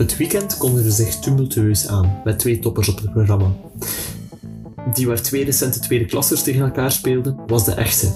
[0.00, 3.52] Het weekend kondigde zich tumultueus aan, met twee toppers op het programma.
[4.92, 8.12] Die waar twee recente tweede klassers tegen elkaar speelden, was de echte.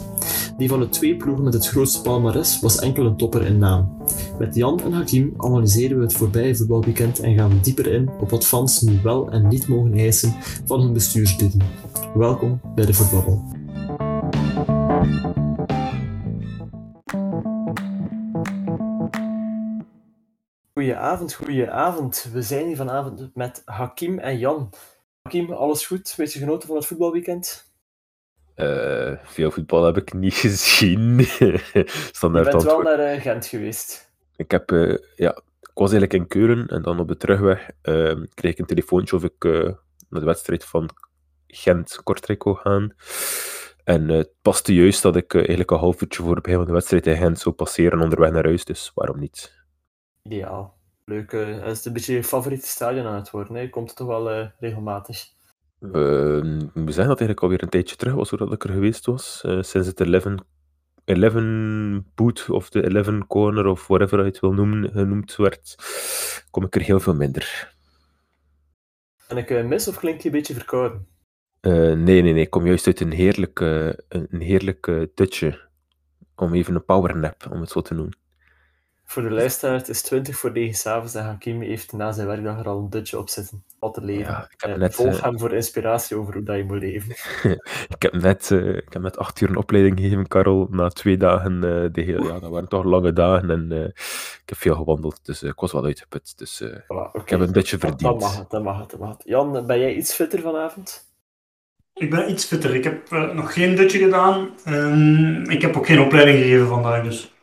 [0.59, 4.03] Die van de twee ploegen met het grootste palmares was enkel een topper in naam.
[4.39, 8.47] Met Jan en Hakim analyseren we het voorbije voetbalweekend en gaan dieper in op wat
[8.47, 11.63] fans nu wel en niet mogen eisen van hun bestuursleden.
[12.15, 13.64] Welkom bij de Voetbabbel.
[20.85, 22.29] Goedenavond, goedenavond.
[22.33, 24.73] We zijn hier vanavond met Hakim en Jan.
[25.23, 26.15] Hakim, alles goed?
[26.17, 27.73] Beetje genoten van het voetbalweekend?
[28.57, 31.21] Uh, veel voetbal heb ik niet gezien.
[32.13, 34.13] Standaard Je bent wel naar uh, Gent geweest.
[34.37, 38.25] Ik, heb, uh, ja, ik was eigenlijk in Keulen en dan op de terugweg ehm,
[38.35, 39.45] kreeg ik een telefoontje of ik
[40.09, 40.91] naar de wedstrijd van
[41.47, 42.95] Gent-Kortrijk wou gaan.
[43.85, 46.73] En het paste juist dat ik eigenlijk een half uurtje voor het begin van de
[46.73, 49.63] wedstrijd in Gent zou passeren onderweg naar huis, dus waarom niet?
[50.23, 50.74] Ideaal.
[51.05, 51.33] Leuk.
[51.33, 53.55] Uh, is het een beetje je favoriete stadion aan het worden?
[53.55, 53.69] Hè?
[53.69, 55.27] Komt het toch wel uh, regelmatig?
[55.81, 59.41] Uh, we zeggen dat eigenlijk alweer een tijdje terug was, dat ik er geweest was.
[59.61, 60.35] Sinds het 11,
[61.05, 65.75] 11 boot of de 11 corner of whatever je het wil noemen, genoemd werd,
[66.51, 67.75] kom ik er heel veel minder.
[69.29, 71.07] En ik mis of klink je een beetje verkouden?
[71.61, 72.41] nee, nee, nee.
[72.41, 73.61] Ik kom juist uit een heerlijk,
[74.09, 75.61] een heerlijk dutje.
[76.37, 78.24] Om even een powernap, om het zo te noemen.
[79.07, 82.59] Voor de luisteraar, het is 20 voor 9 s'avonds en Hakim heeft na zijn werkdag
[82.59, 83.65] er al een dutje op zitten.
[83.79, 84.33] Wat te leven.
[84.33, 86.79] Ja, ik heb eh, net, volg uh, hem voor inspiratie over hoe dat je moet
[86.79, 87.11] leven.
[87.97, 90.69] ik, heb net, uh, ik heb net acht uur een opleiding gegeven, Karel.
[90.71, 93.73] Na twee dagen, uh, de heel, ja, dat waren toch lange dagen en
[94.43, 96.39] ik heb veel gewandeld, dus ik was wel uitgeput.
[96.39, 97.23] Dus voilà, okay.
[97.23, 98.01] ik heb een beetje verdiend.
[98.01, 99.23] Dat mag het, dat mag het, dat mag het.
[99.25, 101.13] Jan, ben jij iets fitter vanavond?
[101.95, 102.75] Ik ben iets fitter.
[102.75, 104.51] Ik heb nog geen dutje gedaan.
[104.69, 107.34] Um, ik heb ook geen opleiding gegeven vandaag, dus...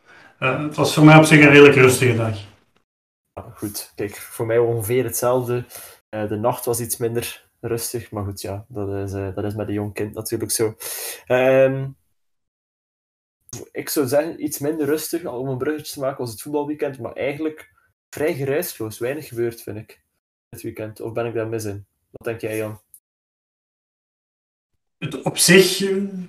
[0.42, 2.38] Uh, het was voor mij op zich een redelijk rustige dag.
[3.54, 5.64] goed, kijk, voor mij ongeveer hetzelfde.
[6.10, 9.54] Uh, de nacht was iets minder rustig, maar goed, ja, dat is, uh, dat is
[9.54, 10.74] met een jong kind natuurlijk zo.
[11.26, 11.96] Um,
[13.72, 17.12] ik zou zeggen, iets minder rustig, om een bruggetje te maken, was het voetbalweekend, maar
[17.12, 17.72] eigenlijk
[18.10, 18.98] vrij geruisloos.
[18.98, 20.02] Weinig gebeurd, vind ik,
[20.48, 21.00] dit weekend.
[21.00, 21.86] Of ben ik daar mis in?
[22.10, 22.80] Wat denk jij, Jan?
[24.98, 25.80] Het op zich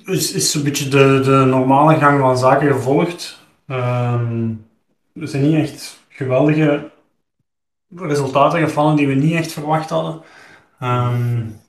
[0.05, 3.41] is, is een beetje de, de normale gang van zaken gevolgd.
[3.67, 4.67] Um,
[5.13, 6.91] er zijn niet echt geweldige
[7.95, 10.21] resultaten gevallen die we niet echt verwacht hadden.
[10.81, 11.61] Um,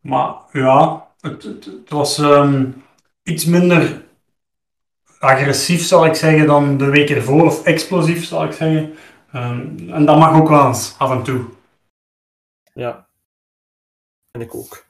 [0.00, 2.84] maar ja, het, het, het was um,
[3.22, 4.04] iets minder
[5.18, 8.94] agressief, zal ik zeggen, dan de week ervoor, of explosief, zal ik zeggen.
[9.30, 11.44] en dat mag ook wel eens, af en toe.
[12.72, 13.08] Ja,
[14.30, 14.84] en ik ook.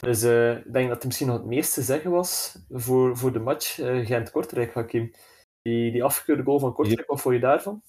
[0.00, 3.32] Dus uh, ik denk dat er misschien nog het meeste te zeggen was voor, voor
[3.32, 5.12] de match uh, Gent-Kortrijk, Hakim.
[5.64, 7.82] Die, die afgekeurde goal van Kortrijk, wat vond je daarvan?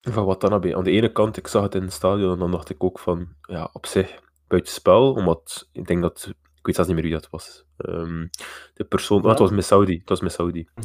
[0.00, 0.52] Van wat dan?
[0.52, 2.98] Aan de ene kant, ik zag het in het stadion en dan dacht ik ook
[2.98, 7.20] van, ja, op zich buitenspel, omdat ik denk dat, ik weet zelfs niet meer wie
[7.20, 7.64] dat was.
[7.76, 8.30] Um,
[8.74, 9.24] de persoon, ja.
[9.24, 10.68] oh, het was met Saudi, het was met Saudi.
[10.74, 10.80] Hm.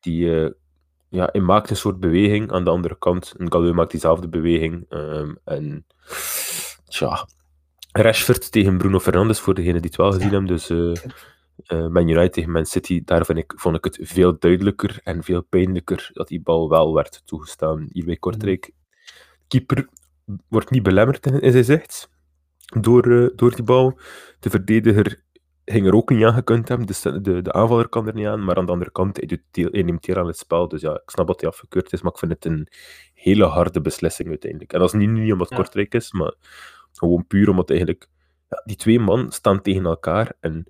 [0.00, 0.50] Die, uh,
[1.08, 4.86] ja, hij maakt een soort beweging, aan de andere kant, een Galou maakt diezelfde beweging.
[4.88, 5.86] Um, en,
[6.88, 7.28] tja,
[7.92, 10.70] Rashford tegen Bruno Fernandes, voor degene die het wel gezien hebben, dus...
[10.70, 10.92] Uh,
[11.66, 15.22] uh, Man United tegen Man City, daar vind ik, vond ik het veel duidelijker en
[15.22, 17.88] veel pijnlijker dat die bal wel werd toegestaan.
[17.92, 18.70] Hier bij Kortrijk.
[19.48, 19.88] Keeper
[20.48, 22.10] wordt niet belemmerd in zijn zicht
[22.80, 23.98] door, uh, door die bal.
[24.40, 25.22] De verdediger
[25.64, 28.26] ging er ook niet aan gekund hebben, dus de, de, de aanvaller kan er niet
[28.26, 30.68] aan, maar aan de andere kant, hij, doet deel, hij neemt deel aan het spel.
[30.68, 32.68] Dus ja, ik snap dat hij afgekeurd is, maar ik vind het een
[33.14, 34.72] hele harde beslissing uiteindelijk.
[34.72, 35.64] En dat is niet, niet omdat het ja.
[35.64, 36.34] Kortrijk is, maar
[36.92, 38.08] gewoon puur omdat eigenlijk
[38.48, 40.66] ja, die twee man staan tegen elkaar en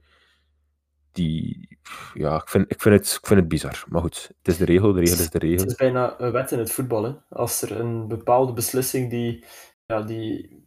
[1.19, 1.79] die,
[2.15, 3.85] ja, ik vind, ik, vind het, ik vind het bizar.
[3.89, 5.61] Maar goed, het is de regel, de regel is de regel.
[5.61, 7.03] Het is bijna een wet in het voetbal.
[7.03, 7.13] Hè?
[7.29, 9.45] Als er een bepaalde beslissing die,
[9.87, 10.67] ja, die,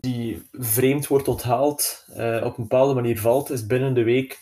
[0.00, 4.38] die vreemd wordt onthaald, uh, op een bepaalde manier valt, is binnen de week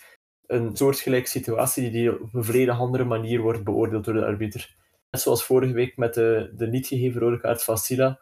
[0.47, 4.77] een soortgelijke situatie die op een volledig andere manier wordt beoordeeld door de arbiter.
[5.11, 8.21] Net zoals vorige week met de, de niet gegeven rode kaart van Silla,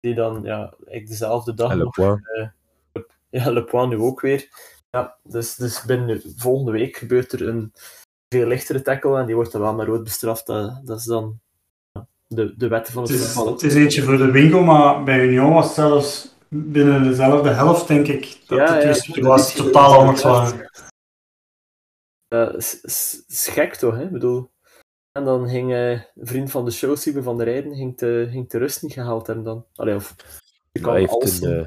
[0.00, 1.98] die dan ja, dezelfde dag nog...
[1.98, 2.16] Uh,
[3.30, 4.48] ja, Le Point nu ook weer
[4.90, 7.72] ja, dus, dus binnen volgende week gebeurt er een
[8.28, 10.46] veel lichtere tackle en die wordt dan wel met rood bestraft.
[10.46, 11.40] Dat, dat is dan
[12.26, 13.52] de, de wetten van het, het voetbal.
[13.52, 17.88] Het is eentje voor de winkel, maar bij Union was het zelfs binnen dezelfde helft,
[17.88, 20.24] denk ik, dat ja, de ja, was totaal anders
[22.56, 24.02] is, is, is, gek toch, hè?
[24.02, 24.50] Ik bedoel,
[25.12, 28.28] en dan ging uh, een vriend van de show, Siebe van der Rijden, ging te,
[28.30, 29.66] ging te rust niet gehaald hebben dan.
[29.74, 30.14] Allee, of,
[30.72, 31.66] je kan alles een, uh,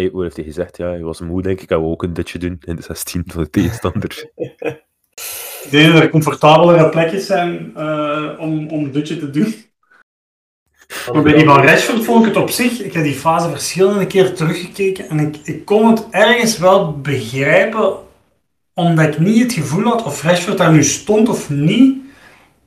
[0.00, 0.76] Hey, hoe heeft hij gezegd?
[0.76, 1.68] Ja, hij was moe, denk ik.
[1.68, 4.30] Hij wou ook een ditje doen in de 16 van de tegenstander.
[5.64, 9.54] ik denk dat er comfortabelere plekjes zijn uh, om, om een dutje te doen.
[11.12, 14.06] Maar bij die van Rashford vond ik het op zich, ik heb die fase verschillende
[14.06, 17.96] keer teruggekeken en ik, ik kon het ergens wel begrijpen,
[18.74, 21.98] omdat ik niet het gevoel had of Rashford daar nu stond of niet,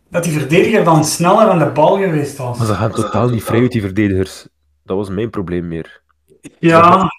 [0.10, 2.58] dat die verdediger dan sneller aan de bal geweest was.
[2.58, 4.48] Maar ze gaan totaal niet vrij uit die verdedigers.
[4.84, 6.03] Dat was mijn probleem meer.
[6.60, 7.10] Ja,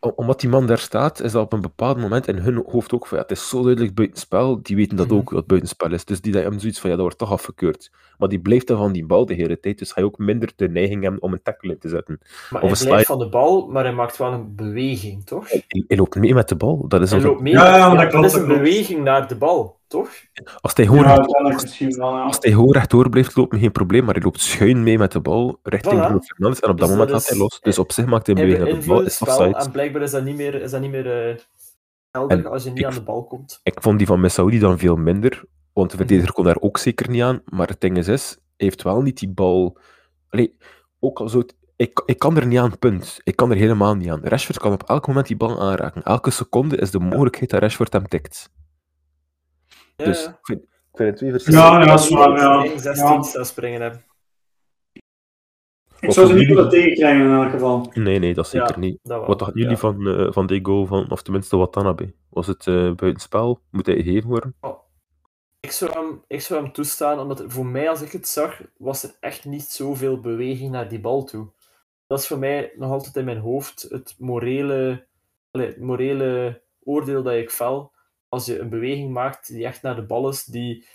[0.00, 2.92] Om- Omdat die man daar staat, is dat op een bepaald moment in hun hoofd
[2.92, 5.16] ook van ja, het is zo duidelijk buitenspel, die weten dat Mhm.
[5.16, 6.04] ook, dat het buitenspel is.
[6.04, 7.90] Dus die hebben zoiets van ja, dat wordt toch afgekeurd.
[8.18, 10.52] Maar die blijft dan van die bal de hele tijd, dus ga je ook minder
[10.56, 12.18] de neiging hebben om een tackle in te zetten.
[12.50, 13.04] Maar Of hij een blijft slide.
[13.04, 15.50] van de bal, maar hij maakt wel een beweging, toch?
[15.50, 16.88] Hij, hij loopt mee met de bal.
[16.88, 17.52] Dat is Hij alsof- loopt mee.
[17.52, 20.08] Ja, ja, maar Ja, dat is dat een beweging naar de bal, toch?
[20.60, 22.14] als hij gewoon ja recht- wel.
[22.14, 22.22] ja.
[22.22, 25.20] als hij gewoon rechtdoor blijft lopen, geen probleem, maar hij loopt schuin mee met de
[25.20, 26.04] bal richting Voilà.
[26.04, 27.60] Bruno Fernandes en op dat Dus moment gaat hij los.
[27.60, 29.56] Dus op zich maakt hij een beweging de bal, is offside.
[29.56, 31.36] en blijkbaar is dat niet meer, is dat niet meer eh,
[32.12, 33.60] geldig En als je niet ik- aan de bal komt.
[33.62, 36.04] Ik vond die van Messaoudi dan veel minder, want de Mhm.
[36.06, 37.42] verdediger kon daar ook zeker niet aan.
[37.44, 39.78] Maar het ding is, is hij heeft wel niet die bal...
[40.28, 40.56] Allee,
[41.00, 41.42] ook al zo...
[41.76, 43.20] Ik, ik kan er niet aan, punt.
[43.24, 44.20] Ik kan er helemaal niet aan.
[44.24, 46.02] Rashford kan op elk moment die bal aanraken.
[46.02, 48.50] Elke seconde is de mogelijkheid dat Rashford hem tikt.
[49.98, 51.66] Ja, Dus ik vind, ik vind het twee verschillende...
[51.66, 52.58] Ja, dat is waar, ja.
[52.60, 53.22] Eigen 16 Ja.
[53.22, 54.04] zou springen hebben.
[56.00, 57.90] Ik zou ze niet willen tegenkrijgen in elk geval.
[57.94, 58.98] Nee, nee, dat zeker Ja, niet.
[59.02, 59.26] Dat.
[59.26, 59.78] Wat dachten jullie Ja.
[59.80, 62.14] van, eh, van die goal, van, of tenminste Watanabe?
[62.28, 63.60] Was het eh buitenspel?
[63.70, 64.54] Moet hij gegeven worden?
[65.60, 68.60] Ik zou, hem, ik zou hem toestaan, omdat er- voor mij, als ik het zag,
[68.76, 71.46] was er echt niet zoveel beweging naar die bal toe.
[72.06, 75.06] Dat is voor mij nog altijd in mijn hoofd het morele,
[75.50, 77.92] allee, het morele oordeel dat ik vel.
[78.28, 80.86] Als je een beweging maakt die echt naar de bal is, die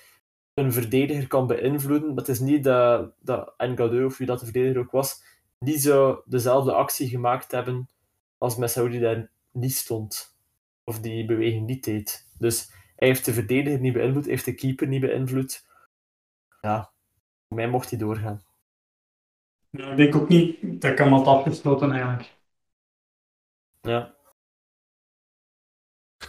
[0.53, 2.07] een verdediger kan beïnvloeden.
[2.07, 5.24] Maar het is niet dat, dat Ngadeu, of wie dat de verdediger ook was,
[5.59, 7.89] niet zou dezelfde actie gemaakt hebben
[8.38, 10.38] als Messaoudi daar niet stond.
[10.83, 12.27] Of die beweging niet deed.
[12.38, 15.65] Dus hij heeft de verdediger niet beïnvloed, heeft de keeper niet beïnvloed.
[16.62, 16.91] Ja,
[17.47, 18.44] voor mij mocht hij doorgaan.
[19.69, 22.36] Ja, ik denk ook niet dat ik hem had afgesloten eigenlijk.
[23.81, 24.15] Ja.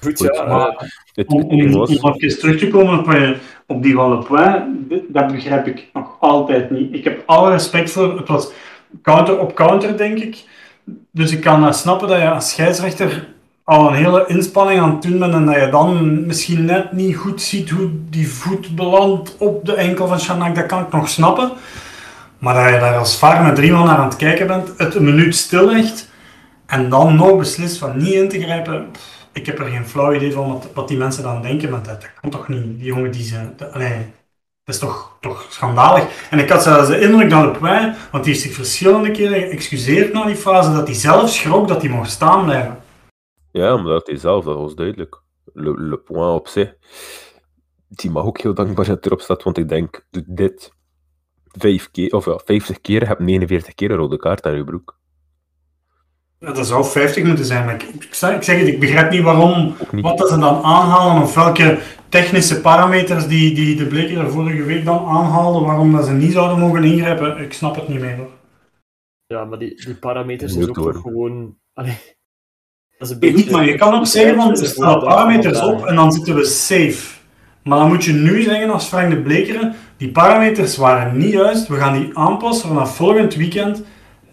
[0.02, 0.44] Goed, Goed, ja.
[0.46, 1.98] maar- eh, Het, Om, om, was...
[2.00, 3.30] om even terug te komen op, eh,
[3.66, 6.94] op die van Le Point, dit- dat begrijp ik nog altijd niet.
[6.94, 8.50] Ik heb alle respect voor, het was
[9.02, 10.44] counter op counter, denk ik.
[11.10, 13.28] Dus ik kan snappen dat je als scheidsrechter
[13.64, 17.16] al een hele inspanning aan het doen bent en dat je dan misschien net niet
[17.16, 21.08] goed ziet hoe die voet belandt op de enkel van Shanak, dat kan ik nog
[21.08, 21.50] snappen.
[22.38, 24.94] Maar dat je daar als vaar met drie man naar aan het kijken bent, het
[24.94, 26.10] een minuut stilligt
[26.66, 30.14] en dan nog beslist van niet in te grijpen, pff, ik heb er geen flauw
[30.14, 32.62] idee van wat, wat die mensen dan denken, maar dat, dat kan toch niet.
[32.62, 33.54] Die jongen die ze...
[33.56, 36.28] Dat, dat is toch, toch schandalig.
[36.30, 40.12] En ik had zelfs de indruk dat Pen, want die heeft zich verschillende keren geëxcuseerd
[40.12, 42.78] na die fase, dat hij zelf schrok dat hij mocht staan blijven.
[43.50, 45.22] Ja, maar dat hij zelf, dat was duidelijk.
[45.52, 46.74] Le, point op zich.
[47.88, 50.72] Die mag ook heel dankbaar zijn dat erop staat, want ik denk, dit
[51.44, 54.98] vijf keer, of ja, 50 keer, heb 49 keer een rode kaart aan je broek.
[56.44, 59.10] Ja, dat zou 50 moeten zijn, maar ik, ik, zeg- ik zeg het, ik begrijp
[59.10, 60.04] niet waarom, niet.
[60.04, 64.62] wat dat ze dan aanhalen, of welke technische parameters die, die de Bleker er vorige
[64.62, 68.16] week dan aanhaalden, waarom dat ze niet zouden mogen ingrijpen, ik snap het niet meer.
[68.16, 68.30] hoor.
[69.26, 71.56] ja, maar die, die parameters is ook toch gewoon...
[71.72, 71.98] Allee,
[72.98, 73.36] dat is een beetje...
[73.36, 76.44] niet, maar je kan ook zeggen van, er staan parameters op en dan zitten we
[76.44, 77.14] safe.
[77.62, 81.68] Maar dan moet je nu zeggen als Frank de Blekeren, die parameters waren niet juist,
[81.68, 83.82] we gaan die aanpassen vanaf volgend weekend.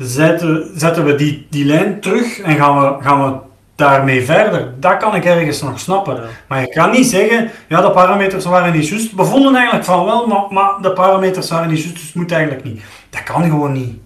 [0.03, 3.39] Zetten, zetten we die, die lijn terug en gaan we, gaan we
[3.75, 4.79] daarmee verder.
[4.79, 6.15] Dat kan ik ergens nog snappen.
[6.15, 6.29] Ja.
[6.47, 9.15] Maar je kan niet zeggen, ja de parameters waren niet juist.
[9.15, 12.31] We vonden eigenlijk van wel, maar, maar de parameters waren niet juist, dus het moet
[12.31, 12.83] eigenlijk niet.
[13.09, 13.99] Dat kan gewoon niet.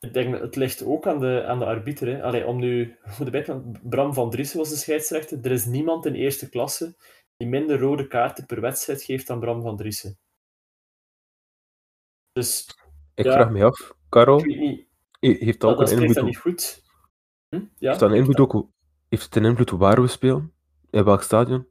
[0.00, 2.08] Ik denk dat het ligt ook aan de, aan de arbiter.
[2.08, 2.22] Hè.
[2.22, 5.38] Allee, om nu voor de bijkant, Bram van Driessen was de scheidsrechter.
[5.42, 6.96] Er is niemand in eerste klasse
[7.36, 10.18] die minder rode kaarten per wedstrijd geeft dan Bram van Driessen.
[12.32, 12.76] Dus
[13.14, 13.32] Ik Ja.
[13.32, 14.87] vraag me af, Karel, ik weet niet, he-
[15.20, 16.82] heeft dat dat, ook dat een invloed, niet goed.
[17.48, 17.56] Hm?
[17.78, 17.88] Ja?
[17.88, 18.66] heeft dat een invloed ook,
[19.08, 20.52] heeft het een invloed op waar we spelen?
[20.90, 21.66] In welk stadion?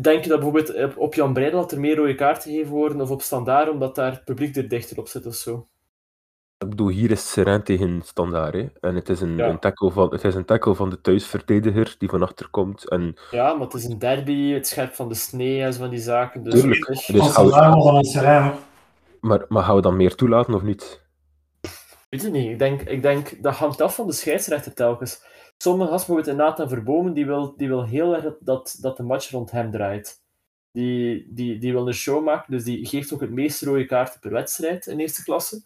[0.00, 3.10] Denk je dat bijvoorbeeld op- Jan Breidel dat er meer rode kaarten gegeven worden of
[3.10, 5.66] op standaard omdat daar het publiek er dichter op zit of zo?
[6.58, 8.66] Ik bedoel, hier is Seren tegen Standaard, hè.
[8.80, 9.48] En het is een, Ja.
[9.48, 12.88] een, tackle van, het is een tackle van de thuisverdediger die van achter komt.
[12.88, 15.90] En Ja, maar het is een derby, het scherp van de snee en zo van
[15.90, 16.42] die zaken.
[16.44, 16.86] Dus Tuurlijk.
[16.86, 18.54] Dus serijn, hoor.
[19.20, 21.05] Maar, maar gaan we dan meer toelaten of niet?
[22.08, 22.50] Weet het niet.
[22.50, 25.22] Ik denk, ik denk dat hangt af van de scheidsrechter telkens.
[25.58, 29.30] Sommige gasten, bijvoorbeeld Nathan Verbomen, die wil, die wil heel erg dat- dat, de match
[29.30, 30.22] rond hem draait.
[30.72, 34.20] Die, die, die wil een show maken, dus die geeft ook het meeste rode kaarten
[34.20, 35.62] per wedstrijd in eerste klasse.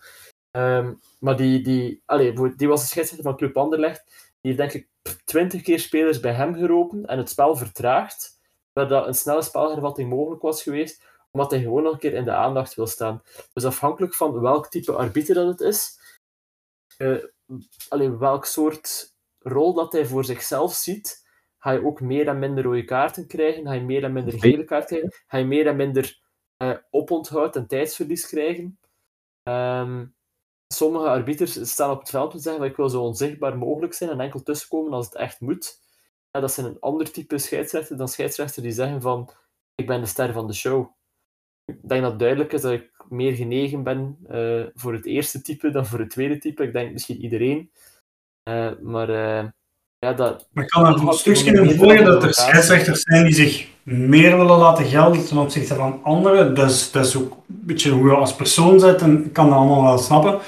[0.50, 4.04] Ehm, maar die, die, bijvoorbeeld, die was de scheidsrechter van Club Anderlecht.
[4.40, 4.88] Die heeft denk ik
[5.24, 8.38] twintig keer spelers bij hem geroepen en het spel vertraagd.
[8.72, 12.32] waar een snelle spelhervatting mogelijk was geweest, omdat hij gewoon nog een keer in de
[12.32, 13.22] aandacht wil staan.
[13.52, 15.99] Dus afhankelijk van welk type arbiter dat het is,
[17.00, 17.24] uh,
[17.88, 21.28] alleen welk soort rol dat hij voor zichzelf ziet,
[21.58, 24.64] ga je ook meer en minder rode kaarten krijgen, ga je meer en minder gele
[24.64, 26.20] kaarten krijgen, ga je meer en minder
[26.62, 28.78] uh, oponthoud en tijdsverlies krijgen.
[29.42, 30.14] Um,
[30.66, 34.10] sommige arbiters staan op het veld en zeggen dat ik wil zo onzichtbaar mogelijk zijn
[34.10, 35.78] en enkel tussenkomen als het echt moet.
[36.30, 39.30] Ja, dat zijn een ander type scheidsrechter dan scheidsrechter die zeggen van
[39.74, 40.90] ik ben de ster van de show.
[41.64, 45.42] Ik denk dat het duidelijk is dat ik meer genegen ben uh, voor het eerste
[45.42, 46.62] type dan voor het tweede type.
[46.62, 47.70] Ik denk misschien iedereen.
[48.48, 49.44] Uh, maar uh,
[49.98, 50.48] ja, dat...
[50.52, 54.36] Maar ik kan er een stukje in volgen dat er scheidsrechters zijn die zich meer
[54.36, 56.54] willen laten gelden ten opzichte van anderen.
[56.54, 59.58] Dus dat is ook een beetje hoe je als persoon zit en ik kan dat
[59.58, 60.38] allemaal wel snappen.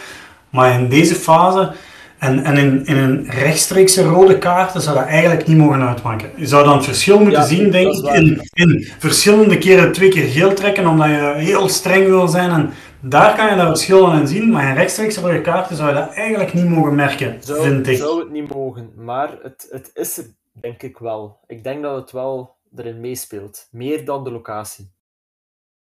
[0.50, 1.73] Maar in deze fase
[2.22, 6.30] en, en in, in een rechtstreekse rode kaart zou dat eigenlijk niet mogen uitmaken.
[6.36, 10.28] Je zou dan het verschil moeten zien, denk ik, in, in verschillende keren twee keer
[10.28, 12.50] geel trekken, omdat je heel streng wil zijn.
[12.50, 15.94] En daar kan je dat verschil in zien, maar in rechtstreekse rode kaarten zou je
[15.94, 17.96] dat eigenlijk niet mogen merken, zou, vind ik.
[17.96, 21.38] Zou het niet mogen, maar het, het is er denk ik wel.
[21.46, 23.68] Ik denk dat het wel erin meespeelt.
[23.70, 24.90] Meer dan de locatie.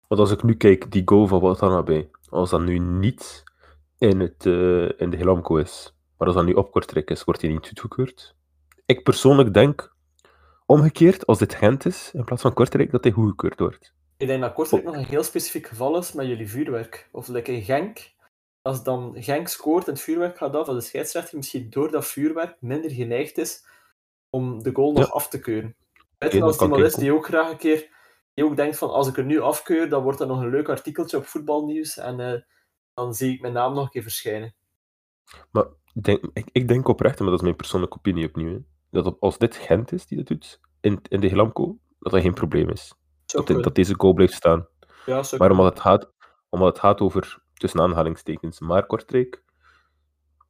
[0.08, 3.44] Want als ik nu kijk, die goal van Watanabe, als dat nu niet
[3.98, 7.42] in, het, uh, in de Helamco is, maar als dat nu op Kortrijk is, wordt
[7.42, 8.36] hij niet goedgekeurd.
[8.86, 9.96] Ik persoonlijk denk,
[10.66, 13.94] omgekeerd, als dit Gent is, in plaats van Kortrijk, dat hij goedgekeurd wordt.
[14.18, 17.10] Ik denk dat Kortrijk nog een heel specifiek geval is met jullie vuurwerk.
[17.12, 18.14] Of like in Genk,
[18.62, 22.06] als dan Genk scoort en het vuurwerk gaat af, dat de scheidsrechter misschien door dat
[22.06, 23.66] vuurwerk minder geneigd is
[24.30, 25.76] om de goal nog af te keuren.
[26.18, 27.94] Weet je, als iemand is die ook graag een keer
[28.36, 30.70] die ook denkt van als ik er nu afkeur, dan wordt dat nog een leuk
[30.70, 32.42] artikeltje op voetbalnieuws en uh,
[32.94, 34.56] dan zie ik mijn naam nog een keer verschijnen.
[35.52, 35.66] Maar
[36.04, 39.38] denk, ik, ik, denk oprecht, maar dat is mijn persoonlijke opinie opnieuw, hè, dat als
[39.38, 42.94] dit Gent is die dat doet, in, in de Glamco, dat dat geen probleem is.
[43.25, 44.68] Dat, dat, deze goal blijft staan.
[45.06, 46.12] Ja, maar omdat het, gaat,
[46.50, 49.44] omdat het gaat over, tussen aanhalingstekens, maar Kortrijk,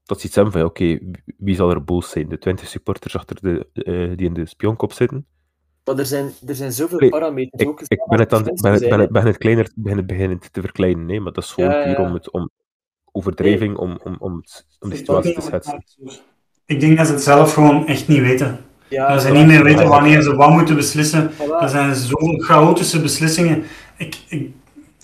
[0.04, 2.30] dat ziet hem van, oké, okay, wie zal er boos zijn?
[2.30, 5.28] De 20 supporters achter de, uh, die in de spionkop zitten?
[5.84, 7.62] Maar er zijn, er zijn zoveel nee, parameters.
[7.62, 10.40] Ik, ook ik ben het, dan, ben het, ben het, ben het kleiner ben beginnen
[10.52, 12.50] te verkleinen, nee, maar dat is gewoon ja, puur om het, om,
[13.16, 13.82] overdrijving nee.
[13.82, 14.44] om, om, om,
[14.80, 15.84] om de situatie te schetsen.
[16.66, 18.66] Ik denk dat ze het zelf gewoon echt niet weten.
[18.88, 21.32] Ja, dat ze niet meer weten wanneer ze wat moeten beslissen.
[21.32, 21.62] Voilà.
[21.62, 23.64] Er zijn zo'n chaotische beslissingen.
[23.98, 24.52] Ik, ik,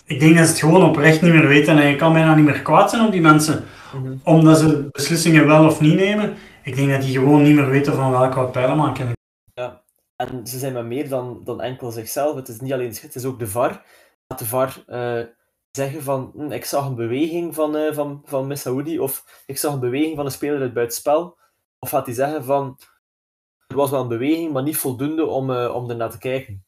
[0.06, 2.46] ik denk dat ze het gewoon oprecht niet meer weten en je kan bijna niet
[2.46, 3.64] meer kwaad zijn op die mensen.
[3.94, 4.20] Mm -hmm.
[4.24, 6.34] Omdat ze beslissingen wel of niet nemen.
[6.64, 9.12] Ik denk dat die gewoon niet meer weten van welke wat pijlen maken.
[9.54, 9.82] Ja,
[10.16, 12.36] en ze zijn maar meer dan, dan enkel zichzelf.
[12.36, 13.82] Het is niet alleen het is ook de VAR.
[14.28, 15.26] Dat de VAR uh,
[15.72, 18.52] zeggen van hm, ik zag een beweging van, uh, van, van
[19.00, 21.38] of ik zag een beweging van een speler uit buitenspel.
[21.80, 22.80] Of gaat hij zeggen van
[23.68, 26.66] er was wel een beweging, maar niet voldoende om, uh, om ernaar te kijken.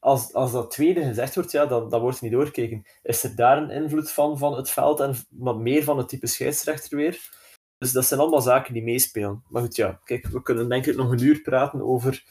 [0.00, 2.86] Als, als dat tweede gezegd wordt, ja, dan, dan wordt het niet doorgekeken.
[3.02, 6.26] Is er daar een invloed van, van het veld en wat meer van het type
[6.26, 7.30] scheidsrechter weer?
[7.78, 9.44] Dus dat zijn allemaal zaken die meespelen.
[9.48, 12.24] Maar goed, ja, kijk, we kunnen denk ik nog een uur praten over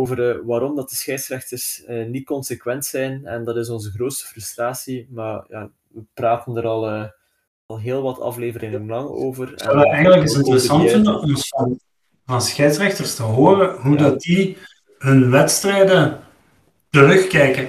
[0.00, 3.26] over uh, waarom dat de scheidsrechters uh, niet consequent zijn.
[3.26, 5.08] En dat is onze grootste frustratie.
[5.10, 7.04] Maar ja, we praten er al, uh,
[7.66, 9.54] al heel wat afleveringen lang over.
[9.54, 11.80] En, uh, eigenlijk is het interessant vinden om van,
[12.26, 14.02] van scheidsrechters te horen hoe ja.
[14.02, 14.56] dat die
[14.98, 16.20] hun wedstrijden
[16.90, 17.68] terugkijken.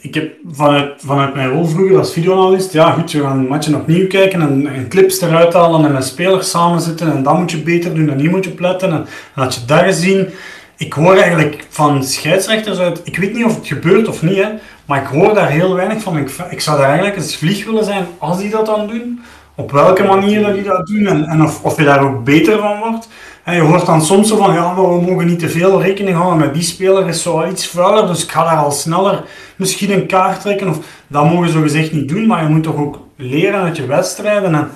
[0.00, 3.74] Ik heb vanuit, vanuit mijn rol vroeger als videoanalist, ja goed, we gaan een match
[3.74, 7.50] opnieuw kijken en, en clips eruit halen en met spelers samen zitten en dat moet
[7.50, 8.90] je beter doen en hier moet je pletten.
[8.90, 10.28] En, en had je daar gezien,
[10.76, 14.48] ik hoor eigenlijk van scheidsrechters uit, ik weet niet of het gebeurt of niet, hè,
[14.84, 16.16] maar ik hoor daar heel weinig van.
[16.16, 19.20] Ik, ik zou daar eigenlijk eens vlieg willen zijn als die dat dan doen.
[19.54, 22.58] Op welke manier dat die dat doen en, en of, of je daar ook beter
[22.58, 23.08] van wordt.
[23.48, 26.16] En je hoort dan soms zo van, ja, maar we mogen niet te veel rekening
[26.16, 29.24] houden met die speler, is zo iets vuiler, dus ik ga daar al sneller
[29.56, 30.68] misschien een kaart trekken.
[30.68, 33.86] Of, dat mogen ze gezegd niet doen, maar je moet toch ook leren uit je
[33.86, 34.54] wedstrijden.
[34.54, 34.70] En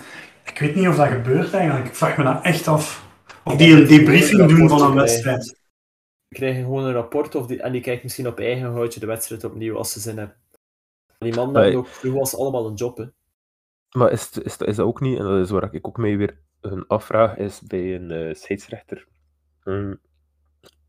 [0.44, 1.86] ik weet niet of dat gebeurt eigenlijk.
[1.86, 3.06] Ik vraag me dat echt af.
[3.44, 5.44] Of die een debriefing doen van een wedstrijd.
[6.28, 9.06] Die krijgen gewoon een rapport of die, en die kijkt misschien op eigen houtje de
[9.06, 10.36] wedstrijd opnieuw als ze zin hebben.
[11.18, 12.96] Die man hebben ook was allemaal een job.
[12.96, 13.04] Hè.
[13.98, 16.40] Maar is, is, is dat ook niet, en dat is waar ik ook mee weer
[16.62, 19.06] een afvraag is bij een uh, scheidsrechter.
[19.62, 20.00] Hmm.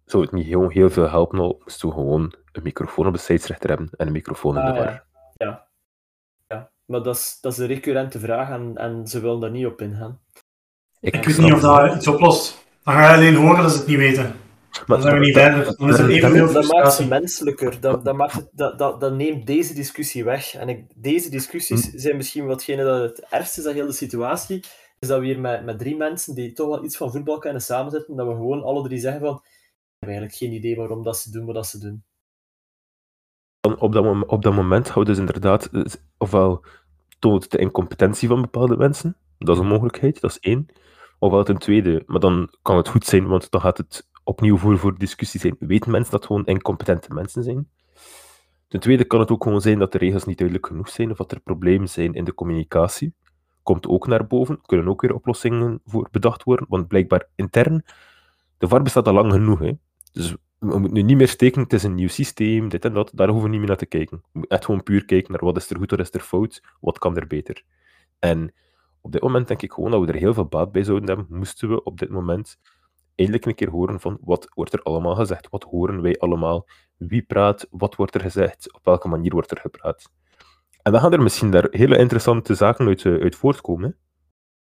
[0.06, 3.20] Zou het niet heel, heel veel helpen al moesten we gewoon een microfoon op de
[3.20, 4.88] scheidsrechter hebben en een microfoon in de bar?
[4.88, 5.06] Ah, ja.
[5.34, 5.68] ja.
[6.48, 6.72] ja.
[6.86, 9.82] maar dat is, dat is een recurrente vraag en, en ze willen daar niet op
[9.82, 10.20] ingaan.
[11.00, 12.66] Ik, ik weet niet of dat iets oplost.
[12.84, 14.36] Dan ga je alleen horen dat ze het niet weten.
[14.88, 15.78] Maar, dan zijn we niet verder.
[15.78, 17.80] Dan is het evenveel Dat maakt ze menselijker.
[17.80, 20.56] Dat, dat, maakt het, dat, dat, dat neemt deze discussie weg.
[20.56, 21.98] En ik, deze discussies hm.
[21.98, 24.64] zijn misschien watgene dat het ergste is aan heel de situatie
[25.04, 27.62] is dat we hier met, met drie mensen die toch wel iets van voetbal kennen
[27.62, 29.42] samenzitten, dat we gewoon alle drie zeggen van
[30.00, 32.04] hebben eigenlijk geen idee waarom dat ze doen wat ze doen.
[33.80, 35.84] Op, dat op dat moment houden ze inderdaad, eh,
[36.18, 36.66] ofwel
[37.20, 40.66] toont de incompetentie van bepaalde mensen, dat is een mogelijkheid, dat is één.
[41.20, 44.78] Ofwel ten tweede, maar dan kan het goed zijn, want dan gaat het opnieuw voor,
[44.78, 45.56] voor discussie zijn.
[45.60, 47.70] Weten mensen dat gewoon incompetente mensen zijn?
[48.68, 51.18] Ten tweede kan het ook gewoon zijn dat de regels niet duidelijk genoeg zijn, of
[51.18, 53.14] dat er problemen zijn in de communicatie.
[53.64, 57.84] Komt ook naar boven, kunnen ook weer oplossingen voor bedacht worden, want blijkbaar intern,
[58.58, 59.60] de VAR bestaat al lang genoeg.
[59.60, 59.72] Hè?
[60.12, 63.12] Dus we moeten nu niet meer steken, het is een nieuw systeem, dit en dat,
[63.14, 64.18] daar hoeven we niet meer naar te kijken.
[64.18, 66.64] We moeten echt gewoon puur kijken naar wat is er goed, wat is er fout,
[66.80, 67.64] wat kan er beter.
[68.20, 68.54] En
[69.02, 71.38] op dit moment denk ik gewoon dat we er heel veel baat bij zouden hebben,
[71.38, 72.58] moesten we op dit moment
[73.16, 76.68] eindelijk een keer horen van wat wordt er allemaal gezegd, wat horen wij allemaal,
[76.98, 80.12] wie praat, wat wordt er gezegd, op welke manier wordt er gepraat.
[80.84, 83.90] En dan gaan er misschien daar hele interessante zaken uit, eh, uit voortkomen.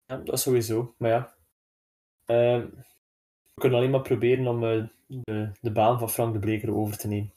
[0.07, 0.14] hè.
[0.14, 0.95] Ja, dat sowieso.
[0.99, 1.35] Maar ja,
[2.25, 2.67] ehm,
[3.55, 6.97] we kunnen alleen maar proberen om eh, de, de baan van Frank de Bleker over
[6.97, 7.33] te nemen.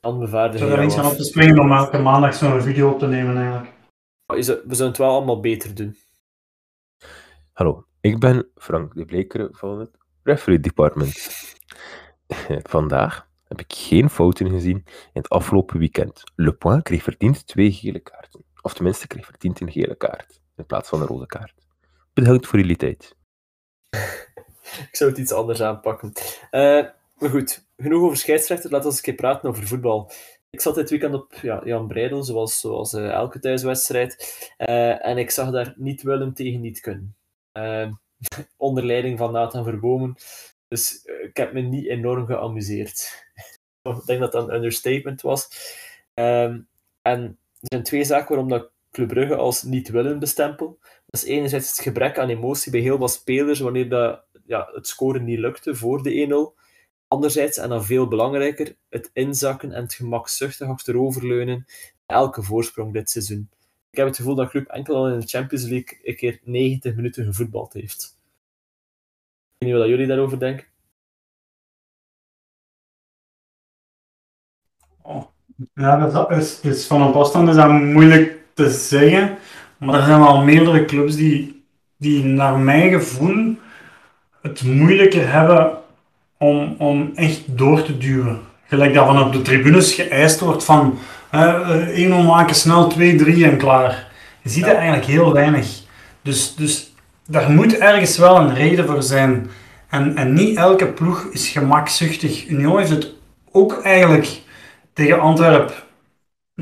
[0.00, 2.90] Dan bevaardigen Ik zou er niks aan op te springen om elke maandag zo'n video
[2.92, 3.72] op te nemen eigenlijk.
[4.26, 5.96] Is het- We zullen het wel allemaal beter doen.
[7.52, 9.90] Hallo, ik ben Frank de Bleker van het
[10.22, 11.14] Referee Department.
[12.74, 16.22] Vandaag heb ik geen fouten gezien in het afgelopen weekend.
[16.34, 18.44] Le Point kreeg verdiend twee gele kaarten.
[18.62, 21.54] Of tenminste, kreeg verdiend een gele kaart in plaats van een rode kaart.
[22.12, 23.16] Bedankt voor jullie tijd.
[24.90, 26.12] Ik zou het iets anders aanpakken.
[26.50, 26.86] Eh,
[27.18, 28.70] maar goed, genoeg over scheidsrechter.
[28.70, 30.10] Laten we eens een keer praten over voetbal.
[30.50, 34.50] Ik zat dit weekend op ja, Jan Breidel, zoals, zoals eh, elke thuiswedstrijd.
[34.56, 37.16] Eh, en ik zag daar niet willen tegen niet kunnen.
[38.56, 40.16] Onder leiding van Nathan Verbomen.
[40.68, 43.26] Dus eh, ik heb me niet enorm geamuseerd.
[43.82, 45.48] ik denk dat dat een understatement was.
[46.14, 46.60] Ehm,
[47.02, 50.78] en er zijn twee zaken waarom dat Club Brugge als niet willen bestempel.
[51.06, 54.86] Dat is enerzijds het gebrek aan emotie bij heel wat spelers wanneer dat, ja, het
[54.86, 56.66] scoren niet lukte voor de 1-0.
[57.08, 61.66] Anderzijds, en dan veel belangrijker, het inzakken en het gemakzuchtig achteroverleunen
[62.06, 63.50] elke voorsprong dit seizoen.
[63.90, 66.94] Ik heb het gevoel dat Club enkel al in de Champions League een keer 90
[66.94, 68.17] minuten gevoetbald heeft.
[69.58, 70.66] Ik weet niet wat jullie daarover denken.
[75.02, 75.24] Oh.
[75.74, 79.38] Ja, dat is, is van op afstand is dat moeilijk te zeggen.
[79.76, 81.64] Maar er zijn wel meerdere clubs die,
[81.96, 83.56] die naar mijn gevoel
[84.42, 85.78] het moeilijker hebben
[86.36, 88.40] om, om echt door te duwen.
[88.66, 90.98] Gelijk dat van op de tribunes geëist wordt van
[91.30, 94.10] eh, 1-0 maken, snel 2-3 en klaar.
[94.42, 95.82] Je ziet er eigenlijk heel weinig.
[96.22, 96.87] Dus, dus
[97.28, 99.50] daar moet ergens wel een reden voor zijn.
[99.88, 102.48] En, en niet elke ploeg is gemakzuchtig.
[102.48, 103.14] Union heeft het
[103.52, 104.40] ook eigenlijk
[104.92, 105.86] tegen Antwerp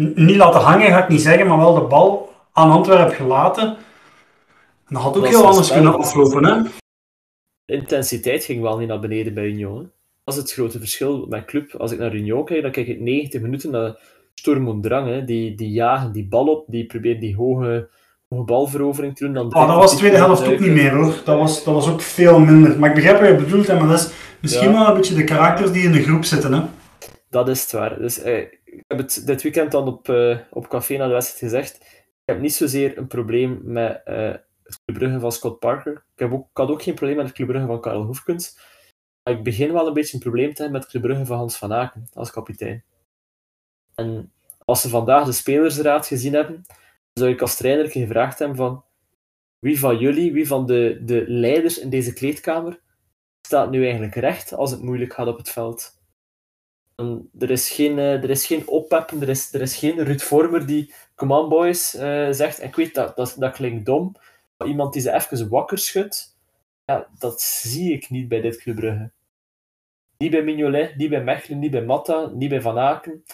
[0.01, 3.63] n- niet laten hangen, ga ik niet zeggen, maar wel de bal aan Antwerp gelaten.
[4.89, 6.45] En dat had ook Dat heel anders kunnen aflopen.
[6.45, 6.63] Hè?
[7.65, 9.79] De intensiteit ging wel niet naar beneden bij Union.
[9.79, 9.85] hè.
[10.25, 11.75] Dat is het grote verschil met club.
[11.75, 13.99] Als ik naar Union kijk, dan kijk ik 90 minuten naar
[14.35, 15.09] Storm en Drang.
[15.09, 15.25] Hè.
[15.25, 17.89] Die, die jagen die bal op, die proberen die hoge
[18.29, 19.35] balverovering te doen.
[19.35, 21.15] Dan Oh, dat was de tweede helft ook niet meer hoor.
[21.25, 22.79] Dat was, dat was ook veel minder.
[22.79, 24.11] Maar ik begrijp wat je bedoelt, hè, maar dat is
[24.41, 24.79] misschien Ja.
[24.79, 26.53] wel een beetje de karakters die in de groep zitten.
[26.53, 26.63] Hè?
[27.31, 27.99] Dat is het waar.
[27.99, 31.53] Dus, eh, ik heb het dit weekend dan op, eh, op café na de wedstrijd
[31.53, 31.77] gezegd.
[32.01, 34.17] Ik heb niet zozeer een probleem met eh,
[34.63, 35.93] het Club Brugge van Scott Parker.
[35.93, 38.59] Ik, heb ook, ik had ook geen probleem met het Club Brugge van Karel Hoefkens.
[39.23, 41.37] Maar ik begin wel een beetje een probleem te hebben met het Club Brugge van
[41.37, 42.85] Hans van Aken als kapitein.
[43.95, 44.33] En
[44.65, 46.65] als ze vandaag de spelersraad gezien hebben,
[47.19, 48.85] zou ik als trainer gevraagd hebben van
[49.59, 52.81] wie van jullie, wie van de, de leiders in deze kleedkamer
[53.43, 56.01] staat nu eigenlijk recht als het moeilijk gaat op het veld?
[56.97, 60.21] En er, is geen, eh, er is geen oppeppen, er is, er is geen Ruud
[60.21, 62.63] Vormer die come on boys eh, zegt.
[62.63, 64.17] Ik weet dat, dat dat klinkt dom,
[64.57, 66.37] maar iemand die ze even wakker schudt,
[66.85, 69.11] ja, dat zie ik niet bij dit Club Brugge.
[70.19, 73.25] Niet bij Mignolet, niet bij Mechelen, niet bij Matta, niet bij Van Aken.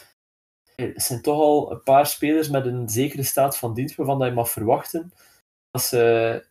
[0.76, 4.18] Eh, Het zijn toch al een paar spelers met een zekere staat van dienst waarvan
[4.18, 5.12] dat je mag verwachten
[5.72, 6.44] dat ze,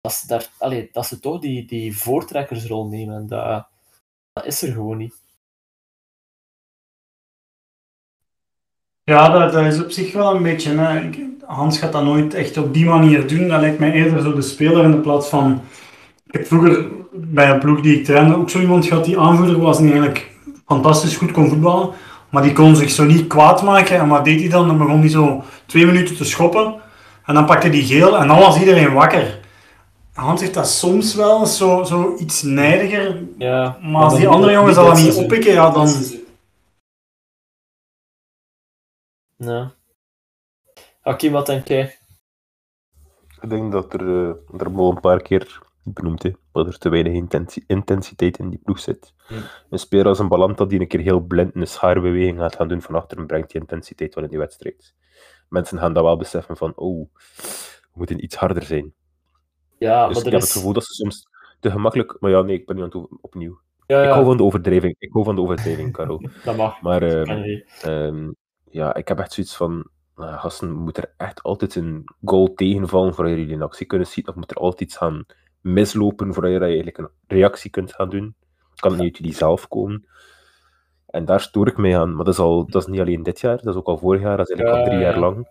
[0.00, 3.16] dat ze, daar, allee, dat ze toch die, die voortrekkersrol nemen.
[3.16, 3.66] En dat,
[4.32, 5.22] dat is er gewoon niet.
[9.02, 10.76] Ja, dat, is op zich wel een beetje.
[10.76, 11.10] Hè.
[11.46, 13.48] Hans gaat dat nooit echt op die manier doen.
[13.48, 15.62] Dat lijkt mij eerder zo de speler in de plaats van.
[16.26, 19.60] Ik heb vroeger bij een ploeg die ik trainde ook zo iemand gehad die aanvoerder
[19.60, 20.32] was en die eigenlijk
[20.66, 21.94] fantastisch goed kon voetballen.
[22.34, 23.98] Maar die kon zich zo niet kwaad maken.
[23.98, 24.66] En wat deed hij dan?
[24.66, 26.80] Dan begon hij zo twee minuten te schoppen.
[27.24, 29.40] En dan pakte hij geel en dan was iedereen wakker.
[30.12, 33.22] Hans heeft dat soms wel zo, zo iets nijdiger.
[33.38, 35.88] Ja, Maar als die andere jongens dat niet oppikken, ja, dan...
[39.36, 39.72] Ja.
[41.00, 41.98] Hakim, wat denk jij?
[43.40, 46.88] Ik denk dat er, eh, er wel een paar keer benoemd, hè, dat er te
[46.88, 49.14] weinig intensi- intensiteit in die ploeg zit.
[49.28, 49.36] Ja.
[49.70, 52.82] Een speler als een Balanta die een keer heel blind een schaarbeweging gaat gaan doen
[52.82, 54.94] van achteren, brengt die intensiteit wel in die wedstrijd.
[55.48, 58.92] Mensen gaan dat wel beseffen van, oh, we moeten iets harder zijn.
[59.78, 60.48] Ja, dus maar ik heb is...
[60.48, 61.28] het gevoel dat ze soms
[61.60, 62.16] te gemakkelijk...
[62.20, 63.60] Maar ja, nee, ik ben nu aan het opnieuw.
[63.86, 64.94] Ja, Ik hou van de overdrijving.
[64.98, 66.28] Ik hou van de overdrijving, Karel.
[66.44, 66.80] dat mag.
[66.80, 68.30] Maar ehm, ehm,
[68.70, 69.88] ja, ik heb echt zoiets van...
[70.16, 74.28] Nou, gasten, moet er echt altijd een goal tegenvallen voordat jullie een actie kunnen zien.
[74.28, 75.24] Of moet er altijd iets gaan
[75.64, 78.36] mislopen voordat je eigenlijk een reactie kunt gaan doen.
[78.74, 80.08] Kan het niet uit jullie zelf komen.
[81.06, 82.14] En daar stoor ik mij aan.
[82.14, 84.20] Maar dat is, al, dat is niet alleen dit jaar, dat is ook al vorig
[84.20, 84.36] jaar.
[84.36, 85.20] Dat is eigenlijk al drie ja, jaar ja.
[85.20, 85.48] lang.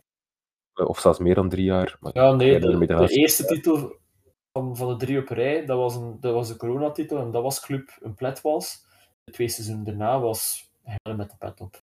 [0.73, 1.97] Of zelfs meer dan drie jaar.
[1.99, 3.99] Maar Ja, nee, de, eerste titel
[4.51, 7.43] van, van de drie op rij, dat was, een, dat was de coronatitel en dat
[7.43, 8.85] was Club een plet was.
[9.23, 11.81] De twee seizoenen daarna was hij met de pet op.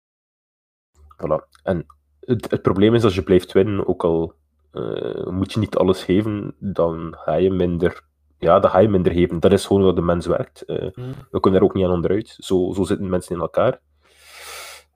[1.17, 1.61] Voilà.
[1.63, 1.85] En
[2.19, 4.33] het, het probleem is, als je blijft winnen, ook al
[4.71, 8.03] eh, moet je niet alles geven, dan ga je minder,
[8.39, 9.39] ja, dan ga je minder geven.
[9.39, 10.61] Dat is gewoon hoe de mens werkt.
[10.61, 11.13] Eh, Hmm.
[11.31, 12.35] we kunnen daar ook niet aan onderuit.
[12.39, 13.79] Zo, zo zitten mensen in elkaar.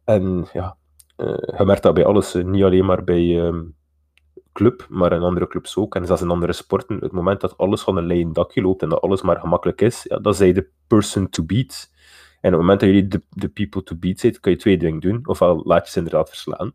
[0.04, 0.78] En ja,
[1.16, 1.28] eh,
[1.58, 3.64] je merkt dat bij alles, eh, niet alleen maar bij ehm,
[4.54, 5.96] club, maar in andere clubs ook.
[5.96, 6.98] En zelfs in andere sporten.
[7.00, 10.06] Het moment dat alles van een leien dakje loopt en dat alles maar gemakkelijk is,
[10.10, 11.90] ja, dan zijn de person to beat.
[12.42, 14.78] En op het moment dat jullie de, de people to beat zijn, kun je twee
[14.78, 15.20] dingen doen.
[15.28, 16.74] Ofwel laat je ze inderdaad verslaan,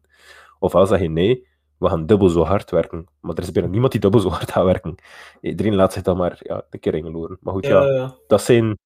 [0.58, 1.46] ofwel zeg je nee,
[1.78, 3.06] we gaan dubbel zo hard werken.
[3.20, 4.94] Maar er is bijna niemand die dubbel zo hard gaat werken.
[5.40, 7.38] Iedereen laat zich dan maar ja, een keer ingeloren.
[7.40, 8.14] Maar goed, ja, Ja, ja.
[8.26, 8.78] dat zijn...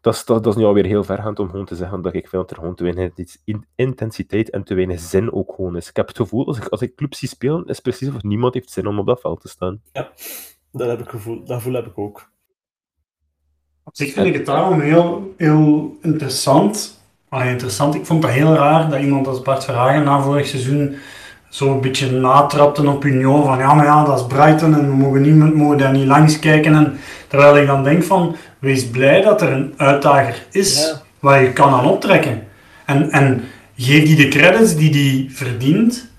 [0.00, 2.28] Dat is, dat, dat is nu alweer heel vergaand om gewoon te zeggen dat ik
[2.28, 3.12] vind dat er gewoon te weinig
[3.44, 5.88] in- intensiteit en te weinig zin ook gewoon is.
[5.88, 8.22] Ik heb het gevoel, als ik, als ik clubs zie spelen, is het precies of
[8.22, 9.82] niemand heeft zin om op dat veld te staan.
[10.72, 12.30] Dat, heb ik gevoel, dat gevoel heb ik ook.
[13.84, 17.00] Op zich vind ik het daarom heel, heel interessant.
[17.28, 17.94] Allee, interessant.
[17.94, 20.96] Ik vond dat heel raar dat iemand als Bart Verhagen na vorig seizoen
[21.52, 24.96] zo een beetje natrapte op Union van ja, maar ja, dat is Brighton en we
[24.96, 26.74] mogen, niet, mogen daar niet langs kijken.
[26.74, 31.00] En, terwijl ik dan denk van, wees blij dat er een uitdager is Ja.
[31.20, 32.42] waar je kan aan optrekken.
[32.86, 33.44] En, en
[33.76, 36.10] geef die de credits die die verdient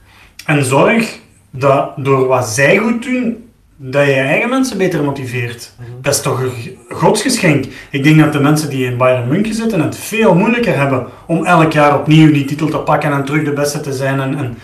[0.45, 1.19] en zorg
[1.49, 5.73] dat door wat zij goed doen, dat je eigen mensen beter motiveert.
[6.01, 7.65] Dat is toch een godsgeschenk.
[7.91, 11.45] Ik denk dat de mensen die in Bayern München zitten het veel moeilijker hebben om
[11.45, 14.19] elk jaar opnieuw die titel te pakken en terug de beste te zijn.
[14.19, 14.57] En, en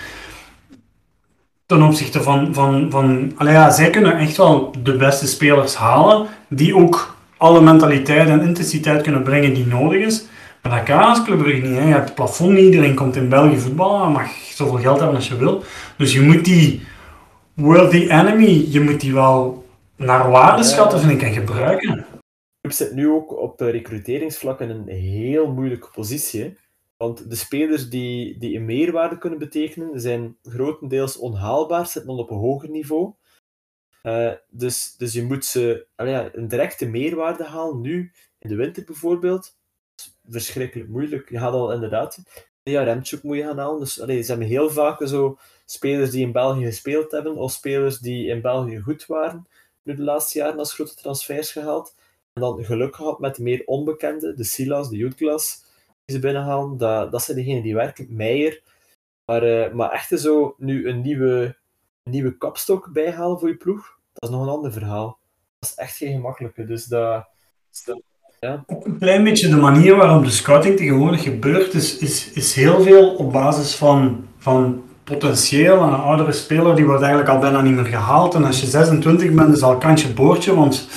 [1.70, 6.28] ten opzichte van, van, van allee ja, zij kunnen echt wel de beste spelers halen,
[6.48, 10.26] die ook alle mentaliteit en intensiteit kunnen brengen die nodig is.
[10.62, 11.78] Maar dat kan als Club Brugge niet.
[11.78, 11.84] Hè.
[11.84, 15.16] Je hebt het plafond niet, iedereen komt in België voetballen, je mag zoveel geld hebben
[15.16, 15.64] als je wil.
[15.98, 16.82] Dus je moet die
[17.54, 22.06] worthy enemy, je moet die wel naar waarde schatten, vind ik, en gebruiken.
[22.62, 26.58] club zit nu ook op recruteringsvlak in een heel moeilijke positie.
[27.04, 32.30] Want de spelers die, die een meerwaarde kunnen betekenen, zijn grotendeels onhaalbaar, zitten al op
[32.30, 33.14] een hoger niveau.
[34.02, 38.84] Eh, dus, dus je moet ze ja, een directe meerwaarde halen, nu in de winter
[38.84, 39.58] bijvoorbeeld.
[39.96, 41.30] Is verschrikkelijk moeilijk.
[41.30, 42.24] Je gaat al inderdaad
[42.70, 43.80] ja, Remchuk moet je gaan halen.
[43.80, 48.00] Dus allee, ze hebben heel vaak zo spelers die in België gespeeld hebben, of spelers
[48.00, 49.48] die in België goed waren,
[49.84, 51.96] nu de laatste jaren als grote transfers gehaald.
[52.34, 55.68] En dan geluk gehad met de meer onbekende, de Silas, de ze
[56.20, 56.78] binnenhalen.
[56.78, 58.08] Dat, dat zijn degenen die werken.
[58.10, 58.62] Meijer.
[59.26, 61.56] Maar, eh, maar echt zo nu een nieuwe,
[62.04, 65.20] nieuwe kapstok bijhalen voor je ploeg, dat is nog een ander verhaal.
[65.60, 66.66] Dat is echt geen gemakkelijke.
[66.66, 67.28] Dus dat...
[67.86, 68.02] dat-
[68.40, 68.64] ja.
[68.68, 73.16] Een klein beetje de manier waarop de scouting tegenwoordig gebeurt, is, is, is heel veel
[73.16, 75.82] op basis van, van potentieel.
[75.82, 78.34] En een oudere speler die wordt eigenlijk al bijna niet meer gehaald.
[78.34, 80.56] En als je 26 bent, is al kantje boordje.
[80.56, 80.88] Want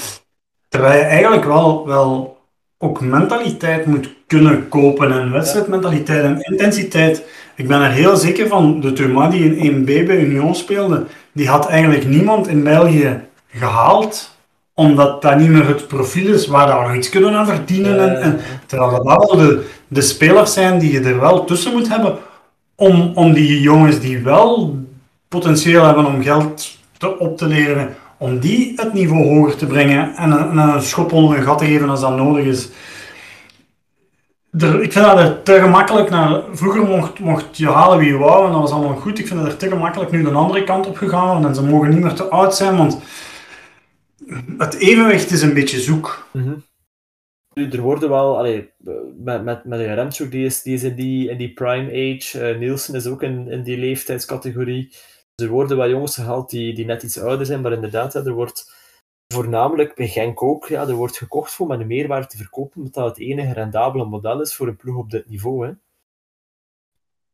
[0.68, 2.38] terwijl je eigenlijk wel, wel
[2.78, 5.12] ook mentaliteit moet kunnen kopen.
[5.12, 7.22] En wedstrijdmentaliteit en intensiteit.
[7.56, 11.48] Ik ben er heel zeker van, de Thomas die in 1B bij Union speelde, die
[11.48, 13.20] had eigenlijk niemand in België
[13.54, 14.30] gehaald
[14.74, 17.98] omdat dat niet meer het profiel is waar we nog iets kunnen aan verdienen.
[17.98, 21.88] En, en, terwijl dat wel de, de spelers zijn die je er wel tussen moet
[21.88, 22.18] hebben
[22.76, 24.76] om, om die jongens die wel
[25.28, 30.14] potentieel hebben om geld te, op te leveren, om die het niveau hoger te brengen
[30.16, 32.68] en een, en een schop onder een gat te geven als dat nodig is.
[34.58, 36.42] Ik vind dat er te gemakkelijk naar.
[36.52, 39.18] Vroeger mocht, mocht je halen wie je wou en dat was allemaal goed.
[39.18, 41.90] Ik vind dat er te gemakkelijk nu de andere kant op gegaan en ze mogen
[41.90, 42.98] niet meer te oud zijn, want
[44.58, 46.26] het evenwicht is een beetje zoek.
[47.54, 48.44] Nu, er worden wel,
[49.16, 52.40] met, met, met een Remchuk, die is, in, die, die prime age.
[52.40, 54.88] eh, Nielsen is ook in, in die leeftijdscategorie.
[55.34, 58.32] Dus er worden wel jongens gehaald die, die net iets ouder zijn, maar inderdaad, er
[58.32, 58.72] wordt
[59.32, 62.94] voornamelijk bij Genk ook, ja, er wordt gekocht voor met een meerwaarde te verkopen, omdat
[62.94, 65.66] dat het enige rendabele model is voor een ploeg op dit niveau.
[65.66, 65.72] Hè.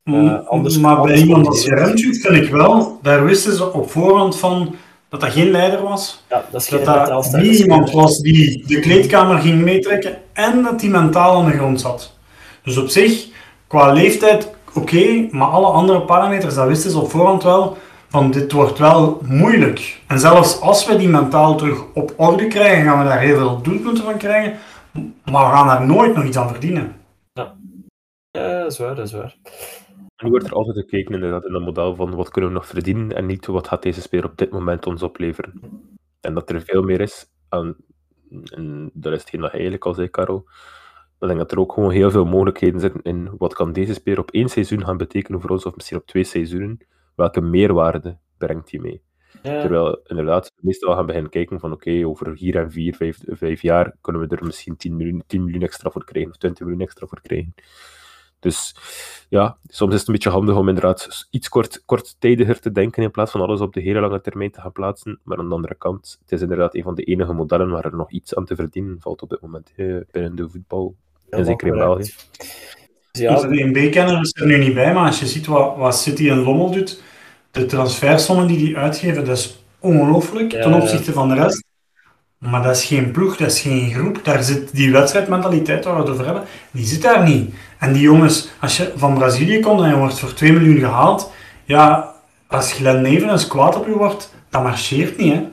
[0.05, 4.39] Mm, anders- maar bij iemand als Jeremtjuk vind ik wel, daar wisten ze op voorhand
[4.39, 4.75] van,
[5.09, 6.25] dat dat geen leider was.
[6.29, 10.91] Ja, dat is Dat niet iemand was die de kleedkamer ging meetrekken en dat die
[10.91, 12.17] mentaal aan de grond zat.
[12.63, 13.29] Dus op zich,
[13.67, 17.77] qua leeftijd, oké, maar alle andere parameters, dat wisten ze op voorhand wel,
[18.09, 20.01] van dit wordt wel moeilijk.
[20.07, 23.63] En zelfs als we die mentaal terug op orde krijgen, gaan we daar heel veel
[23.63, 24.59] doelpunten van krijgen,
[25.25, 26.97] maar we gaan daar nooit nog iets aan verdienen.
[28.31, 29.37] Ja, dat is waar, dat is waar.
[30.23, 33.13] Nu wordt er altijd gekeken inderdaad in dat model van wat kunnen we nog verdienen
[33.17, 35.61] en niet wat gaat deze speler op dit moment ons opleveren.
[36.21, 37.77] En dat er veel meer is, en,
[38.45, 40.45] en dat is hetgeen dat hij eigenlijk al zei, Karel.
[41.19, 43.95] Maar ik denk dat er ook gewoon heel veel mogelijkheden zitten in wat kan deze
[43.95, 46.79] speler op één seizoen gaan betekenen voor ons, of misschien op twee seizoenen.
[47.19, 49.03] Welke meerwaarde brengt hij mee?
[49.43, 53.63] Ja, Terwijl inderdaad, meestal gaan beginnen kijken van oké, over hier en vier, vijf, vijf
[53.63, 56.83] jaar kunnen we er misschien 10 miljoen, 10 miljoen extra voor krijgen, of 20 miljoen
[56.83, 57.55] extra voor krijgen.
[58.41, 58.77] Dus
[59.29, 63.11] ja, soms is het een beetje handig om inderdaad iets kort, korttijdiger te denken in
[63.11, 65.21] plaats van alles op de hele lange termijn te gaan plaatsen.
[65.23, 67.97] Maar aan de andere kant, het is inderdaad een van de enige modellen waar er
[67.97, 70.97] nog iets aan te verdienen valt op dit moment eh, binnen de voetbal.
[71.31, 72.77] En zeker in correct.
[73.19, 73.49] België.
[73.49, 75.99] Dus ja, Onze DNB-kenner is er nu niet bij, maar als je ziet wat, wat
[75.99, 77.03] City en Lommel doet,
[77.51, 80.81] de transfersommen die die uitgeven, dat is ongelooflijk Ja, ten ja.
[80.81, 81.67] opzichte van de rest.
[82.39, 84.21] Maar dat is geen ploeg, dat is geen groep.
[84.25, 87.55] Daar zit die wedstrijdmentaliteit waar we het over hebben, die zit daar niet.
[87.79, 91.33] En die jongens, als je van Brazilië komt en je wordt voor 2 miljoen gehaald,
[91.65, 92.15] ja,
[92.47, 95.47] als Glenn Neven eens kwaad op je wordt, dat marcheert niet, hè.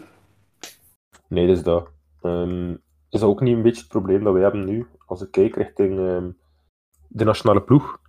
[1.28, 1.88] Nee, dat is dat.
[2.22, 2.72] Ehm,
[3.10, 5.56] is dat ook niet een beetje het probleem dat wij hebben nu, als ik kijk
[5.56, 6.26] richting ehm,
[7.16, 8.00] de nationale ploeg,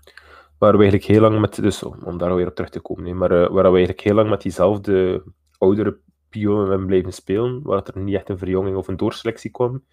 [0.59, 3.05] waar we eigenlijk heel lang met, dus om, om daar weer op terug te komen,
[3.05, 5.23] nee, maar eh, waar we eigenlijk heel lang met diezelfde
[5.59, 9.51] oudere pionnen hebben blijven spelen, waar dat er niet echt een verjonging of een doorselectie
[9.51, 9.85] kwam,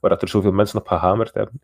[0.00, 1.60] waar dat er zoveel mensen op gehamerd hebben.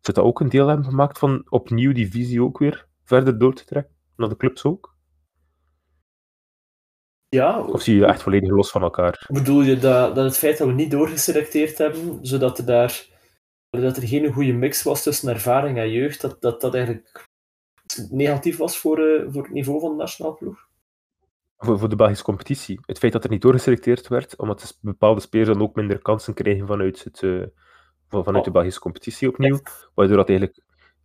[0.00, 3.54] Zou dat ook een deel hebben gemaakt van opnieuw die visie ook weer verder door
[3.54, 4.94] te trekken, naar de clubs ook?
[7.28, 9.26] ja, Of zie je echt volledig los van elkaar?
[9.32, 13.08] bedoel je dat, dat het feit dat we niet doorgeselecteerd hebben, zodat er daar
[13.70, 17.28] dat er geen goede mix was tussen ervaring en jeugd, dat dat, dat eigenlijk
[18.10, 20.68] negatief was voor, eh, voor het niveau van de nationale ploeg?
[21.58, 22.80] voor, voor de Belgische competitie.
[22.86, 26.34] Het feit dat er niet doorgeselecteerd werd, omdat de bepaalde spelers dan ook minder kansen
[26.34, 27.42] krijgen vanuit, het, eh,
[28.08, 28.56] van- vanuit de Oh.
[28.56, 29.60] Belgische competitie opnieuw.
[29.94, 30.58] Waardoor dat eigenlijk...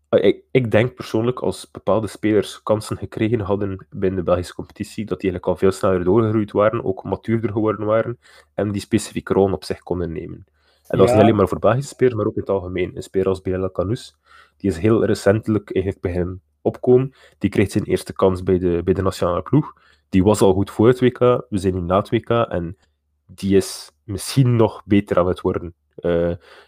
[0.09, 5.05] eh, Ik, ik denk persoonlijk, als bepaalde spelers kansen gekregen hadden binnen de Belgische competitie,
[5.05, 8.19] dat die eigenlijk al veel sneller doorgegroeid waren, ook matuurder geworden waren,
[8.53, 10.45] en die specifieke rol op zich konden nemen.
[10.87, 12.91] En dat is niet alleen maar voor Belgische spelers, maar ook in het algemeen.
[12.95, 14.15] Een speler als Bilal Canus,
[14.57, 17.13] die is heel recentelijk eigenlijk beginnen opkomen.
[17.37, 19.73] Die kreeg zijn eerste kans bij de, bij de nationale ploeg.
[20.09, 21.19] Die was al goed voor het WK.
[21.19, 22.77] We zijn nu na het WK en
[23.25, 25.73] die is misschien nog beter aan het worden.
[25.95, 26.11] Eh,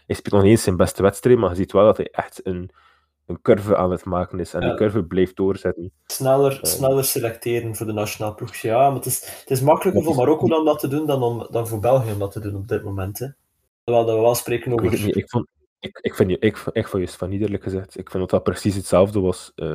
[0.06, 2.40] hij speelt nog niet eens zijn beste wedstrijd, maar je ziet wel dat hij echt
[2.46, 2.70] een,
[3.26, 4.54] een curve aan het maken is.
[4.54, 4.66] En Ja.
[4.68, 5.92] die curve blijft doorzetten.
[6.06, 6.70] Sneller, Eh.
[6.70, 8.54] sneller selecteren voor de nationale ploeg.
[8.56, 11.46] Ja, maar het is, het is makkelijker voor Marokko dan dat te doen dan, om,
[11.50, 13.18] dan voor België om dat te doen op dit moment.
[13.18, 13.26] Hè.
[13.88, 15.06] Terwijl dat we wel spreken Ik, weet over...
[15.06, 15.46] niet, ik, vond,
[15.80, 17.98] ik, ik, vind, ik, ik vond juist van gezegd.
[17.98, 19.52] Ik vind dat dat precies hetzelfde was.
[19.54, 19.66] Eh,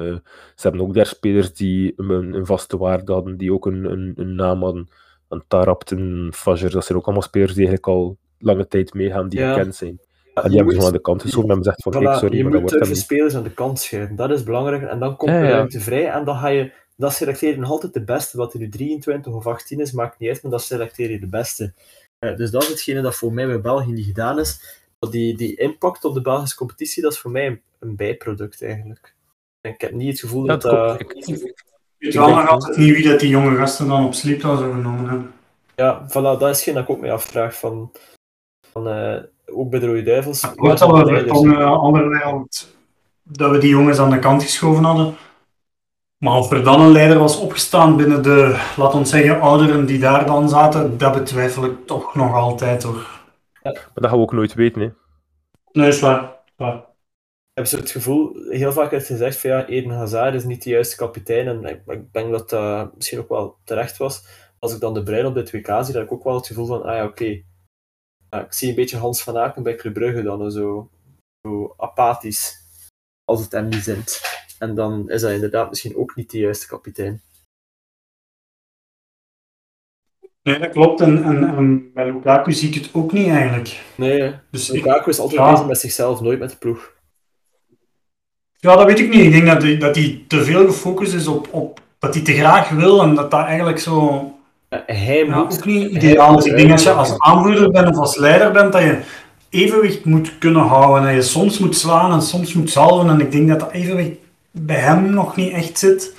[0.55, 4.13] ze hebben ook daar spelers die een, een vaste waarde hadden, die ook een, een,
[4.15, 4.89] een naam hadden.
[5.29, 9.29] Een Tarabt, een Fajer, dat zijn ook allemaal spelers die eigenlijk al lange tijd meegaan,
[9.29, 9.53] die Ja.
[9.53, 9.99] gekend zijn.
[10.33, 12.01] Ja, En die je hebben ze gewoon aan de kant geschoven en hebben gezegd van,
[12.01, 14.15] Voilà, kijk, sorry, je maar moet dat wordt spelers aan de kant schuiven.
[14.15, 14.83] Dat is belangrijk.
[14.83, 15.51] En dan komt Ja, de ja.
[15.51, 16.09] ruimte vrij.
[16.09, 16.71] En dan ga je...
[16.95, 18.37] Dat selecteer je nog altijd de beste.
[18.37, 20.41] Wat er nu 23 of 18 is, maakt niet uit.
[20.41, 21.73] Maar dat selecteer je de beste.
[22.23, 24.81] Eh, dus dat is hetgene dat voor mij bij België niet gedaan is.
[25.09, 29.13] Die, die impact op de Belgische competitie, dat is voor mij een, een bijproduct eigenlijk.
[29.61, 30.99] En ik heb niet het gevoel dat dat...
[30.99, 31.13] Ik-
[31.97, 34.71] Ik weet wel nog altijd niet wie dat die jonge gasten dan op sleeptouw zo
[34.71, 35.33] genomen hebben.
[35.75, 37.55] Ja, voilà, dat is hetgeen dat ik ook mee afvraag.
[37.55, 37.91] Van,
[38.71, 40.43] van, eh, ook bij de Rode Duivels.
[40.43, 41.03] Ik weet dat we
[41.63, 42.47] anderwijl
[43.23, 45.15] dat we die jongens aan de kant geschoven hadden.
[46.23, 49.99] Maar of er dan een leider was opgestaan binnen de, laat ons zeggen, ouderen die
[49.99, 53.21] daar dan zaten, dat betwijfel ik toch nog altijd hoor.
[53.63, 54.81] Maar dat gaan we ook nooit weten.
[54.81, 54.89] Hè.
[55.71, 56.35] Nee, is waar.
[56.55, 56.75] waar.
[56.75, 60.63] Ik heb zo het gevoel, heel vaak is gezegd van ja, Eden Hazard is niet
[60.63, 61.47] de juiste kapitein.
[61.47, 64.25] En ik, ik denk dat dat misschien ook wel terecht was.
[64.59, 66.47] Als ik dan de Bruin op dit WK zie, dan heb ik ook wel het
[66.47, 67.41] gevoel van, ah ja, oké.
[68.29, 70.89] Ja, ik zie een beetje Hans van Aken bij Club Brugge dan, zo,
[71.41, 72.55] zo apathisch,
[73.23, 74.21] als het hem niet zint.
[74.63, 77.21] En dan is hij inderdaad misschien ook niet de juiste kapitein.
[80.43, 81.01] Nee, dat klopt.
[81.01, 83.83] En, en, en bij Lukaku zie ik het ook niet eigenlijk.
[83.95, 85.51] Nee, Dus Lukaku is altijd Ja.
[85.51, 86.93] bezig met zichzelf, nooit met de ploeg.
[88.59, 89.23] ja, dat weet ik niet.
[89.25, 89.93] Ik denk dat hij, dat
[90.27, 93.79] te veel gefocust is op, op dat hij te graag wil en dat dat eigenlijk
[93.79, 94.27] zo
[94.69, 95.53] Ja, Hij Ja, moet...
[95.57, 96.35] ook niet ideaal.
[96.35, 99.01] Dus ik denk als je als aanvoerder bent of als leider bent, dat je
[99.49, 100.97] evenwicht moet kunnen houden.
[101.09, 103.09] En dat je soms moet slaan en soms moet salven.
[103.09, 104.17] En ik denk dat dat evenwicht
[104.53, 106.15] bij hem nog niet echt zit.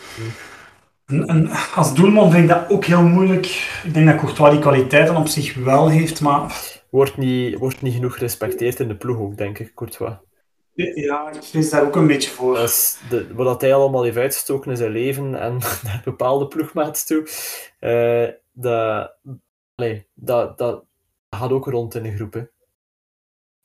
[1.06, 3.46] En, en als doelman vind ik dat ook heel moeilijk.
[3.84, 6.72] Ik denk dat Courtois die kwaliteiten op zich wel heeft, maar...
[6.90, 10.14] Wordt niet, wordt niet genoeg gerespecteerd in de ploeg ook, denk ik, Courtois.
[10.74, 12.54] Ja, ik vrees daar ook een beetje voor.
[12.54, 17.28] Dat de, wat hij allemaal heeft uitgestoken in zijn leven en naar bepaalde ploegmaats toe,
[17.80, 19.16] uh, dat,
[19.74, 20.84] allee, dat, dat
[21.30, 22.32] gaat ook rond in de groep.
[22.32, 22.40] Hè.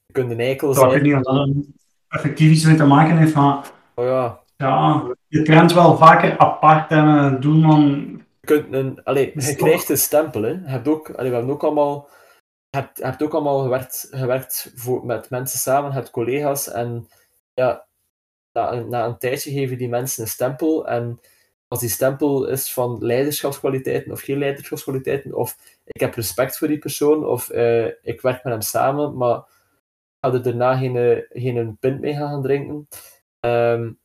[0.05, 0.86] Je kunt een eikel zijn.
[0.86, 1.49] Ik weet niet dat
[2.08, 3.71] effectief iets mee te maken heeft, maar...
[3.95, 4.43] Oh ja.
[4.63, 7.82] Ja, je traint wel vaker apart en een doelman...
[8.39, 10.41] Je, kunt een, allee, je krijgt een stempel.
[10.41, 10.50] Hè.
[10.50, 12.10] Je hebt ook, allee, we hebben ook allemaal
[12.69, 17.08] je hebt, hebt ook allemaal gewerkt, gewerkt voor, met mensen samen, je hebt collega's en
[17.54, 17.86] ja,
[18.52, 21.19] na, na een tijdje geven die mensen een stempel en
[21.67, 26.80] als die stempel is van leiderschapskwaliteiten of geen leiderschapskwaliteiten, of ik heb respect voor die
[26.80, 29.45] persoon, of uh, ik werk met hem samen, maar ik
[30.19, 32.88] ga er daarna geen, geen pint mee gaan drinken.
[33.39, 34.00] Um,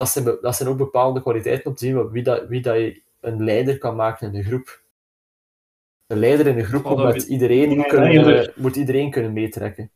[0.00, 3.02] dat, zijn, dat zijn ook bepaalde kwaliteiten om te zien wie, dat, wie dat je
[3.20, 4.82] een leider kan maken in de groep
[6.06, 9.90] een leider in een groep moet, met iedereen kunnen, moet iedereen kunnen meetrekken.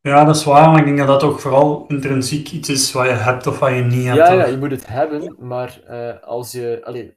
[0.00, 3.06] Ja, dat is waar, maar ik denk dat dat ook vooral intrinsiek iets is wat
[3.06, 4.16] je hebt of wat je niet hebt.
[4.16, 6.80] Ja, ja je moet het hebben, maar uh, als je...
[6.84, 7.14] Allee,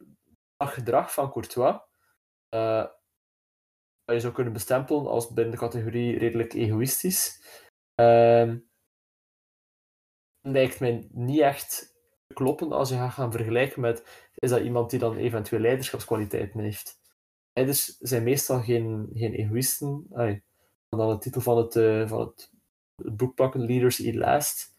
[0.57, 1.75] dat gedrag van Courtois
[2.55, 2.85] uh,
[4.05, 7.41] je zou kunnen bestempelen als binnen de categorie redelijk egoïstisch.
[8.01, 8.53] Uh,
[10.51, 11.95] lijkt mij niet echt
[12.34, 17.01] kloppen als je gaat gaan vergelijken met is dat iemand die dan eventueel leiderschapskwaliteiten heeft
[17.53, 20.06] leiders zijn meestal geen, geen egoïsten.
[20.89, 22.51] Dan de titel van het, uh, van het,
[22.95, 24.75] het boek pakken, Leaders Eat Last.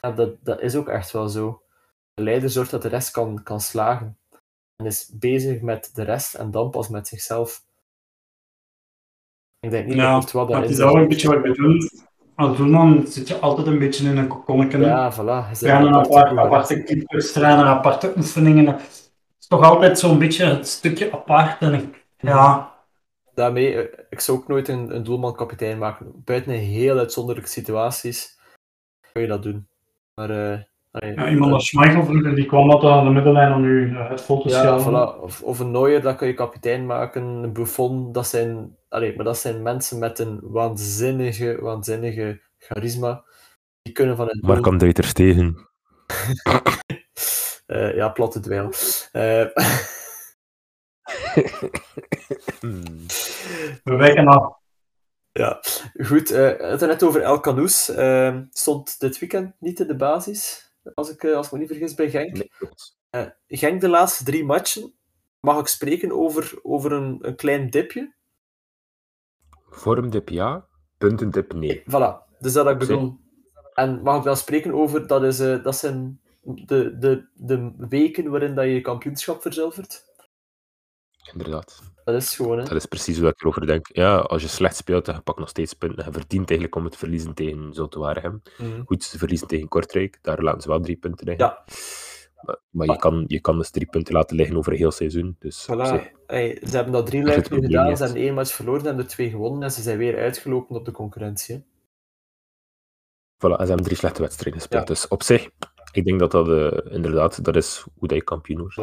[0.00, 1.62] Ja, dat, dat is ook echt wel zo.
[2.14, 4.18] De leider zorgt dat de rest kan, kan slagen.
[4.76, 7.64] En is bezig met de rest en dan pas met zichzelf.
[9.60, 10.80] Ik denk niet ja, dat wat dat is.
[10.80, 11.88] ook een beetje wat bedoel.
[12.36, 14.78] Als doelman zit je altijd een beetje in een kokonnetje.
[14.78, 15.58] Ja, voilà.
[15.58, 18.66] Trainen apart, aparte keepers, trainen aparte oefeningen.
[18.66, 19.06] Het
[19.40, 21.60] is toch altijd zo'n beetje het stukje apart.
[21.60, 22.72] En ik ja.
[23.34, 26.22] Daarmee, eh, ik zou ook nooit een, een doelman kapitein maken.
[26.24, 28.38] Buiten een heel uitzonderlijke situaties
[29.12, 29.68] kun je dat doen.
[30.14, 30.58] Maar, uh,
[30.98, 34.48] ja, iemand als Schmeichel die kwam wat aan de middenlijn om nu het vol te
[34.48, 35.22] ja, voilà.
[35.22, 37.22] of, of een Neuer, dat kun je kapitein maken.
[37.22, 43.24] Een Buffon, dat zijn, allee, maar dat zijn mensen met een waanzinnige, waanzinnige charisma.
[43.82, 45.68] Die kunnen van een Maar kan er tegen?
[47.66, 48.64] uh, ja, platte dweil.
[48.64, 48.72] Uh,
[53.84, 54.62] We wijken af.
[55.32, 55.60] Ja,
[56.04, 56.32] goed.
[56.32, 57.90] Uh, het net over El Canoes.
[57.90, 60.63] Uh, stond dit weekend niet in de basis,
[60.94, 62.32] als ik, uh, als ik me niet vergis, bij Genk.
[62.36, 62.50] Nee,
[63.10, 64.94] uh, Genk de laatste drie matchen.
[65.40, 68.14] Mag ik spreken over, over een, een klein dipje?
[69.68, 70.66] Vormdip ja,
[70.98, 71.80] puntendip nee.
[71.80, 73.18] Voilà, dus dat ik bedoel.
[73.74, 78.54] En mag ik wel spreken over, dat, is, dat zijn de, de, de weken waarin
[78.54, 80.04] dat je je kampioenschap verzilvert?
[81.32, 81.92] Inderdaad.
[82.04, 82.64] Dat is gewoon, hè?
[82.64, 83.86] Dat is precies wat ik erover denk.
[83.92, 86.04] Ja, als je slecht speelt, dan pak je nog steeds punten.
[86.04, 88.42] Je verdient eigenlijk om het verliezen tegen Zulte Waregem.
[88.58, 88.82] Mm.
[88.86, 90.18] Goed, ze verliezen tegen Kortrijk.
[90.22, 91.46] Daar laten ze wel drie punten liggen.
[91.46, 91.64] Ja.
[92.40, 95.36] Maar, maar je, kan, je kan dus drie punten laten liggen over een heel seizoen.
[95.38, 96.12] Dus voilà.
[96.26, 97.96] hey, ze hebben dat drie luiken gedaan.
[97.96, 99.62] Ze hebben één match verloren en de twee gewonnen.
[99.62, 101.64] En ze zijn weer uitgelopen op de concurrentie.
[103.36, 104.88] Voilà, en ze hebben drie slechte wedstrijden gespeeld.
[104.88, 104.94] Ja.
[104.94, 105.50] Dus op zich,
[105.92, 108.76] ik denk dat dat uh, inderdaad, dat is hoe dat je kampioen wordt.
[108.76, 108.82] Voilà.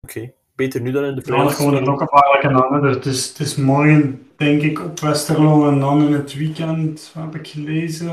[0.00, 0.18] Oké.
[0.18, 1.58] Okay beter nu dan in de playoffs.
[1.58, 2.84] Ja, gewoon een gevaarlijke naam.
[2.84, 7.34] Het is, het is morgen, denk ik, op Westerlo en dan in het weekend, heb
[7.34, 8.08] ik gelezen.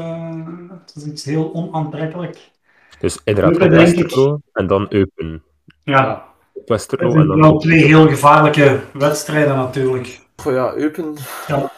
[0.70, 2.52] Het is iets heel onaantrekkelijk.
[3.00, 5.44] Dus inderdaad, op Westerlo en dan Eupen.
[5.84, 6.26] Ja.
[6.54, 7.42] Op Westerlo en dan...
[7.42, 10.20] wel twee heel gevaarlijke wedstrijden natuurlijk.
[10.46, 11.14] Oh ja, Eupen.
[11.48, 11.72] Ja.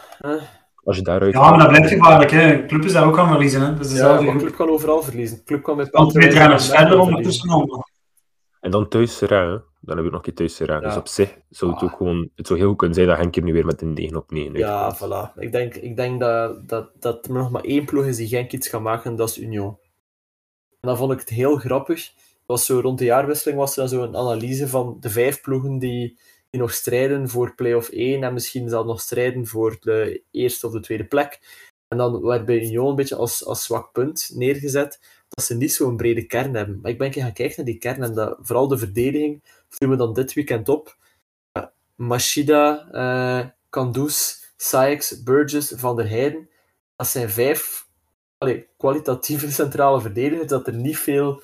[0.84, 2.30] Als je daaruit ja, maar dat blijft gevaarlijk.
[2.30, 2.66] Hè.
[2.66, 3.60] Club is daar ook aan verliezen.
[3.60, 3.74] Hè.
[3.74, 5.36] Dus ja, de club kan overal verliezen.
[5.36, 7.84] De club kan met al twee trainers verder ondertussen.
[8.60, 9.62] En dan thuis Serrain.
[9.84, 10.58] Dan heb ik nog een keer thuis.
[10.58, 10.80] Ja.
[10.80, 11.88] Dus op zich zou het ah.
[11.88, 12.30] ook gewoon...
[12.34, 14.58] Het zou heel goed kunnen zijn dat Genk nu weer met een 9 op 9
[14.58, 15.38] Ja, voilà.
[15.38, 18.52] Ik denk, ik denk dat, dat, dat er nog maar één ploeg is die Genk
[18.52, 19.78] iets kan maken, dat is Union.
[20.80, 22.12] En dan vond ik het heel grappig.
[22.46, 25.78] Was zo, rond de jaarwisseling was er dan zo een analyse van de vijf ploegen
[25.78, 26.18] die,
[26.50, 30.72] die nog strijden voor play-off 1 en misschien zelfs nog strijden voor de eerste of
[30.72, 31.40] de tweede plek.
[31.88, 35.72] En dan werd bij Union een beetje als, als zwak punt neergezet dat ze niet
[35.72, 36.78] zo'n brede kern hebben.
[36.82, 39.42] Maar ik ben gaan kijken naar die kern en dat, vooral de verdediging
[39.78, 40.96] viel me dan dit weekend op.
[41.94, 46.48] Machida, uh, Kandus, Sykes, Burgess, Van der Heijden.
[46.96, 47.86] Dat zijn vijf
[48.38, 51.42] allee, kwalitatieve centrale verdedigers dat er niet veel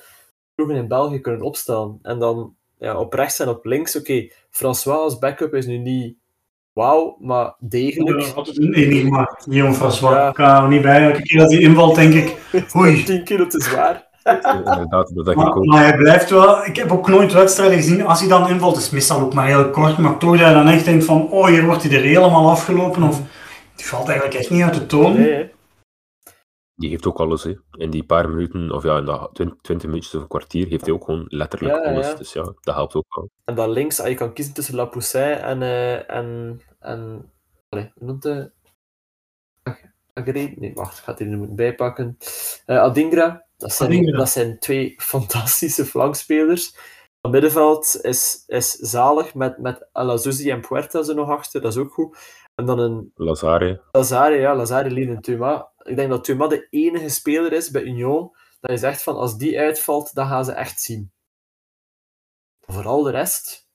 [0.55, 1.99] ploegen in België kunnen opstellen.
[2.01, 5.77] En dan ja, op rechts en op links, oké, okay, François als backup is nu
[5.77, 6.17] niet
[6.73, 8.35] wauw, maar degelijk.
[8.57, 10.31] Nee, niet maar Guillaume François ja.
[10.31, 11.03] kan er niet bij.
[11.03, 12.37] Elke keer dat hij invalt, denk ik,
[12.77, 13.03] oei.
[13.03, 14.08] 10 kilo te zwaar.
[14.23, 15.65] Inderdaad, dat denk ik Maar, ook.
[15.65, 16.65] maar hij blijft wel...
[16.65, 19.69] Ik heb ook nooit wedstrijden gezien, als hij dan invalt, is meestal ook maar heel
[19.69, 22.49] kort, maar toch dat je dan echt denkt van, oh, hier wordt hij er helemaal
[22.49, 23.21] afgelopen, of...
[23.75, 25.13] Die valt eigenlijk echt niet uit de toon.
[25.19, 25.51] Nee.
[26.75, 27.53] Die heeft ook alles, hè.
[27.71, 30.85] In die paar minuten, of ja, in dat 20, 20 minuutjes of een kwartier, heeft
[30.85, 32.07] hij ook gewoon letterlijk Ja, alles.
[32.07, 32.15] ja.
[32.15, 33.29] Dus ja, dat helpt ook wel.
[33.45, 35.61] En dan links, ah, je kan kiezen tussen Lapoussin en...
[35.61, 37.31] eh en, en
[37.69, 38.51] allee, hoe noemt de...
[40.13, 40.53] Agre?
[40.55, 42.17] Nee, wacht, ik ga het hier nu moeten bijpakken.
[42.65, 43.45] Eh, Adingra.
[43.59, 44.17] Dat zijn, Adingra.
[44.17, 46.77] dat zijn twee fantastische flankspelers.
[47.21, 51.77] Het middenveld is, is zalig met, met Alazouzi en Puerta zo nog achter, dat is
[51.77, 52.17] ook goed.
[52.55, 55.71] En dan een Lazare, Lazare, ja, Lazare, Lien en Thuma.
[55.77, 59.37] Ik denk dat Thuma de enige speler is bij Union dat je zegt van als
[59.37, 61.11] die uitvalt, dan gaan ze echt zien.
[62.59, 63.68] Vooral de rest.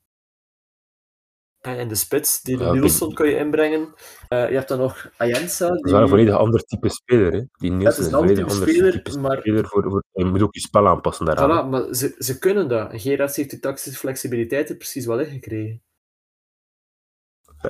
[1.64, 3.94] Eh, In de spits, die de Ja, Nielsen kan je inbrengen.
[4.28, 5.66] Eh, je hebt dan nog Ayensa.
[5.68, 5.92] dat is Die...
[5.92, 7.42] wel een volledig ander type speler, hè.
[7.58, 9.66] Die Nielsen is is een ander type type speler, maar- speler.
[9.66, 11.66] Voor, voor, je moet ook je spel aanpassen daaraan.
[11.66, 12.90] Voilà, maar ze, ze kunnen dat.
[12.92, 15.82] En Gerards heeft die tactische flexibiliteit er precies wel in gekregen.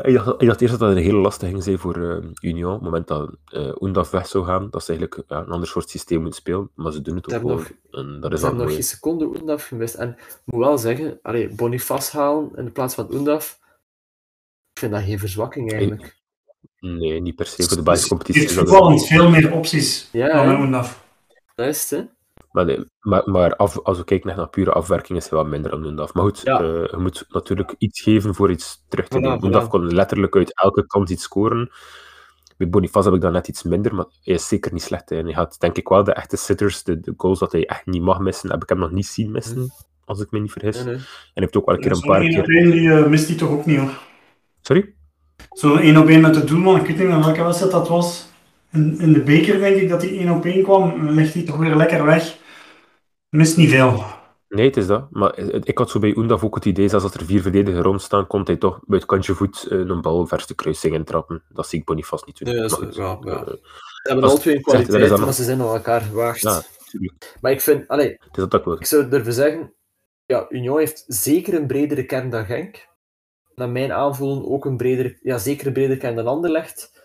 [0.03, 2.69] Ik dacht, ik dacht eerst dat dat een hele lastige ging zijn voor eh, Union.
[2.75, 5.69] Op het moment dat eh Oendaf weg zou gaan, dat ze eigenlijk ja, een ander
[5.69, 6.71] soort systeem moeten spelen.
[6.75, 7.65] Maar ze doen het ook gewoon.
[7.91, 9.95] en dat Ze is hebben wel nog geen seconde Oendaf gemist.
[9.95, 13.61] En ik moet wel zeggen, allee, Boniface halen in de plaats van Oendaf,
[14.85, 16.17] vind dat geen verzwakking eigenlijk.
[16.81, 17.63] Nee, niet per se.
[17.63, 21.05] Voor de basiscompetitie heeft is dat voetballend veel meer opties Ja, dan Oendaf.
[21.55, 22.05] Dat is het, hè?
[22.51, 25.71] Maar, nee, maar, maar af, als we kijken naar pure afwerking, is hij wel minder
[25.71, 26.15] dan Oendaf.
[26.15, 26.59] Maar goed, Ja.
[26.61, 29.43] eh, je moet natuurlijk iets geven voor iets terug te voilà.
[29.43, 31.71] Oendaf kon letterlijk uit elke kans iets scoren.
[32.57, 35.09] Bij Boniface heb ik dan net iets minder, maar hij is zeker niet slecht.
[35.11, 35.17] hè.
[35.17, 37.87] En hij had denk ik wel de echte sitters, de, de goals dat hij echt
[37.87, 39.73] niet mag missen, heb ik hem nog niet zien missen,
[40.05, 40.77] als ik me niet vergis.
[40.77, 40.95] Nee, nee.
[40.95, 42.57] En hij heeft ook wel een keer een paar 1 op keer...
[42.57, 43.99] 1 die eh, mist hij toch ook niet hoor.
[44.67, 44.95] Sorry?
[45.51, 48.29] Zo'n 1 op 1 met de doelman, ik weet niet welke wedstrijd dat was.
[48.73, 51.43] In, in de beker denk ik dat hij 1 op 1 kwam, dan legt hij
[51.43, 52.37] toch weer lekker weg.
[53.29, 54.05] Mist niet veel.
[54.49, 55.07] Nee, het is dat.
[55.11, 57.85] Maar het- ik had zo bij Oendaf ook het idee, zelfs als er vier verdedigers
[57.85, 61.43] rondstaan, kon hij toch bij het kantje voet eh, een bal verste kruising intrappen.
[61.49, 62.49] Dat zie ik Boniface niet doen.
[62.55, 63.31] Nee, dat is- ja, ja.
[63.33, 63.59] eh, Ze
[64.03, 66.41] hebben Dat al twee dat kwaliteiten, dan- maar ze zijn aan elkaar gewaagd.
[66.41, 66.63] ja.
[67.41, 68.75] Maar ik vind, allee, Het is dat ook wel.
[68.75, 69.73] ik zou durven zeggen,
[70.27, 72.87] ja, Union heeft zeker een bredere kern dan Genk.
[73.55, 77.03] Naar mijn aanvoelen ook een bredere, ja, zeker een bredere kern dan Anderlecht.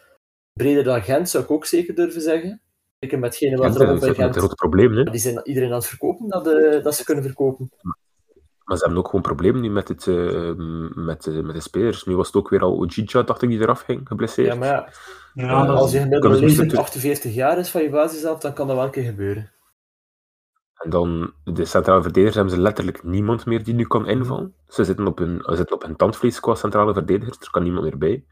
[0.53, 2.61] Breder dan Gent zou ik ook zeker durven zeggen.
[2.99, 4.35] Zeker met gene Ja, wat er is bij Gent.
[4.35, 5.03] groot probleem, hè.
[5.03, 7.69] Die zijn iedereen aan het verkopen dat, eh, dat ze kunnen verkopen.
[8.63, 10.53] Maar ze hebben ook gewoon problemen nu met, het, eh,
[10.95, 12.03] met, eh, met de spelers.
[12.05, 14.47] Nu was het ook weer al Ojija, dacht ik, die eraf ging, geblesseerd.
[14.47, 14.99] Ja, maar
[15.33, 18.25] ja, als je is, gemiddelde kunnen ze leeftijd misschien- 48 jaar is van je basis
[18.25, 19.51] af, dan kan dat wel een keer gebeuren.
[20.79, 24.53] En dan, de centrale verdedigers hebben ze letterlijk niemand meer die nu kan invallen.
[24.67, 27.83] Ze zitten op hun, ze zitten op hun tandvlees qua centrale verdedigers, er kan niemand
[27.83, 28.23] meer bij.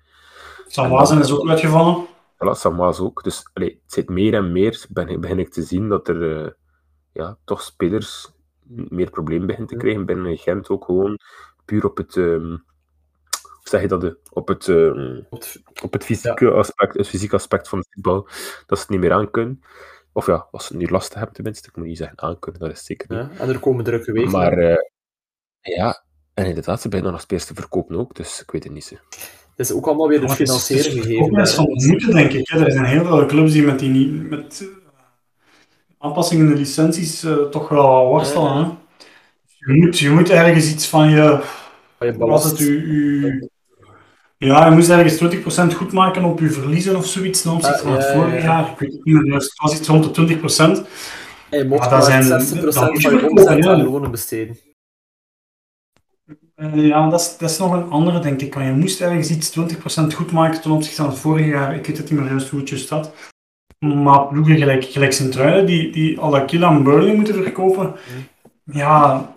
[0.68, 2.08] Samazen is ook uitgevallen.
[2.34, 3.24] Voilà, Samaas ook.
[3.24, 6.52] Dus allee, het zit meer en meer, begin, begin ik te zien dat er eh,
[7.14, 8.32] ja, toch spelers
[8.68, 11.20] meer problemen beginnen te krijgen binnen Gent ook gewoon
[11.66, 12.58] puur op het, ehm,
[13.64, 15.22] zeg je dat, eh, op het, ehm,
[15.82, 18.24] op het fysieke, aspect, het fysieke aspect van het voetbal,
[18.66, 19.62] dat ze het niet meer aan kunnen.
[20.18, 22.72] Of ja, als ze nu last hebben tenminste, ik moet niet zeggen aan kunnen, dat
[22.72, 23.20] is zeker niet.
[23.20, 24.32] Ja, en er komen drukke weken.
[24.32, 24.78] Maar eh,
[25.62, 26.04] ja,
[26.34, 28.84] en inderdaad, ze beginnen nog spelers te verkopen ook, dus ik weet het niet.
[28.84, 28.96] Zo.
[29.56, 31.24] Het is ook allemaal weer financieren is gegeven.
[31.24, 31.68] Ook mensen hè.
[31.68, 32.48] van moeten, denk ik.
[32.48, 32.66] Hè.
[32.66, 34.68] Er zijn heel veel clubs die met die met eh,
[35.98, 38.54] aanpassingen in de licenties eh, toch wel wat worstelen.
[38.54, 38.72] Hè.
[39.46, 41.40] Je, moet, je moet ergens iets van je.
[41.98, 42.60] Van je Wat was het?
[44.38, 45.36] Ja, je moest ergens
[45.74, 48.44] 20% goed maken op je verliezen of zoiets ten opzichte van het vorige ja.
[48.44, 48.72] jaar.
[48.72, 50.88] Ik weet het niet meer, het was iets rond de 20%.
[51.50, 54.58] En je Maar maar zijn- 60% dat moet je van je omzet aan lonen besteden.
[56.56, 58.54] Eh, ja, dat is, dat is nog een andere, denk ik.
[58.54, 61.76] Want je moest ergens iets 20% goed maken ten opzichte van het vorige jaar.
[61.76, 63.12] Ik weet het niet meer juist hoe het juist staat.
[63.80, 67.96] Maar ploegen gelijk, gelijk Sint-Truiden, die, die Alakila en Burnley moeten verkopen,
[68.64, 69.34] ja,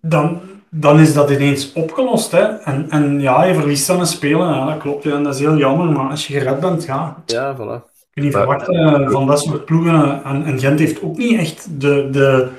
[0.00, 0.40] dan,
[0.70, 2.30] dan is dat ineens opgelost.
[2.30, 2.42] Hè.
[2.44, 5.02] En, en ja, je verliest dan een speler, ja, dat klopt.
[5.02, 7.58] Ja, en dat is heel jammer, maar als je gered bent, ja, Ja, voilà.
[7.58, 9.94] kun je niet verwachten eh, van dat soort ploegen.
[10.24, 12.50] eh, En, en Gent heeft ook niet echt de, de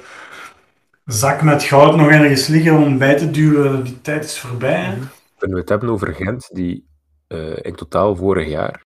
[1.06, 3.84] zak met goud nog ergens liggen om bij te duwen.
[3.84, 4.80] Die tijd is voorbij.
[4.84, 4.94] hè.
[5.38, 6.88] Kunnen we het hebben over Gent, die
[7.28, 8.84] eh, in totaal vorig jaar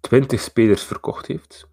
[0.00, 1.66] 20 spelers verkocht heeft,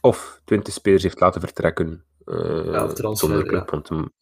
[0.00, 4.12] of 20 spelers heeft laten vertrekken Ja, of transfer, zonder club, want een,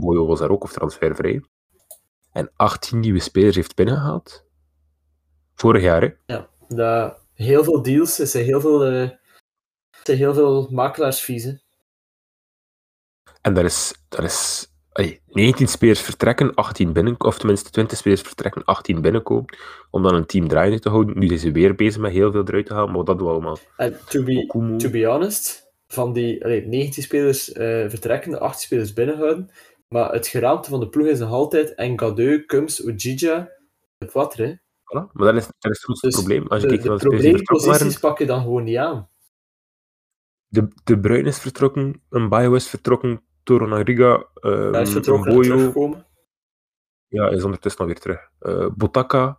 [0.00, 1.42] Boyo was daar ook, of transfervrij.
[2.32, 4.44] En 18 nieuwe spelers heeft binnengehaald.
[5.54, 6.34] Vorig jaar, hè?
[6.34, 9.20] Ja, dat, heel veel deals, er zijn heel veel, eh, er
[10.02, 11.44] zijn heel veel makelaarsfees.
[11.44, 11.52] hè.
[13.40, 18.20] En dat is, dat is allee, 19 spelers vertrekken, 18 binnenkomen, of tenminste 20 spelers
[18.20, 19.44] vertrekken, 18 binnenkomen,
[19.90, 21.18] om dan een team draaiende te houden.
[21.18, 23.32] Nu zijn ze weer bezig met heel veel eruit te halen, maar dat doen we
[23.32, 23.58] allemaal.
[23.76, 24.78] En to be, Okumu.
[24.78, 29.50] to be honest, van die allee, 19 spelers eh, vertrekken, de 18 spelers binnenhouden.
[29.88, 33.50] Maar het geraamte van de ploeg is nog altijd Engadeu, Kums, Ojija,
[33.98, 34.60] de Poitre.
[34.60, 35.12] Voilà.
[35.12, 36.46] Maar dat is, dat is het grootste Dus probleem.
[36.46, 38.76] Als je De, kijkt naar de de vertrokken waren, probleemposities pak je dan gewoon niet
[38.76, 39.08] aan.
[40.48, 45.34] de, de Bruin is vertrokken, een Bayo is vertrokken, Torunariga, um, Hij is vertrokken en
[45.36, 46.06] Boyo, teruggekomen.
[47.08, 48.28] ja, is ondertussen alweer terug.
[48.40, 49.38] Uh, Botaka,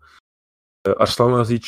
[0.87, 1.67] uh, Arslanazic,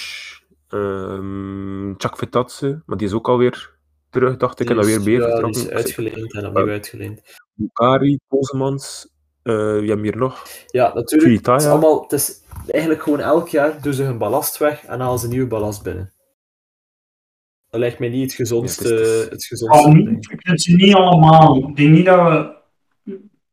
[0.69, 3.76] um, Chakvetatse, maar die is ook alweer
[4.19, 5.61] terug, dacht ik, en dan weer meer ja, die vertrokken.
[5.61, 7.21] is uitgeleend en opnieuw uitgeleend.
[7.53, 9.09] Bukari, Pozemans,
[9.43, 10.43] uh, wie hebben we hier nog?
[10.67, 11.45] Ja, natuurlijk.
[11.45, 14.99] Het is, allemaal, het is eigenlijk gewoon elk jaar doen ze hun ballast weg en
[14.99, 16.13] halen ze nieuwe ballast binnen.
[17.69, 18.87] Dat lijkt mij niet het gezondste.
[18.87, 19.97] Ja, het is- het is- het gezondste Oh,
[20.29, 21.57] ik vind ze niet allemaal.
[21.57, 22.55] Ik denk niet dat we.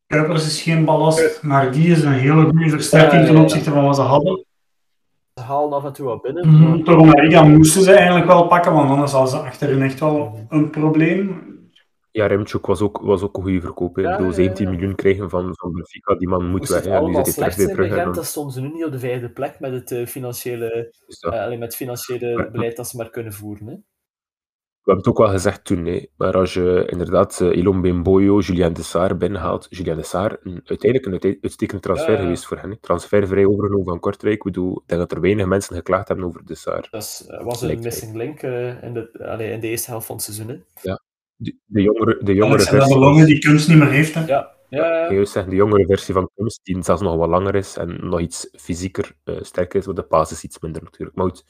[0.07, 3.97] Kuipers is geen ballast, maar die is een hele goede versterking ten opzichte van wat
[3.97, 4.45] ze hadden.
[5.45, 6.49] Halen af en toe wat binnen.
[6.49, 11.53] Mm, moesten ze eigenlijk wel pakken, want anders hadden ze achterin echt wel een probleem.
[12.11, 13.97] Ja, Remchuk was ook, was ook een goede verkoop.
[13.97, 14.45] Ja, Ik bedoel, ja, ja.
[14.45, 16.87] 17 miljoen krijgen van, van Benfica, die man moet weg.
[16.87, 19.29] En nu zit hij terug bij Gent, dan- stonden ze nu niet op de vijfde
[19.31, 23.67] plek met het eh, financiële, allee, met het financiële beleid dat ze maar kunnen voeren.
[23.67, 23.75] Hè.
[24.85, 26.07] We hebben het ook wel gezegd toen, hè.
[26.17, 31.13] maar als je inderdaad uh, Ilom Bemboyo, Julien Dessart binnenhaalt, Julien Dessart, een, uiteindelijk een
[31.13, 32.23] uite- uitstekende transfer Ja, ja.
[32.23, 32.71] geweest voor hen.
[32.71, 32.77] hè.
[32.81, 34.35] Transfervrij overgenomen van Kortrijk.
[34.37, 36.89] Ik bedoel, ik denk dat er weinig mensen geklaagd hebben over Dessart.
[36.91, 37.91] Dat is- eh, was een Lijkt mij.
[37.91, 40.49] missing link eh, in, de, allee, in de eerste helft van het seizoen.
[40.49, 40.57] Hè.
[41.37, 44.15] De, de jongere, de jongere versie, Belonge die kunst niet meer heeft.
[44.15, 44.21] Hè.
[44.27, 45.13] Ja, ja, ja.
[45.13, 48.21] juist zeggen, de jongere versie van Kunst, die zelfs nog wat langer is en nog
[48.21, 51.17] iets fysieker eh, sterker is, want de basis iets minder natuurlijk.
[51.17, 51.45] Maar goed,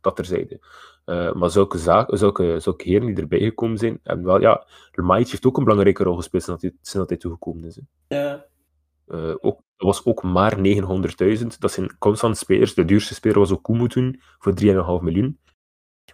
[0.00, 0.60] dat terzijde.
[1.08, 5.28] Eh maar zulke, zaken, zulke, zulke heren die erbij gekomen zijn, hebben wel, ja, Lemaic
[5.28, 7.80] heeft ook een belangrijke rol gespeeld sinds dat hij, sinds dat hij toegekomen is.
[8.08, 8.16] hè.
[8.16, 8.44] ja.
[9.06, 10.56] Eh, ook, dat was ook maar
[11.38, 11.46] 900.000.
[11.58, 12.74] Dat zijn constant spelers.
[12.74, 14.66] De duurste speler was ook toen, voor 3,5
[15.02, 15.38] miljoen.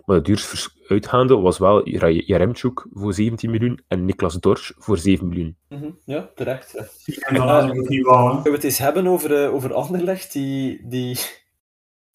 [0.05, 5.29] Maar de duurste uitgaande was wel Jaremchuk voor 17 miljoen en Niklas Dorsch voor 7
[5.29, 5.57] miljoen.
[5.69, 6.73] Mhm, ja terecht.
[7.05, 7.39] Ja.
[7.39, 7.67] Wou.
[7.67, 7.73] hè.
[7.73, 11.19] Zullen we het eens hebben over, eh, over Anderlecht, die, die,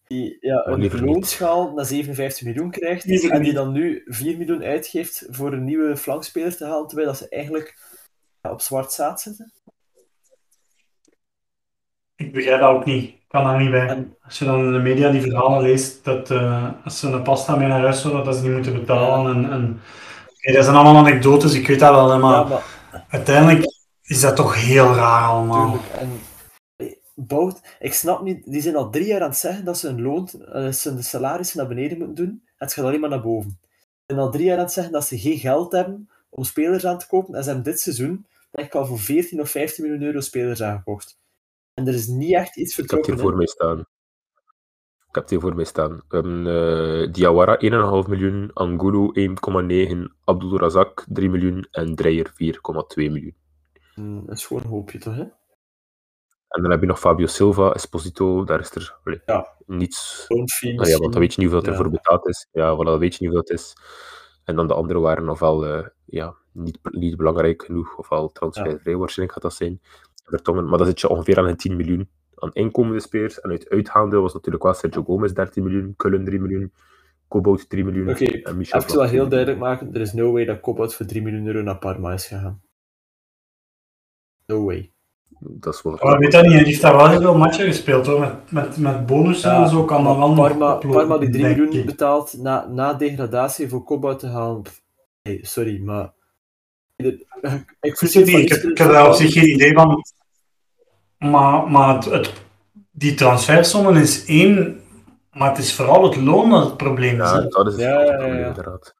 [0.09, 0.99] die ja, een niet.
[0.99, 3.53] loonschaal naar 57 miljoen krijgt en die niet.
[3.53, 7.77] dan nu 4 miljoen uitgeeft voor een nieuwe flankspeler te halen, terwijl dat ze eigenlijk
[8.41, 9.53] ja, op zwart zaad zitten.
[12.15, 13.03] Ik begrijp dat ook niet.
[13.09, 13.87] Ik kan daar niet bij.
[13.87, 17.21] En- Als je dan in de media die verhalen leest, dat eh, als ze een
[17.23, 19.35] pasta mee naar huis willen, dat ze die moeten betalen.
[19.35, 19.81] En, en...
[20.53, 22.61] Dat zijn allemaal anekdotes, ik weet dat wel, hè, maar Ja, maar
[23.09, 23.65] uiteindelijk
[24.03, 25.71] is dat toch heel raar allemaal.
[25.71, 25.93] Tuurlijk.
[25.93, 26.09] En
[27.27, 30.01] Bout, ik snap niet, die zijn al drie jaar aan het zeggen dat ze hun
[30.01, 32.41] loon, eh, ze de salarissen naar beneden moeten doen.
[32.45, 33.59] En het gaat alleen maar naar boven.
[33.61, 36.85] Ze zijn al drie jaar aan het zeggen dat ze geen geld hebben om spelers
[36.85, 37.33] aan te kopen.
[37.35, 40.61] En ze hebben dit seizoen, denk ik al voor 14 of 15 miljoen euro spelers
[40.61, 41.19] aangekocht.
[41.73, 43.13] En er is niet echt iets Ik heb vertrokken.
[43.13, 43.79] hier voor mij staan.
[45.09, 46.03] Ik heb hier voor mij staan.
[46.07, 47.57] We hebben eh, Diawara
[48.03, 52.31] 1,5 miljoen, Angulo 1,9, Abdul Razak 3 miljoen en Dreyer 4,2
[52.95, 53.35] miljoen.
[53.95, 55.23] Mm, Een schoon hoopje toch, hè?
[56.49, 59.47] En dan heb je nog Fabio Silva, Esposito, daar is er allee, Ja.
[59.65, 61.81] niets Nou ja, want dan weet je niet hoeveel er Ja.
[61.81, 62.47] voor betaald is.
[62.51, 63.75] Ja, voilà, dan weet je niet hoeveel het is.
[64.43, 68.95] En dan de andere waren nog wel eh, ja, niet, niet belangrijk genoeg, ofwel transfervrij
[68.95, 69.81] waarschijnlijk gaat dat zijn.
[70.25, 70.69] Vertongen.
[70.69, 73.39] Maar dan zit je ongeveer aan een 10 miljoen aan inkomende spelers.
[73.41, 76.73] En uit uitgaande was natuurlijk wel Sergio Gomez 13 miljoen, Cullen 3 miljoen,
[77.27, 80.31] Kobout 3 miljoen Oké, en Even wel Vlak 3 heel duidelijk maken, er is no
[80.31, 82.61] way dat Kobout voor 3 miljoen euro naar Parma is gegaan.
[84.45, 84.93] No way.
[85.39, 85.97] Dat is wel...
[86.01, 88.51] Maar ik weet dat niet, hij heeft daar wel heel veel matchen gespeeld hoor, met,
[88.51, 91.85] met, met bonussen en zo kan dat wel Parma, Parma die 3 denk miljoen ik.
[91.85, 94.61] betaalt na, na degradatie voor Kobout te halen.
[95.23, 96.11] Nee, sorry, maar.
[96.95, 97.05] Ik
[97.81, 100.03] Ik, ik, heb, ik heb daar op zich geen idee van.
[101.17, 102.33] Maar, maar het, het,
[102.91, 104.81] die transfersommen is één,
[105.31, 107.29] maar het is vooral het loon dat het probleem is.
[107.31, 108.47] Ja, dat is het Ja, probleem, ja.
[108.47, 108.95] inderdaad.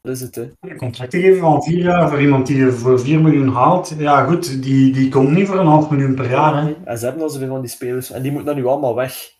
[0.00, 0.50] Dat is het, hè.
[0.60, 3.94] Een contract te geven van vier jaar voor iemand die je voor 4 miljoen haalt,
[3.98, 6.62] ja goed, die, die komt niet voor een half miljoen per jaar.
[6.64, 6.74] Hè.
[6.84, 9.30] En ze hebben al zoveel van die spelers en die moeten dan nu allemaal weg.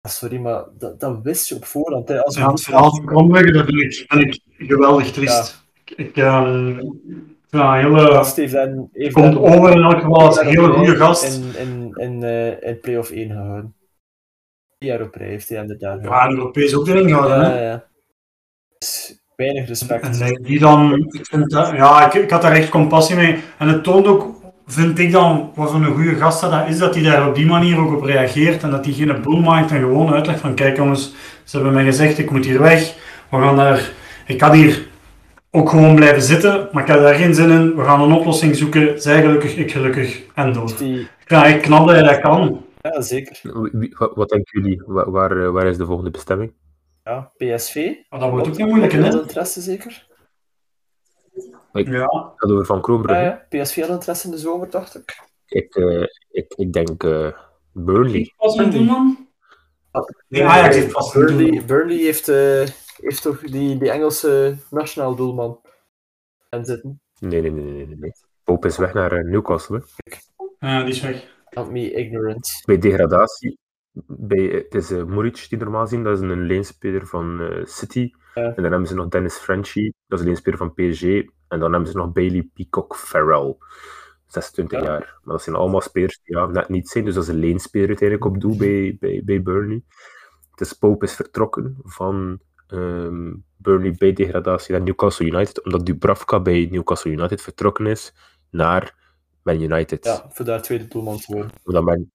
[0.00, 2.08] Ah, Sorry, maar dat, dat wist je op voorhand.
[2.08, 2.24] Hè.
[2.24, 5.66] Als Ja, het verhaal van Kronbergen, dat vind ik, geweldig triest.
[5.84, 6.44] Ik, ik dat
[7.50, 10.72] een hele, gast heeft dan, heeft komt dan- over in elk geval als een hele
[10.72, 11.36] goede gast.
[11.36, 13.74] In, in, in, eh, in play-off 1 gehouden.
[14.78, 16.02] Vier jaar op rij heeft hij inderdaad.
[16.04, 17.40] Ja, Europees ook erin gehouden.
[17.40, 17.60] hè.
[17.60, 17.84] ja, ja.
[18.78, 20.04] Dus weinig respect.
[20.04, 23.38] En dat die dan, ik vind dat, ja, ik, ik had daar echt compassie mee.
[23.58, 24.26] En het toont ook,
[24.66, 27.34] vind ik dan, wat voor een goede gast dat dat is, dat hij daar op
[27.34, 28.62] die manier ook op reageert.
[28.62, 31.14] En dat hij geen boel maakt en gewoon uitlegt van, kijk jongens,
[31.44, 32.94] ze hebben mij gezegd, ik moet hier weg.
[33.30, 33.90] We gaan daar,
[34.26, 34.86] ik kan hier
[35.50, 37.76] ook gewoon blijven zitten, maar ik heb daar geen zin in.
[37.76, 39.00] We gaan een oplossing zoeken.
[39.00, 40.76] Zij gelukkig, ik gelukkig en door.
[40.78, 42.64] Die, Ja, ik knap dat je dat kan.
[42.80, 43.40] ja, zeker.
[43.98, 44.82] Wat, wat denken jullie?
[44.86, 46.52] Waar, waar, eh, waar is de volgende bestemming?
[47.08, 47.94] Ja, PSV.
[48.08, 49.20] Maar dat wordt ook niet moeilijk, hè?
[49.20, 50.06] interesse zeker.
[51.72, 52.06] Ik Ja,
[52.36, 53.22] had over Van Kroonbrugge.
[53.22, 55.22] Ja, ja, PSV had interesse in de zomer, dacht ik.
[55.46, 57.32] Ik, eh, ik, ik denk eh,
[57.72, 58.32] Burnley.
[58.36, 58.78] was een Burnley.
[58.86, 59.28] doelman?
[59.90, 61.64] Ah, Nee, Ajax heeft vast Burnley.
[61.64, 65.60] Burnley heeft, eh, heeft toch die, die Engelse nationaal doelman
[66.48, 67.00] en zitten.
[67.20, 68.12] Nee, nee, nee, nee, nee.
[68.44, 69.82] Pope is weg naar Newcastle.
[70.58, 70.68] hè.
[70.68, 71.36] Ja, die is weg.
[71.50, 72.62] Not me ignorant.
[72.64, 73.58] Bij degradatie.
[74.06, 78.10] Bij, het is uh, Muric die normaal zien, dat is een leenspeler van eh, City.
[78.34, 78.42] Ja.
[78.42, 81.02] En dan hebben ze nog Dennis Frenchy, dat is een leenspeler van PSG.
[81.48, 83.56] En dan hebben ze nog Bailey Peacock Farrell,
[84.26, 84.84] 26 Ja.
[84.84, 85.18] jaar.
[85.22, 87.88] Maar dat zijn allemaal spelers die ja, net niet zijn, dus dat is een leenspeler
[87.88, 89.82] uiteindelijk op doel bij, bij, bij Burnley.
[90.54, 96.68] Dus Pope is vertrokken van ehm, Burnley bij degradatie naar Newcastle United, omdat Dubravka bij
[96.70, 98.14] Newcastle United vertrokken is
[98.50, 98.94] naar
[99.42, 100.04] Man United.
[100.04, 101.84] Ja, voor daar tweede doelman te worden.
[101.84, 102.10] Man,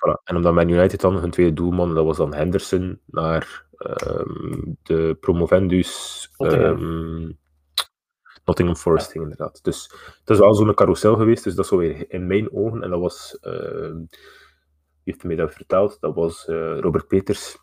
[0.00, 0.22] voilà.
[0.24, 5.16] En omdat Man United dan hun tweede doelman, dat was dan Henderson, naar ehm, de
[5.20, 6.70] promovendus Nottingham.
[6.70, 7.38] Nottingham,
[8.44, 9.64] Nottingham Forest ging, inderdaad.
[9.64, 12.82] Dus het is wel zo'n carousel geweest, dus dat is zo weer in mijn ogen.
[12.82, 14.08] En dat was, ehm, wie
[15.04, 15.96] heeft mij dat verteld?
[16.00, 17.58] Dat was eh, Robert Peters,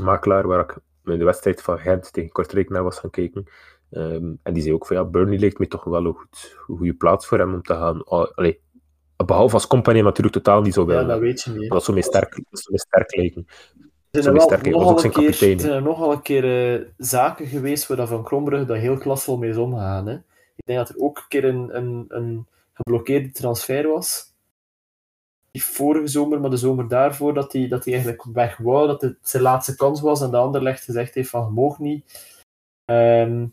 [0.00, 3.44] makelaar, waar ik in de wedstrijd van Gent tegen Kortrijk naar was gaan kijken.
[3.90, 6.94] Ehm, en die zei ook van ja, Burnley lijkt me toch wel een, goed, goede
[6.94, 8.06] plaats voor hem om te gaan.
[8.06, 8.60] Oh, allee,
[9.26, 11.06] behalve als compagnie natuurlijk totaal niet zo Ja, willen.
[11.08, 11.70] dat weet je niet.
[11.70, 13.46] dat zou mij sterk, dat sterk lijken.
[14.10, 16.86] Er Zo zijn wel nogal ook een zijn keer, er zijn nogal een keer eh,
[16.96, 20.06] zaken geweest waar dat Van Krombrugge dat heel klassevol mee is omgegaan.
[20.06, 20.14] Hè.
[20.56, 24.32] Ik denk dat er ook een keer een, een, een geblokkeerde transfer was.
[25.50, 29.00] Die vorige zomer, maar de zomer daarvoor, dat hij dat hij eigenlijk weg wou, dat
[29.00, 32.34] het zijn laatste kans was en de ander legt gezegd heeft van je mag niet.
[32.84, 33.46] Ehm,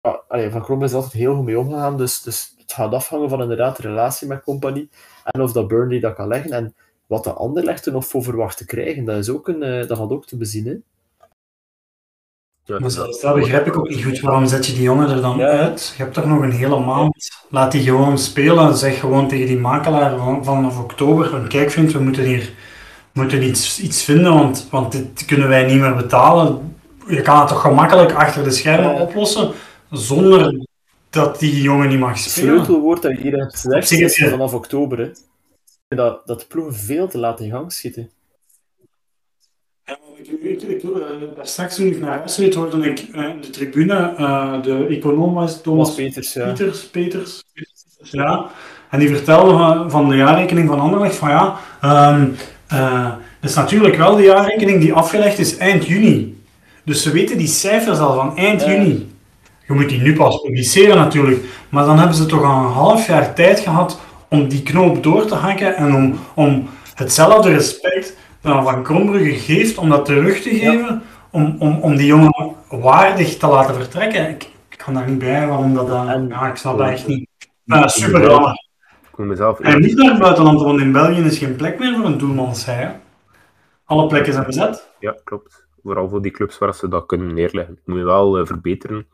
[0.00, 3.28] ja, allee, van Krombrugge is altijd heel goed mee omgegaan, dus, dus het gaat afhangen
[3.28, 4.88] van inderdaad de relatie met compagnie
[5.24, 6.50] en of dat Burnley dat kan leggen.
[6.50, 6.74] En
[7.06, 9.86] wat de ander legt er nog voor verwacht te krijgen, dat, is ook een, eh,
[9.88, 10.66] dat valt ook te bezien.
[10.66, 10.74] Hè?
[12.64, 14.20] Ja, Maar zelfs dat begrijp ik ook niet goed.
[14.20, 15.46] Waarom zet je die jongen er dan Ja.
[15.46, 15.94] uit?
[15.96, 17.30] Je hebt toch nog een hele maand.
[17.48, 18.76] Laat die gewoon spelen.
[18.76, 21.46] Zeg gewoon tegen die makelaar van, vanaf oktober.
[21.48, 22.52] Kijk vriend, we moeten hier
[23.12, 26.76] moeten iets, iets vinden, want, want dit kunnen wij niet meer betalen.
[27.08, 29.50] Je kan het toch gemakkelijk achter de schermen oplossen,
[29.90, 30.66] zonder
[31.12, 32.54] dat die jongen niet mag Het spelen.
[32.54, 34.98] sleutelwoord dat je hier hebt gezegd is vanaf oktober.
[34.98, 35.10] Hè.
[35.96, 38.10] Dat, dat de ploegen veel te laat in gang schieten.
[39.84, 40.90] Ja, ik, ik, ik, eh,
[41.36, 44.86] daar straks toen ik naar huis reed, hoorde ik eh, in de tribune eh, de
[44.86, 46.46] econoom was Thomas Peters, ja.
[46.46, 47.42] Peters, Peters,
[48.00, 48.50] ja.
[48.90, 52.28] En die vertelde van, van de jaarrekening van Anderlecht van ja, ehm
[52.68, 56.42] eh, dat is natuurlijk wel de jaarrekening die afgelegd is eind juni.
[56.84, 58.70] Dus ze weten die cijfers al van eind Ja.
[58.70, 59.11] juni.
[59.72, 63.06] Je moet die nu pas publiceren natuurlijk, maar dan hebben ze toch al een half
[63.06, 68.64] jaar tijd gehad om die knoop door te hakken en om, om hetzelfde respect dat
[68.64, 73.46] Van Krombrugge geeft, om dat terug te geven, om, om, om die jongen waardig te
[73.46, 74.28] laten vertrekken.
[74.28, 76.08] Ik, ik kan daar niet bij waarom dat dan...
[76.08, 77.28] En- ja, ik snap dat echt niet.
[77.66, 78.70] Uh, super jammer.
[79.16, 82.18] Mezelf Hij moet naar het buitenland, want in België is geen plek meer voor een
[82.18, 83.00] doelman, zei hij.
[83.84, 84.88] Alle plekken zijn bezet.
[84.98, 85.66] Ja, klopt.
[85.82, 87.74] Vooral voor die clubs waar ze dat kunnen neerleggen.
[87.74, 89.06] Ik moet je wel eh, verbeteren.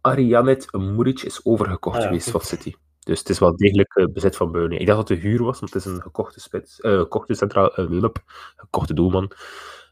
[0.00, 2.74] Arianet Muric is overgekocht Ah ja, geweest van City.
[3.00, 4.78] Dus het is wel degelijk eh, bezit van Burnley.
[4.78, 6.80] Ik dacht dat het de huur was, want het is een gekochte spits.
[6.80, 8.22] eh gekochte centraal eh, Lulp,
[8.56, 9.32] gekochte doelman.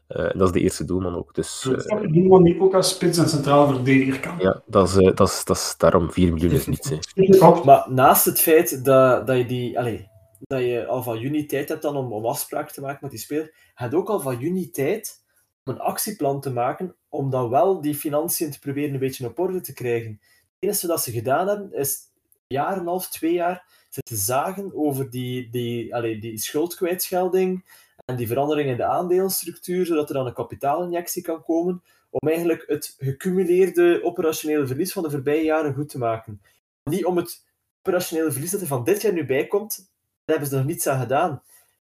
[0.09, 1.35] Eh, en dat is de eerste doelman ook.
[1.35, 4.35] Dus Dat is eh, ook een doelman die ook als spits en centraal verdediger kan.
[4.39, 6.89] ja, dat is, eh, dat, is, dat is daarom 4 miljoen is niets.
[6.89, 7.63] hè.
[7.63, 10.01] Maar naast het feit dat, dat, je die, allez,
[10.39, 13.19] dat je al van juni tijd hebt dan om, om afspraken te maken met die
[13.19, 15.23] speler, je hebt ook al van juni tijd
[15.69, 19.61] een actieplan te maken om dan wel die financiën te proberen een beetje op orde
[19.61, 20.11] te krijgen.
[20.19, 24.17] Het enige wat ze gedaan hebben, is een jaar en een half, twee jaar zitten
[24.17, 27.65] zagen over die, die, allez, die schuldkwijtschelding
[28.05, 32.63] en die verandering in de aandelenstructuur, zodat er dan een kapitaalinjectie kan komen om eigenlijk
[32.67, 36.41] het gecumuleerde operationele verlies van de voorbije jaren goed te maken.
[36.83, 37.45] Niet om het
[37.81, 40.87] operationele verlies dat er van dit jaar nu bij komt, daar hebben ze nog niets
[40.87, 41.41] aan gedaan.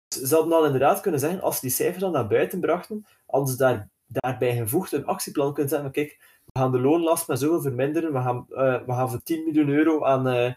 [0.08, 3.50] Ze hadden al inderdaad kunnen zeggen, als ze die cijfers dan naar buiten brachten, hadden
[3.50, 5.92] ze daar, daarbij gevoegd een actieplan kunnen zetten.
[5.92, 8.12] van, Kijk, we gaan de loonlast met zoveel verminderen.
[8.12, 10.54] We gaan, eh, we gaan voor 10 miljoen euro aan, eh,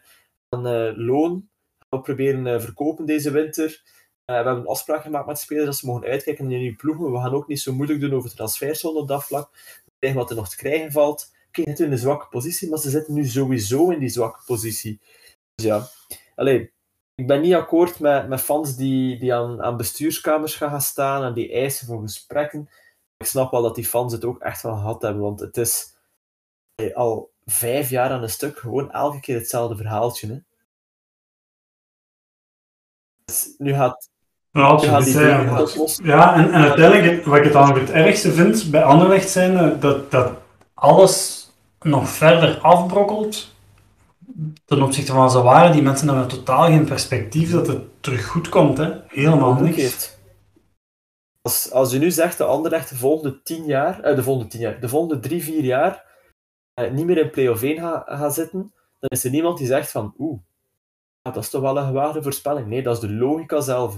[0.50, 1.50] aan eh, loon
[1.90, 3.82] we proberen verkopen deze winter.
[4.26, 7.12] We hebben een afspraak gemaakt met spelers dat ze mogen uitkijken naar nieuwe ploegen.
[7.12, 9.50] We gaan ook niet zo moeilijk doen over transferzone op dat vlak.
[9.86, 11.32] We krijgen wat er nog te krijgen valt.
[11.52, 15.00] Kijk, het in een zwakke positie, maar ze zitten nu sowieso in die zwakke positie.
[15.56, 15.88] Dus ja,
[16.36, 16.72] alleen,
[17.18, 21.24] ik ben niet akkoord met, met fans die, die aan, aan bestuurskamers gaan, gaan staan
[21.24, 22.70] en die eisen voor gesprekken.
[23.18, 25.96] Ik snap wel dat die fans het ook echt wel gehad hebben, want het is
[26.76, 30.28] eh, al vijf jaar aan een stuk gewoon elke keer hetzelfde verhaaltje.
[30.28, 30.38] Hè.
[33.26, 34.10] Dus nu gaat,
[34.52, 35.68] Ja, nu gaat die dingen
[36.04, 39.82] Ja, en, en uiteindelijk, wat ik het dan het ergste vind bij Anderlecht zijn, eh,
[39.82, 40.32] dat, dat
[40.74, 41.46] alles
[41.80, 43.56] nog verder afbrokkelt
[44.66, 48.50] ten opzichte van ze waren, die mensen hebben totaal geen perspectief dat het terug goed
[48.50, 48.78] komt.
[48.78, 48.92] Hè?
[49.08, 50.16] Helemaal niks.
[51.42, 54.60] Als, als je nu zegt de Anderlecht de volgende tien jaar, eh, de volgende tien
[54.60, 56.06] jaar, de volgende drie, vier jaar
[56.74, 59.92] eh, niet meer in play-off 1 gaat ga zitten, dan is er niemand die zegt
[59.92, 60.40] van oeh,
[61.22, 62.68] dat is toch wel een gewaagde voorspelling.
[62.68, 63.98] Nee, dat is de logica zelf.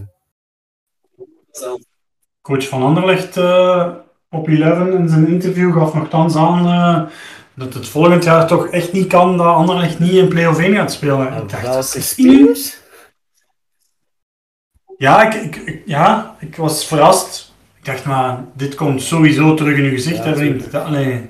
[2.41, 3.95] Coach van Anderlecht eh,
[4.29, 7.11] op 11 in zijn interview gaf nogthans aan eh,
[7.59, 10.91] dat het volgend jaar toch echt niet kan dat Anderlecht niet in play-off 1 gaat
[10.91, 11.31] spelen.
[11.33, 12.77] En Ik dacht, dat is spelers?
[14.97, 17.53] Ja, ik, ik, ik- ja, ik was verrast.
[17.77, 20.17] Ik dacht, maar dit komt sowieso terug in uw gezicht.
[20.17, 20.51] Ja, hè, vriend.
[20.53, 20.71] tuurlijk.
[20.71, 21.29] Dat, nee.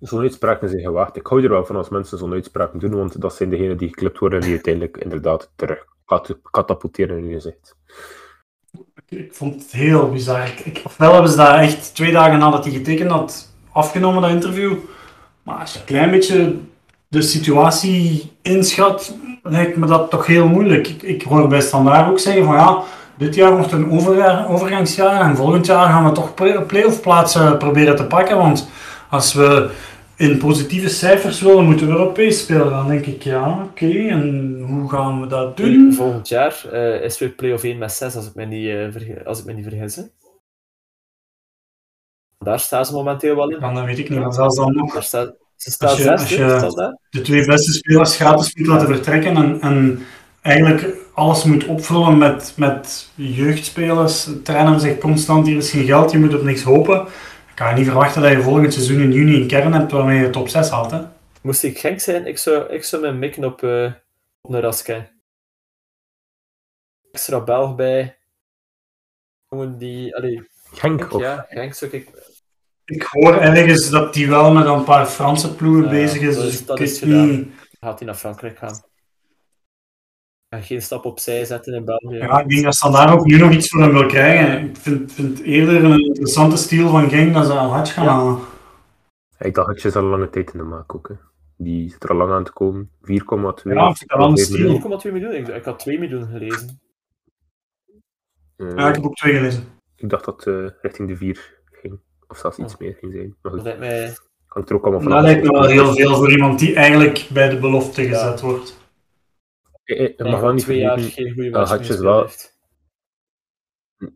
[0.00, 1.16] Zo'n uitspraken zijn gewaagd.
[1.16, 3.88] Ik hou er wel van als mensen zo'n uitspraken doen, want dat zijn degenen die
[3.88, 7.76] geklipt worden en die uiteindelijk inderdaad terug kat- katapulteren in je gezicht.
[9.06, 10.46] Ik, ik vond het heel bizar.
[10.48, 14.30] Ik, ik- ofwel hebben ze dat echt twee dagen nadat hij getekend had afgenomen, dat
[14.30, 14.72] interview.
[15.42, 16.54] Maar als je een klein beetje
[17.08, 20.88] de situatie inschat, lijkt me dat toch heel moeilijk.
[20.88, 22.82] Ik, ik hoor bij Standaard ook zeggen van ja,
[23.18, 27.58] dit jaar wordt een over, overgangsjaar en volgend jaar gaan we toch play- play-off plaatsen
[27.58, 28.36] proberen te pakken.
[28.36, 28.68] Want
[29.10, 29.70] als we
[30.16, 32.70] in positieve cijfers willen, moeten we Europees spelen.
[32.70, 35.92] Dan denk ik ja, oké, en hoe gaan we dat doen?
[35.92, 39.38] Volgend jaar eh, is weer play-off 1 met 6, als ik me niet, verge- als
[39.38, 39.96] ik me niet vergis.
[39.96, 40.02] hè.
[42.44, 43.60] Daar staan ze momenteel wel in.
[43.60, 44.92] Dan dat weet ik niet, maar zelfs dan nog.
[44.92, 46.28] Daar staat, ze staan Als je- zes, als
[46.74, 50.06] je- de twee beste spelers gratis moet laten vertrekken en, en
[50.42, 54.28] eigenlijk alles moet opvullen met, met jeugdspelers.
[54.42, 57.00] Trainen zegt constant, hier is geen geld, je moet op niks hopen.
[57.48, 60.20] Ik kan je niet verwachten dat je volgend seizoen in juni een kern hebt waarmee
[60.20, 60.90] je top 6 haalt.
[60.90, 61.00] Hè?
[61.42, 63.92] Moest ik gek zijn, ik zou, ik zou mijn mikken op, eh
[64.40, 65.06] op een.
[67.12, 68.16] Extra Belg bij.
[69.48, 70.16] Jongen die...
[70.16, 72.08] Allee, Genk, of ja, Genk zou ik...
[72.84, 76.66] Ik hoor ergens dat hij wel met een paar Franse ploegen bezig is, is- dus
[76.66, 77.30] dat is gedaan.
[77.30, 77.48] niet...
[77.80, 78.82] Gaat hij naar Frankrijk gaan?
[80.48, 82.16] En geen stap opzij zetten in België.
[82.16, 84.68] Ja, ik denk dat Standaard ook nu nog iets voor hem wil krijgen.
[84.68, 88.10] Ik vind, vind eerder een interessante stijl van Genk dat ze al Hatch gaan Ja.
[88.10, 88.38] halen.
[89.38, 91.08] Ik dacht dat je al lange tijd in de maak ook.
[91.08, 91.14] Hè.
[91.56, 92.90] Die zit er al lang aan te komen.
[93.02, 93.74] 4,2.
[93.74, 94.58] Ja, ik vind dat wel een 4,5 stijl.
[94.62, 95.00] miljoen.
[95.00, 95.34] 1,2 miljoen?
[95.34, 96.80] Ik, ik had 2 miljoen gelezen.
[98.56, 99.64] Eh, Ja, ik heb ook twee gelezen.
[99.96, 101.62] Ik dacht dat het richting de 4 ging.
[102.28, 103.36] Of zelfs iets meer ging zijn.
[103.42, 104.16] Maar Dat goed, lijkt mij...
[104.46, 107.28] hangt er ook allemaal van Dat lijkt me wel heel veel voor iemand die eigenlijk
[107.32, 108.82] bij de belofte gezet wordt.
[109.84, 111.22] Eh, eh, Je mag wel niet twee jaar vergeten.
[111.24, 112.28] geen goede Ja, match Hatjes wel.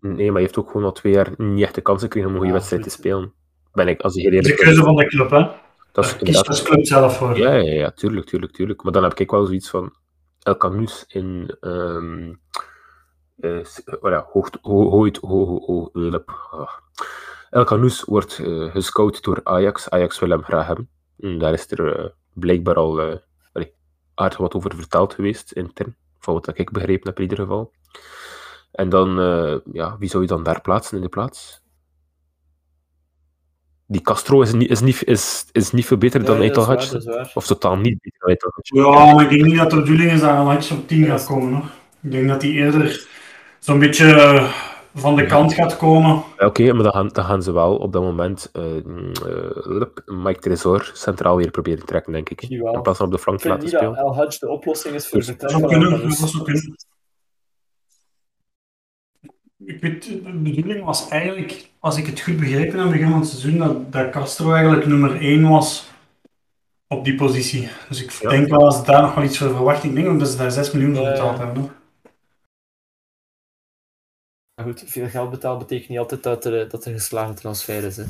[0.00, 2.34] Nee, maar hij heeft ook gewoon al twee jaar niet echt de kans gekregen om
[2.34, 3.32] een goede Ja, wedstrijd te spelen.
[3.72, 5.46] Ben ik, als ik Dat de keuze van de club, hè?
[5.92, 6.48] Dat is inderdaad...
[6.48, 7.36] als club zelf voor.
[7.38, 8.82] Ja, ja, ja, tuurlijk, tuurlijk, tuurlijk.
[8.82, 9.94] Maar dan heb ik wel zoiets van
[10.42, 12.34] El Canus in ehm
[13.36, 15.90] eh, s- well ja, hoog, ho,
[17.50, 19.90] El wordt eh, gescout door Ajax.
[19.90, 20.88] Ajax wil hem graag hebben.
[21.20, 23.16] En daar is er eh, blijkbaar al eh,
[23.52, 23.72] allee,
[24.14, 25.96] aardig wat over verteld geweest, intern.
[26.18, 27.72] Van wat ik begrepen heb in ieder geval.
[28.72, 31.66] En dan, eh, ja, wie zou je dan daar plaatsen in de plaats?
[33.86, 37.26] Die Castro is niet, is niet, is, is niet veel beter dan Eitel Hutchinson.
[37.34, 38.92] Of totaal niet beter dan Eitel Hutchinson.
[38.92, 41.26] Ja, maar ik denk niet dat de bedoeling is dat een Hatch op 10 gaat
[41.26, 41.52] komen.
[41.52, 41.70] Hoor.
[42.00, 43.08] Ik denk dat hij eerder
[43.58, 44.50] zo'n beetje
[44.94, 46.22] van de kant gaat komen.
[46.38, 48.50] Oké, maar dan gaan, dan gaan ze wel op dat moment
[49.64, 52.40] lup, Mike Tresor centraal weer proberen te trekken, denk ik.
[52.48, 52.74] Jawel.
[52.74, 54.16] In plaats van op de flank Ik te vind laten niet dat spelen.
[54.18, 55.92] El Hadj de oplossing is voor Dus- de zou van kunnen.
[55.92, 56.30] El Dat Hadj.
[56.30, 56.76] zou kunnen.
[59.64, 63.28] Ik weet, de bedoeling was eigenlijk, als ik het goed begrepen heb, begin van het
[63.28, 65.90] seizoen, dat, dat Castro eigenlijk nummer 1 was
[66.86, 67.68] op die positie.
[67.88, 68.28] Dus ik Ja.
[68.30, 70.50] denk wel, als daar nog wel iets voor verwacht, ik denk ook dat ze daar
[70.50, 71.70] 6 miljoen voor betaald hebben.
[74.64, 77.96] Goed, veel geld betalen betekent niet altijd dat er, dat er geslagen transfer is.
[77.96, 78.04] Hè.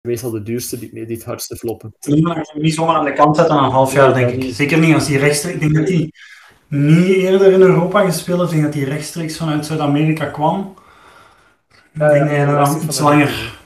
[0.00, 1.94] Meestal de duurste die, die het hardste floppen.
[2.00, 4.54] Hem niet zomaar aan de kant zetten aan een half jaar, denk ik.
[4.54, 5.54] Zeker niet als hij rechtstreeks...
[5.54, 6.12] Ik denk dat hij
[6.68, 8.52] niet eerder in Europa gespeeld heeft.
[8.52, 10.74] Ik denk dat hij rechtstreeks vanuit Zuid-Amerika kwam.
[11.92, 13.58] Ik denk dat je dan iets langer...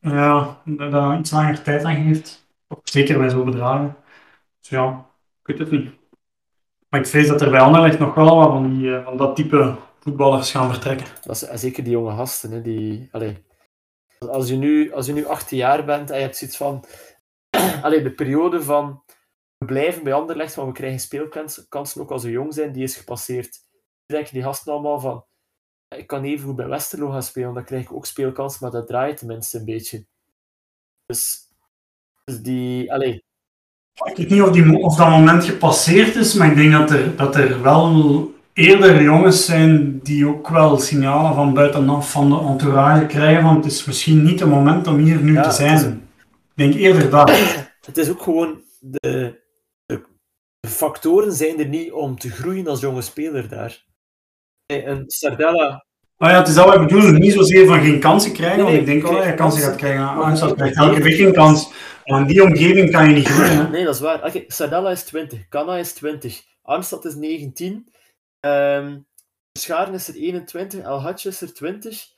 [0.00, 2.46] Ja, dat dat iets langer tijd aan geeft.
[2.82, 3.96] Zeker bij zo'n bedragen.
[4.60, 5.06] Dus ja,
[5.40, 5.90] ik weet het niet.
[6.88, 9.36] Maar ik vrees dat er bij Anderlecht nog wel wat van, die, eh, van dat
[9.36, 11.06] type voetballers gaan vertrekken.
[11.22, 12.50] Dat is, en zeker die jonge gasten.
[12.50, 13.10] Hè, die,
[14.18, 16.84] als, je nu, als je nu 18 jaar bent en je hebt zoiets van...
[18.04, 19.02] de periode van...
[19.56, 22.96] We blijven bij Anderlecht, want we krijgen speelkansen ook als we jong zijn, die is
[22.96, 23.60] gepasseerd.
[24.06, 25.24] Dan denken die gasten allemaal van...
[25.96, 28.86] Ik kan even goed bij Westerlo gaan spelen, dan krijg ik ook speelkansen, maar dat
[28.86, 30.06] draait tenminste een beetje.
[31.06, 31.40] Dus,
[32.24, 32.92] dus die...
[32.92, 33.24] Allee,
[34.04, 37.16] Ik weet niet of, die, of dat moment gepasseerd is, maar ik denk dat er,
[37.16, 37.92] dat er wel
[38.58, 43.72] eerder jongens zijn die ook wel signalen van buitenaf van de entourage krijgen, want het
[43.72, 46.08] is misschien niet het moment om hier nu Ja, te zijn.
[46.54, 47.30] Ik denk eerder dat.
[47.86, 49.40] het is ook gewoon de,
[49.86, 50.04] de,
[50.68, 53.84] factoren zijn er niet om te groeien als jonge speler daar.
[54.66, 55.84] En Sardella,
[56.16, 57.10] Maar ja, het is dat wat ik bedoel.
[57.10, 59.76] Niet zozeer van geen kansen krijgen, Nee, want ik denk wel dat je kansen gaat
[59.76, 60.08] krijgen.
[60.08, 61.72] Angstad nee, krijgt elke week geen kans.
[62.04, 63.56] Maar in die omgeving kan je niet groeien.
[63.56, 63.68] Hè.
[63.68, 64.24] Nee, dat is waar.
[64.24, 67.88] Oké, Sardella is 20, Kana is 20, Arnstad is 19,
[68.48, 69.00] ehm
[69.58, 72.14] Scharen is er 21, El Hadj is er 20,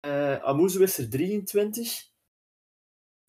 [0.00, 2.06] eh Amuzu is er 23,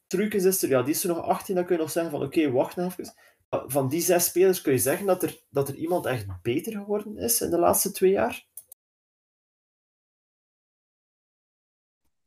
[0.07, 2.23] Truikens is er, ja, die is er nog 18, dan kun je nog zeggen van
[2.23, 3.13] oké, wacht even.
[3.49, 6.71] Maar Van die zes spelers kun je zeggen dat er, dat er iemand echt beter
[6.71, 8.47] geworden is in de laatste twee jaar?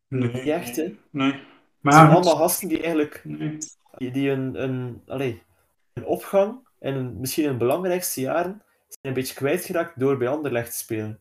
[0.09, 0.33] Nee.
[0.33, 0.83] Niet echt, hè?
[0.83, 1.31] Het Nee.
[1.31, 1.47] zijn
[1.81, 2.15] Maar ja, goed.
[2.15, 3.59] allemaal gasten die eigenlijk Nee.
[3.97, 5.43] die, die een, een, allee,
[5.93, 8.63] een opgang en een, misschien hun belangrijkste jaren
[9.01, 11.21] zijn een beetje kwijtgeraakt door bij Anderlecht te spelen.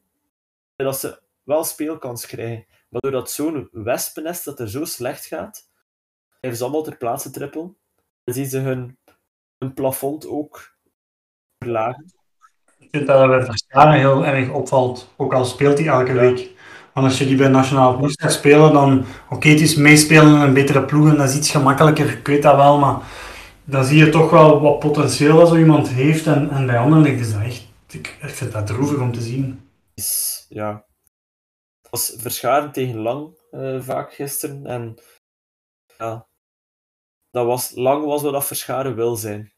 [0.75, 2.65] En dat ze wel speelkans krijgen.
[2.89, 5.69] Maar doordat zo'n wespennest dat er zo slecht gaat,
[6.39, 7.75] blijven ze allemaal ter plaatse trippelen.
[8.23, 8.97] Dan zien ze hun,
[9.57, 10.75] hun plafond ook
[11.59, 12.13] verlagen.
[12.79, 15.13] Ik vind dat dat bij Verscharen heel erg opvalt.
[15.17, 16.49] Ook al speelt hij elke week.
[16.93, 19.05] Want als je die bij Nationaal Ploeg gaat spelen, dan...
[19.29, 22.09] Oké, het is meespelen in een betere ploeg en dat is iets gemakkelijker.
[22.09, 23.01] Ik weet dat wel, maar...
[23.63, 26.25] Dan zie je toch wel wat potentieel dat zo iemand heeft.
[26.25, 27.60] En, en bij anderen is dat echt...
[27.91, 29.69] Ik, ik vind dat droevig om te zien.
[29.93, 30.85] Is, ja,
[31.81, 34.65] het was verscharen tegen Lang eh, vaak gisteren.
[34.65, 34.97] En
[35.97, 36.27] ja,
[37.31, 39.53] dat was, Lang was wat dat verscharen wil zijn.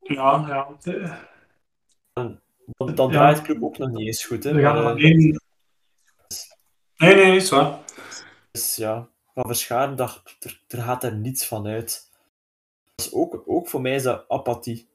[0.00, 0.76] Ja, ja.
[0.82, 1.30] De,
[2.12, 2.40] Dan,
[2.94, 3.12] dan Ja.
[3.12, 4.44] draait de club ook nog niet eens goed.
[4.44, 4.52] Hè?
[4.52, 5.40] Maar, maar eh, één...
[6.96, 7.78] Nee, nee, is waar.
[8.50, 12.10] Dus ja, van Verscharen, dat, er, er gaat er niets van uit.
[13.10, 14.88] Ook, ook voor mij is dat apathie.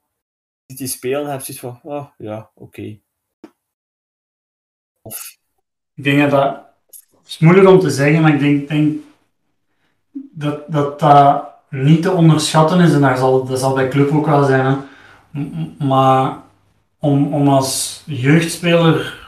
[0.65, 2.99] Je die spelen en heb je zoiets van, ah, ja, oké.
[5.01, 5.37] Of,
[5.93, 6.65] Ik denk dat.
[6.87, 8.97] Het is moeilijk om te zeggen, maar ik denk, denk
[10.11, 12.93] dat, dat dat niet te onderschatten is.
[12.93, 14.65] En dat zal, dat zal bij club ook wel zijn.
[14.65, 14.75] Hè.
[15.85, 16.37] Maar
[16.99, 19.27] om, om als jeugdspeler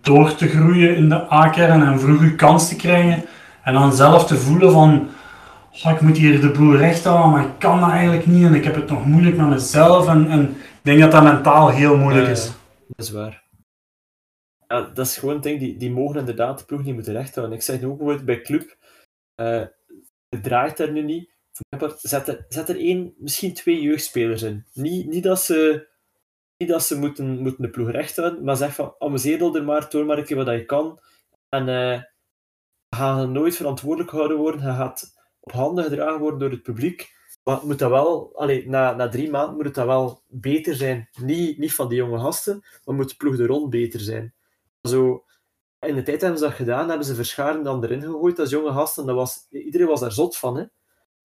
[0.00, 3.24] door te groeien in de A-kern en vroeg je kans te krijgen.
[3.62, 5.08] En dan zelf te voelen van...
[5.72, 8.44] "Oh, ik moet hier de boel recht houden, maar ik kan dat eigenlijk niet.
[8.44, 10.06] En ik heb het nog moeilijk met mezelf.
[10.08, 12.46] En, en ik denk dat dat mentaal heel moeilijk is.
[12.86, 13.48] dat is waar.
[14.68, 17.56] Ja, dat is gewoon een ding, die, die mogen inderdaad de ploeg niet moeten rechthouden.
[17.56, 18.76] Ik zeg nu ook bijvoorbeeld bij club,
[19.34, 19.64] eh
[20.28, 21.34] het draait er nu niet.
[21.96, 24.66] Zet er, zet er één, misschien twee jeugdspelers in.
[24.72, 25.88] Niet, niet dat ze,
[26.56, 29.88] niet dat ze moeten, moeten de ploeg recht houden, maar zeg van, amuseer er maar,
[29.88, 31.00] toon maar een keer wat je kan.
[31.48, 32.02] En eh
[32.96, 37.18] ga nooit verantwoordelijk gehouden worden, je gaat op handen gedragen worden door het publiek.
[37.42, 41.08] Maar moet dat wel, allee, na, na drie maanden moet het dat wel beter zijn.
[41.20, 44.34] Niet, niet van die jonge gasten, maar moet de ploeg er rond beter zijn.
[44.82, 45.24] Zo,
[45.80, 48.72] in de tijd hebben ze dat gedaan, hebben ze Verscharen dan erin gegooid als jonge
[48.72, 49.06] gasten.
[49.06, 50.56] Dat was, iedereen was daar zot van.
[50.56, 50.62] Hè?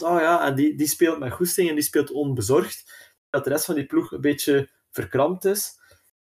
[0.05, 3.09] Oh ja, en die, die speelt met goesting en die speelt onbezorgd.
[3.29, 5.79] Dat de rest van die ploeg een beetje verkrampt is.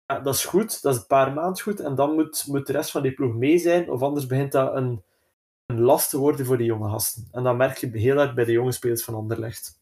[0.06, 1.80] Ja, dat is goed, dat is een paar maanden goed.
[1.80, 4.76] En dan moet, moet de rest van die ploeg mee zijn, of anders begint dat
[4.76, 5.04] een,
[5.68, 7.28] een last te worden voor die jonge gasten.
[7.32, 9.80] En dat merk je heel hard bij de jonge spelers van Anderlecht.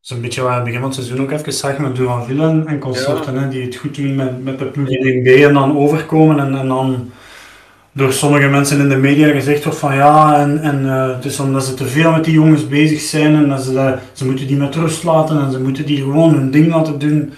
[0.00, 1.82] Dat is een beetje wat we aan het begin van het seizoen ook even zagen
[1.82, 5.24] met Duran Villen en consorten, hè, die het goed doen met, met de ploeg in
[5.24, 7.10] 1B en dan overkomen en, en dan
[7.92, 11.40] door sommige mensen in de media gezegd wordt van ja, en, en eh, het is
[11.40, 14.46] omdat ze te veel met die jongens bezig zijn en dat ze, dat, ze moeten
[14.46, 17.32] die met rust laten en ze moeten die gewoon hun ding laten doen.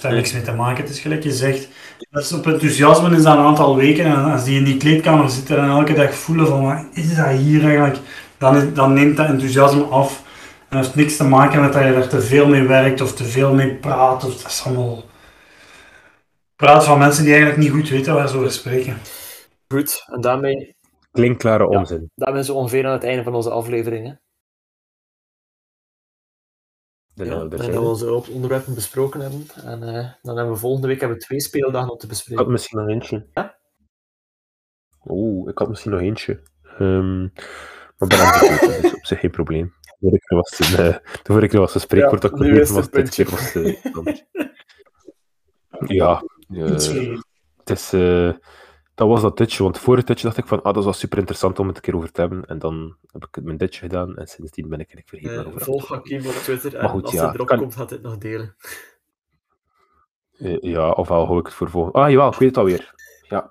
[0.00, 1.68] Heeft daar niks mee te maken, het is gelijk je zegt.
[2.10, 5.30] Dat is op enthousiasme is dat een aantal weken en als die in die kleedkamer
[5.30, 7.98] zitten en elke dag voelen van wat is dat hier eigenlijk,
[8.38, 10.22] dan, is, dan neemt dat enthousiasme af.
[10.68, 13.14] En dat heeft niks te maken met dat je er te veel mee werkt of
[13.14, 14.24] te veel mee praat.
[14.24, 15.02] Of, dat is allemaal
[16.56, 18.96] praat van mensen die eigenlijk niet goed weten waar ze over spreken.
[19.68, 20.76] Goed, en daarmee,
[21.12, 21.78] Klinkklare Ja.
[21.78, 22.10] onzin.
[22.14, 24.06] daarmee zijn we ongeveer aan het einde van onze aflevering.
[24.06, 24.12] Hè?
[27.26, 29.46] Ja, ik denk dat we onze onderwerpen besproken hebben.
[29.64, 32.18] En eh, dan hebben we volgende week hebben we twee speeldagen om te Ik had
[32.26, 32.52] bespreken.
[32.52, 33.26] misschien nog eentje.
[33.34, 33.58] Ja?
[35.06, 36.42] Oeh, ik had misschien nog eentje.
[36.78, 39.74] Ehm, maar ben aan het vergeten, dus op zich geen probleem.
[39.80, 42.40] De vorige keer was het een, eh, de vorige keer was een spreekwoord Ja, dat
[42.40, 43.24] ik was, dit puntje.
[43.24, 44.26] keer was het.
[45.86, 46.64] Ja, eh,
[47.56, 48.32] het is, eh,
[49.00, 51.18] dat was dat ditje, want voor het ditje dacht ik van, ah, dat was super
[51.18, 52.44] interessant om het een keer over te hebben.
[52.46, 55.64] En dan heb ik mijn ditje gedaan en sindsdien ben ik eigenlijk vergeten Eh, waarover
[55.64, 58.02] volg het Hakim op Twitter en goed, als ja, hij erop kan- komt, gaat het
[58.02, 58.56] nog delen.
[60.38, 61.98] Eh, ja, ofwel hou ik het voor volgende.
[61.98, 62.94] Ah, jawel, ik weet het alweer.
[63.28, 63.44] Ja,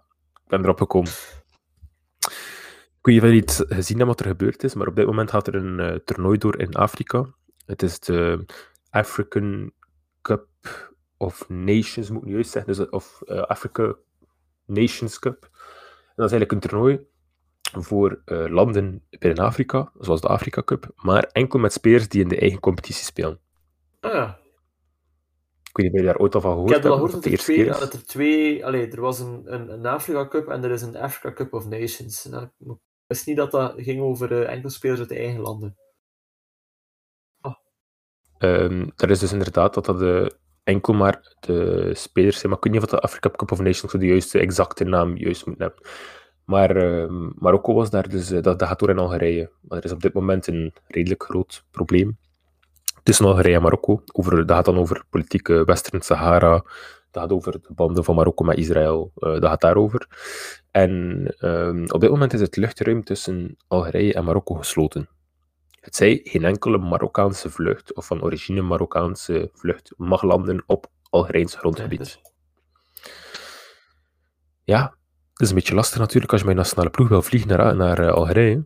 [0.43, 1.11] ik ben erop gekomen.
[3.01, 5.55] Ik weet niet of gezien wat er gebeurd is, maar op dit moment gaat er
[5.55, 7.25] een eh, toernooi door in Afrika.
[7.65, 8.45] Het is de
[8.89, 9.71] African
[10.21, 10.47] Cup
[11.17, 12.73] of Nations, moet ik nu juist zeggen.
[12.73, 13.95] Dus, of Africa
[14.69, 15.43] Nations Cup.
[15.43, 17.07] En dat is eigenlijk een toernooi
[17.61, 22.27] voor uh, landen binnen Afrika, zoals de Afrika Cup, maar enkel met spelers die in
[22.27, 23.39] de eigen competitie spelen.
[23.99, 24.39] Ah ja.
[25.69, 26.95] Ik weet niet of je daar ooit al van gehoord Ik heb hebt.
[26.95, 30.27] al gehoord dat er twee, dat er twee allee, er was een, een, een Afrika
[30.27, 32.25] Cup en er is een Africa Cup of Nations.
[32.25, 35.77] Nou, ik wist niet dat dat ging over uh, enkel spelers uit de eigen landen.
[38.41, 40.37] Um, er is dus inderdaad dat dat de,
[40.69, 43.91] enkel maar de spelers zijn, maar ik weet niet of de Afrika Cup of Nations
[43.91, 45.81] de juiste exacte naam juist moet hebben.
[46.45, 49.49] Maar uh, Marokko was daar, dus uh, dat, dat gaat door in Algerije.
[49.61, 52.17] Maar er is op dit moment een redelijk groot probleem
[53.03, 54.03] tussen Algerije en Marokko.
[54.11, 56.63] Over, dat gaat dan over politieke Western Sahara.
[57.11, 59.11] Dat gaat over de banden van Marokko met Israël.
[59.17, 60.07] Uh, dat gaat daarover.
[60.71, 65.09] En um, op dit moment is het luchtruim tussen Algerije en Marokko gesloten.
[65.79, 71.55] Het zij geen enkele Marokkaanse vlucht of van origine Marokkaanse vlucht mag landen op Algerijns
[71.55, 72.19] grondgebied.
[74.63, 74.95] Ja,
[75.31, 77.75] het is een beetje lastig natuurlijk als je met een nationale ploeg wil vliegen naar,
[77.75, 78.65] naar uh, Algerije.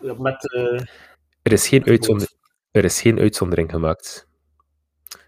[0.00, 0.80] Met, uh,
[1.42, 2.28] er, is geen uitzonder,
[2.70, 4.28] er is geen uitzondering gemaakt.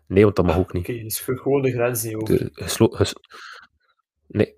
[0.07, 0.83] Nee, want dat mag ah, ook niet.
[0.83, 2.37] Oké, okay, dus gewoon de grens niet over.
[2.37, 3.15] De, geslo, ges,
[4.27, 4.55] nee.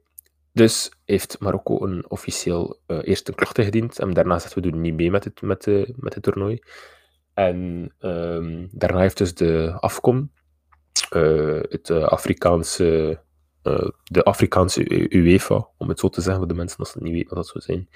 [0.58, 4.80] Dus heeft Marokko een officieel uh, eerst een klacht ingediend en daarna zegt we doen
[4.80, 6.58] niet mee met het, met, de, met het toernooi.
[7.34, 10.32] En um, daarna heeft dus de AFCOM,
[11.68, 13.20] het Afrikaanse
[13.62, 17.12] uh, de Afrikaanse UEFA, om het zo te zeggen, voor de mensen als ze niet
[17.12, 17.88] weten wat dat zou zijn.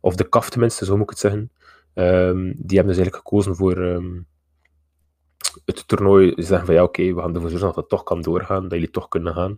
[0.00, 1.50] Of de KAF tenminste, zo moet ik het zeggen.
[1.94, 4.26] Um, die hebben dus eigenlijk gekozen voor um,
[5.64, 6.32] het toernooi.
[6.36, 8.72] Ze zeggen van ja, oké, we gaan ervoor zorgen dat het toch kan doorgaan, dat
[8.72, 9.56] jullie toch kunnen gaan.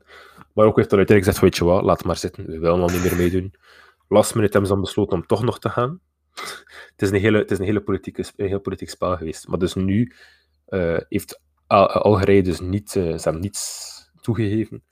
[0.58, 3.02] Maar ook heeft uiteindelijk gezegd weet je wat, laat maar zitten, we willen al niet
[3.02, 3.54] meer meedoen.
[4.08, 6.00] Last minute hebben ze dan besloten om toch nog te gaan.
[6.90, 7.82] het is een hele, het is een hele
[8.36, 9.48] een heel politiek spel geweest.
[9.48, 10.12] Maar dus nu
[10.68, 14.82] uh, heeft Algerije dus niet, uh, ze niets toegegeven.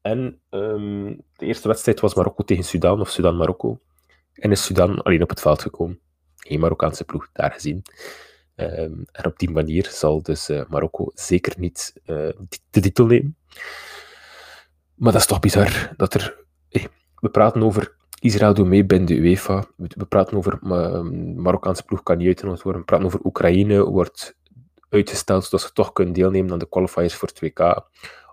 [0.00, 3.80] En um, de eerste wedstrijd was Marokko tegen Sudan, of Sudan-Marokko.
[4.32, 6.00] En is Sudan alleen op het veld gekomen.
[6.36, 7.82] Geen Marokkaanse ploeg daar gezien.
[8.56, 13.36] Um, en op die manier zal dus uh, Marokko zeker niet de titel nemen.
[14.96, 16.44] Maar dat is toch bizar dat er.
[16.68, 16.88] Hey,
[17.20, 19.64] we praten over Israël doet mee binnen de UEFA.
[19.76, 21.00] We praten over uh,
[21.36, 22.80] Marokkaanse ploeg kan niet uitgenodigd worden.
[22.80, 24.36] We praten over Oekraïne wordt
[24.88, 27.84] uitgesteld zodat ze toch kunnen deelnemen aan de qualifiers voor 2K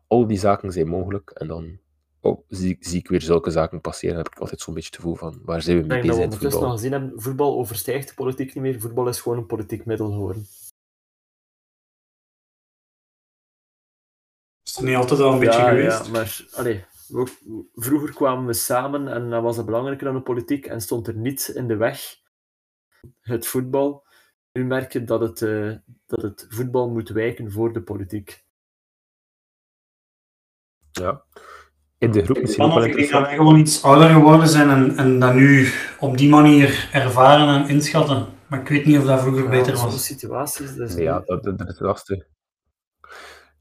[0.08, 1.30] al die zaken zijn mogelijk.
[1.30, 1.78] En dan
[2.20, 4.16] oh, zie, zie, ik weer zulke zaken passeren.
[4.16, 6.32] Dan heb ik altijd zo'n beetje het gevoel van, waar zijn we mee bezig in
[6.32, 6.62] voetbal?
[6.62, 8.80] nog gezien hebben, voetbal overstijgt de politiek niet meer.
[8.80, 10.46] Voetbal is gewoon een politiek middel geworden.
[14.74, 16.06] Is dat niet altijd al een beetje ja, geweest?
[16.06, 17.28] Ja, maar allee, we,
[17.74, 21.16] vroeger kwamen we samen en dat was het belangrijker dan de politiek en stond er
[21.16, 22.16] niets in de weg.
[23.20, 24.06] Het voetbal.
[24.52, 28.46] Nu merk je dat het, uh, dat het voetbal moet wijken voor de politiek.
[30.92, 31.24] Ja.
[31.98, 34.70] In de groep misschien ook wel Ik denk dat wij gewoon iets ouder geworden zijn
[34.70, 35.68] en, en dat nu
[36.00, 38.28] op die manier ervaren en inschatten.
[38.48, 40.06] Maar ik weet niet of dat vroeger ja, beter was.
[40.06, 40.74] situaties.
[40.74, 42.32] Dus ja, dat, dat, is lastig.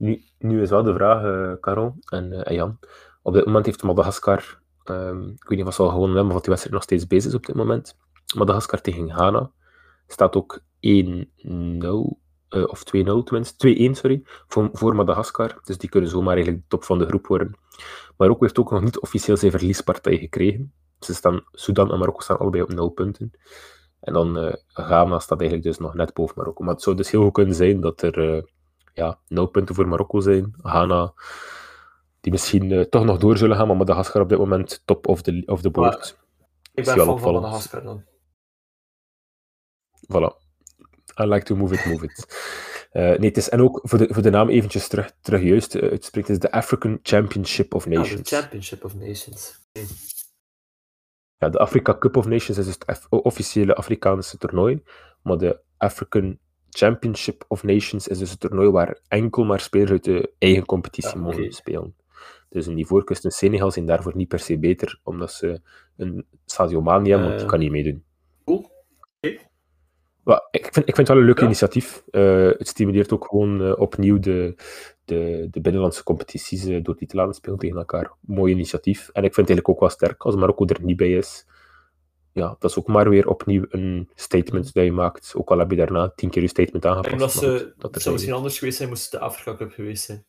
[0.02, 2.78] Nu, nu is wel de vraag, uh, Karel en, uh, Jan.
[3.22, 6.40] Op dit moment heeft Madagaskar, um, ik weet niet of ze al gewonnen hebben, of
[6.40, 7.96] die wedstrijd nog steeds bezig is op dit moment.
[8.36, 9.50] Madagaskar tegen Ghana
[10.06, 12.82] staat ook 1-0 uh, of 2-0
[13.24, 15.60] tenminste, 2-1 sorry, voor, voor Madagaskar.
[15.64, 17.58] Dus die kunnen zomaar eigenlijk de top van de groep worden.
[18.16, 20.72] Marokko heeft ook nog niet officieel zijn verliespartij gekregen.
[21.00, 23.30] Ze staan, Sudan en Marokko staan allebei op 0 punten.
[24.00, 26.64] En dan Ghana staat eigenlijk dus nog net boven Marokko.
[26.64, 28.44] Maar het zou dus heel goed kunnen zijn dat er
[28.92, 30.54] ja, 0 punten voor Marokko zijn.
[30.62, 31.12] Ghana,
[32.20, 35.22] die misschien uh, toch nog door zullen gaan, maar Madagaskar op dit moment top of
[35.22, 36.18] the, of the board.
[36.74, 38.04] Ik ben fan van Madagaskar dan.
[40.12, 40.40] Voilà.
[41.20, 42.26] I like to move it, move it.
[42.92, 45.74] Uh, nee, het is, en ook voor de, voor de naam eventjes terug, terug juist
[45.74, 48.30] uh, uitspreekt, het is de African Championship of Nations.
[48.30, 49.60] Ja, de Championship of Nations.
[49.68, 49.88] Okay.
[51.36, 54.82] Ja, de Africa Cup of Nations is het officiële Afrikaanse toernooi,
[55.22, 56.38] maar de African
[56.74, 61.18] Championship of Nations is dus het toernooi waar enkel maar spelers uit de eigen competitie
[61.18, 61.36] ja, okay.
[61.36, 61.94] mogen spelen.
[62.48, 65.60] Dus een Ivoorkust en Senegal zijn daarvoor niet per se beter, omdat ze
[65.96, 68.04] een Sadio Mane hebben, want die kan niet meedoen.
[68.44, 68.70] Cool.
[69.20, 69.50] Okay.
[70.24, 71.44] Maar ik, vind, ik vind het wel een leuk ja.
[71.44, 72.02] initiatief.
[72.10, 74.54] Uh, het stimuleert ook gewoon uh, opnieuw de,
[75.04, 78.12] de, de binnenlandse competities uh, door die te laten spelen tegen elkaar.
[78.20, 79.00] Mooi initiatief.
[79.00, 81.46] En ik vind het eigenlijk ook wel sterk als Marokko er niet bij is.
[82.32, 85.32] Ja, dat is ook maar weer opnieuw een statement dat je maakt.
[85.36, 87.12] Ook al heb je daarna tien keer je statement aangepast.
[87.12, 90.24] En dat, ze, dat zou misschien anders geweest zijn, moest de Afrika Cup geweest zijn.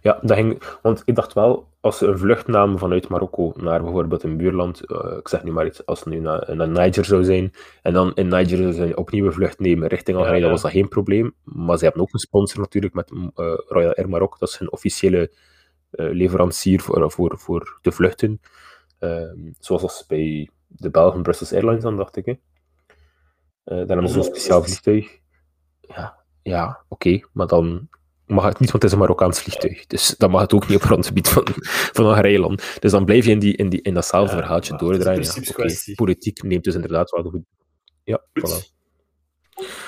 [0.00, 3.82] Ja, dat ging, want ik dacht wel, als ze een vlucht namen vanuit Marokko naar
[3.82, 7.04] bijvoorbeeld een buurland, uh, ik zeg nu maar iets, als ze nu naar, naar Niger
[7.04, 7.52] zou zijn,
[7.82, 10.70] en dan in Niger zou ze opnieuw een vlucht nemen richting Algerije, ja, was dat
[10.70, 11.34] geen probleem.
[11.44, 13.20] Maar ze hebben ook een sponsor natuurlijk met uh,
[13.66, 15.30] Royal Air Maroc, dat is hun officiële
[15.92, 18.40] uh, leverancier voor, voor, voor de vluchten.
[19.02, 22.26] Ehm, zoals als bij de Belgen Brussels Airlines dan, dacht ik.
[22.26, 22.32] Hè.
[22.32, 22.38] Uh,
[23.64, 25.18] dan hebben ze zo'n speciaal vliegtuig.
[25.80, 27.88] Ja, ja oké, maar dan
[28.26, 29.86] mag het niet, want het is een Marokkaans vliegtuig.
[29.86, 31.46] Dus dan mag het ook niet op grondgebied van,
[31.92, 32.62] van een Rijland.
[32.80, 35.22] Dus dan blijf je in, die, in, die, in datzelfde ja, verhaaltje doordraaien.
[35.22, 35.94] Ja, okay.
[35.94, 37.42] Politiek neemt dus inderdaad wel goed.
[38.04, 38.50] Ja, goed.
[38.50, 38.70] voilà.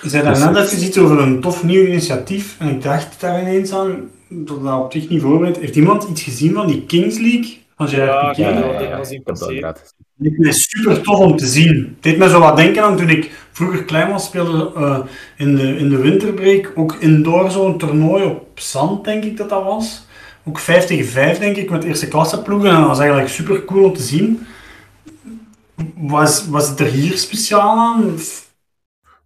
[0.02, 2.60] Je zei daarnet dus, even iets over een tof nieuw initiatief.
[2.60, 5.58] En ik dacht daar ineens aan, dat dat op zich niet voorbereid.
[5.58, 7.62] Heeft iemand iets gezien van die Kings League?
[7.88, 8.48] Gerard ja, Piqué?
[8.48, 11.76] Ja, ja, ja, ja, dat is super tof om te zien.
[11.94, 14.98] Het deed me zo wat denken aan toen ik vroeger klein was, speelde uh,
[15.36, 19.64] in, de, in de winterbreak ook indoor zo'n toernooi op zand, denk ik dat dat
[19.64, 20.06] was.
[20.44, 22.70] Ook 5 tegen 5, denk ik, met eerste klasse ploegen.
[22.70, 24.46] En dat was eigenlijk super cool om te zien.
[25.96, 28.18] Was, was het er hier speciaal aan?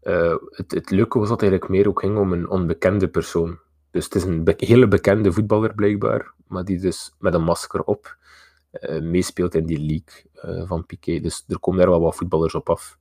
[0.02, 3.58] Uh, het, het leuke was dat het eigenlijk meer ook ging om een onbekende persoon.
[3.90, 7.82] Dus het is een be hele bekende voetballer blijkbaar, maar die dus met een masker
[7.82, 8.16] op
[9.00, 11.20] meespeelt in die league uh, van Piqué.
[11.20, 12.98] Dus er komen daar wel wat voetballers op af.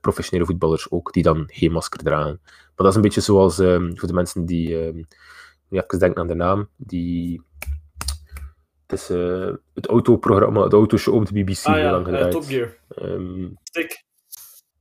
[0.00, 2.40] professionele voetballers ook, die dan geen masker dragen.
[2.44, 5.02] Maar dat is een beetje zoals ehm, voor de mensen die, ehm,
[5.68, 7.42] ja, ik denk aan de naam, die
[8.86, 9.08] het is
[9.74, 11.64] het autoprogramma, het autoshow op de BBC.
[11.64, 12.30] Ah, ja, lang.
[12.30, 12.76] Top Gear.
[13.02, 14.04] Um, Stick.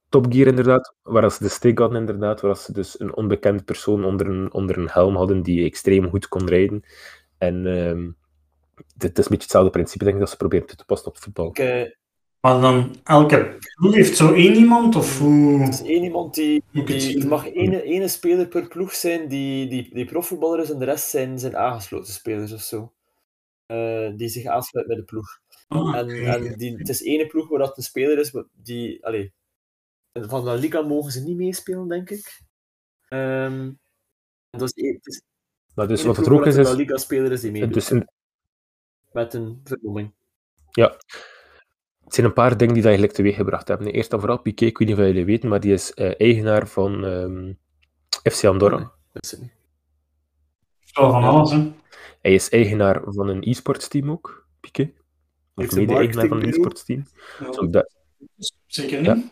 [0.09, 4.03] Top Gear inderdaad, waar ze de stick hadden inderdaad, waar ze dus een onbekend persoon
[4.03, 6.83] onder een, onder een helm hadden die extreem goed kon rijden.
[7.37, 7.65] En
[8.95, 11.17] dit is een beetje hetzelfde principe, denk ik, dat ze proberen toe te passen op
[11.17, 11.47] voetbal.
[11.47, 11.95] Okay.
[12.41, 15.61] Maar dan, elke ploeg heeft zo één iemand, of hoe...
[15.61, 16.63] Het is één iemand die...
[16.71, 20.79] die er mag één, ene speler per ploeg zijn die, die, die profvoetballer is en
[20.79, 22.93] de rest zijn, zijn aangesloten spelers of zo.
[23.67, 25.39] Uh, die zich aansluit met de ploeg.
[25.67, 29.05] Oh, en en die, het is één ploeg waar dat een speler is die...
[29.05, 29.29] Allez,
[30.13, 32.41] van La Liga mogen ze niet meespelen, denk ik.
[33.09, 33.79] Um,
[34.49, 35.21] dat is, het is
[35.75, 36.75] maar dus wat het ook is, is...
[36.75, 37.69] Is.
[37.69, 38.07] Dus in...
[39.11, 40.11] Met een vernoeming.
[40.71, 40.97] Ja.
[42.03, 43.87] Het zijn een paar dingen die dat eigenlijk teweeggebracht hebben.
[43.87, 46.67] Eerst en vooral Piqué, ik weet niet of jullie weten, maar die is uh, eigenaar
[46.67, 47.59] van um,
[48.23, 48.77] FC Andorra.
[48.77, 49.51] Nee, dat is het niet.
[50.79, 51.71] Zo van alles, hè?
[52.21, 54.91] Hij is eigenaar van een e-sports team ook, Piqué.
[55.55, 57.05] Of mede-eigenaar van een e-sports team.
[57.39, 57.67] Ja.
[57.67, 57.93] Dat...
[58.65, 59.05] Zeker niet.
[59.05, 59.23] Ja.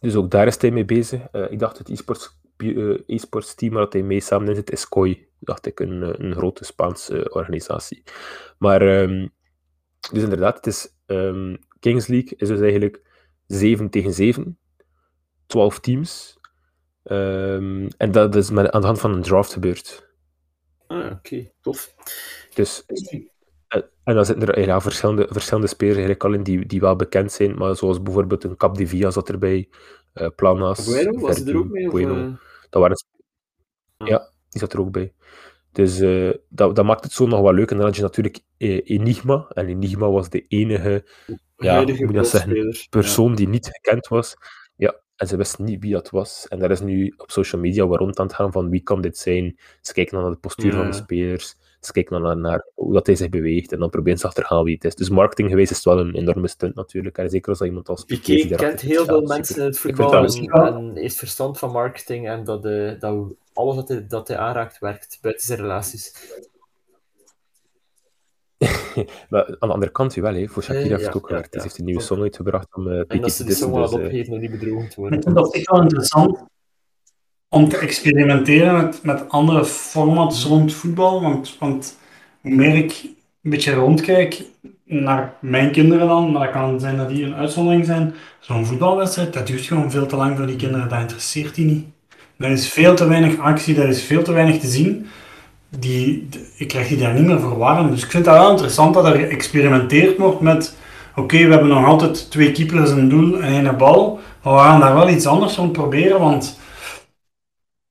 [0.00, 1.20] Dus ook daar is hij mee bezig.
[1.32, 2.38] Uh, ik dacht het e-sports,
[3.06, 5.28] e-sports team waar hij mee samen in zit, is KOI.
[5.40, 8.02] Dacht ik, een, een grote Spaanse organisatie.
[8.58, 9.30] Maar, um,
[10.12, 13.02] dus inderdaad, het is, um, Kings League is dus eigenlijk
[13.46, 14.58] 7 tegen 7.
[15.46, 16.38] 12 teams.
[17.04, 20.14] Um, en dat is met, aan de hand van een draft gebeurd.
[20.86, 21.52] Ah, oké, okay.
[21.60, 21.94] tof.
[22.54, 22.84] Dus
[24.06, 27.32] en dan zitten er ja, verschillende, verschillende spelers eigenlijk al in die, die wel bekend
[27.32, 29.68] zijn, maar zoals bijvoorbeeld een Cap de Via zat erbij,
[30.14, 31.88] uh, Planas, Bueno, was er ook mee?
[31.88, 32.12] Bueno.
[32.12, 32.32] Of, uh...
[32.70, 32.96] dat waren...
[33.96, 35.12] Ja, die zat er ook bij.
[35.72, 37.70] Dus uh, dat, dat maakt het zo nog wel leuk.
[37.70, 39.46] En dan had je natuurlijk Enigma.
[39.48, 41.06] En Enigma was de enige,
[41.56, 43.36] ja, hoe moet dat zeggen, persoon ja.
[43.36, 44.36] die niet gekend was.
[44.76, 46.46] Ja, en ze wisten niet wie dat was.
[46.48, 49.00] En daar is nu op social media waar rond aan het gaan van wie kan
[49.00, 49.58] dit zijn.
[49.80, 50.76] Ze kijken naar de postuur ja.
[50.76, 51.54] van de spelers.
[51.80, 54.74] Ze kijken naar, naar hoe dat hij zich beweegt en dan proberen ze achterhalen wie
[54.74, 54.94] het is.
[54.94, 57.18] Dus marketing geweest is wel een enorme stunt natuurlijk.
[57.18, 60.26] En zeker als dat iemand als Piqué kent heel veel mensen in het voetbal
[60.66, 64.78] en, heeft verstand van marketing en dat, de, dat alles dat hij, dat hij aanraakt
[64.78, 66.12] werkt buiten zijn relaties.
[69.30, 70.48] maar aan de andere kant wel, hè.
[70.48, 71.54] voor Shakira heeft het ook gewerkt.
[71.54, 73.82] Ja, ja, heeft een nieuwe song uitgebracht om uh, En dat ze die song wel
[73.82, 75.34] dus, opgeven om niet bedrogen te worden.
[75.34, 76.44] Dat is wel interessant
[77.48, 81.22] om te experimenteren met, met andere formats rond voetbal.
[81.22, 81.98] Want, want
[82.40, 83.00] hoe meer ik
[83.42, 84.44] een beetje rondkijk
[84.84, 88.14] naar mijn kinderen dan, maar dat kan zijn dat die een uitzondering zijn.
[88.40, 91.84] Zo'n voetbalwedstrijd, dat duurt gewoon veel te lang voor die kinderen, dat interesseert die niet.
[92.36, 95.06] Er is veel te weinig actie, er is veel te weinig te zien.
[95.68, 97.90] Die, ik krijg die daar niet meer voor warm.
[97.90, 100.76] Dus ik vind dat wel interessant dat er geëxperimenteerd wordt met
[101.10, 104.20] oké, okay, we hebben nog altijd twee keepers, een doel en een bal.
[104.42, 106.58] Maar we gaan daar wel iets anders rond proberen, want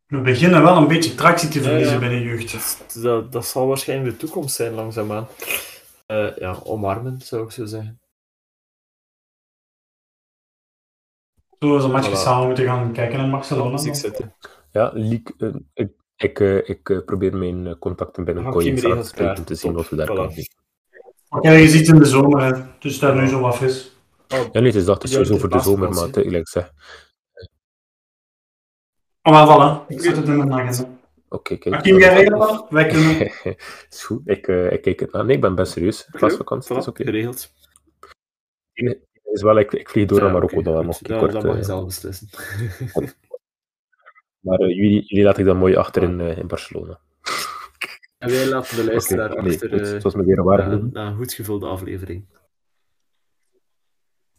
[0.05, 2.07] we beginnen wel een beetje tractie te verliezen ja, ja.
[2.07, 2.51] bij de jeugd.
[2.51, 5.27] Dat, dat, dat, zal waarschijnlijk de toekomst zijn, langzaamaan.
[6.07, 7.99] Uh, ja, omarmen, zou ik zo zeggen.
[11.59, 12.21] Zo is een matchje voilà.
[12.21, 13.79] samen moeten gaan kijken in Barcelona.
[14.71, 15.13] Ja, uh,
[15.73, 19.89] ik, ik, uh, ik probeer mijn contacten binnen Kooi te spreken om te zien wat
[19.89, 20.45] we daar kunnen doen.
[21.29, 22.61] Oké, je ziet in de zomer, hè.
[22.79, 23.95] dus daar nu zo wat vis.
[24.33, 26.71] Oh, ja, nee, het is dat, het is sowieso voor de zomer, maar tegelijk zeg.
[29.21, 30.89] Oh, maar voilà, ik zet het in mijn agenda.
[31.29, 31.75] Oké, okay, kijk.
[31.75, 32.69] Hakim, jij regelt?
[32.69, 33.31] Wij kunnen.
[33.89, 35.25] is goed, ik, uh, ik kijk het aan.
[35.25, 36.07] Nee, ik ben best serieus.
[36.11, 37.01] Klasvakantie, is oké.
[37.01, 37.13] Okay.
[37.13, 37.53] Geregeld.
[39.23, 40.73] Is wel, ik, ik vlieg door naar ja, Marokko, okay.
[40.73, 41.31] dan nog ja, kort.
[41.31, 42.29] Dat mag je zelf beslissen.
[44.45, 46.99] Maar uh, jullie, jullie laat ik dan mooi achter in, uh, in Barcelona.
[48.17, 51.15] En wij laten de luisteraar okay, achter nee, goed, me weer waar na, na een
[51.15, 52.25] goed gevulde aflevering.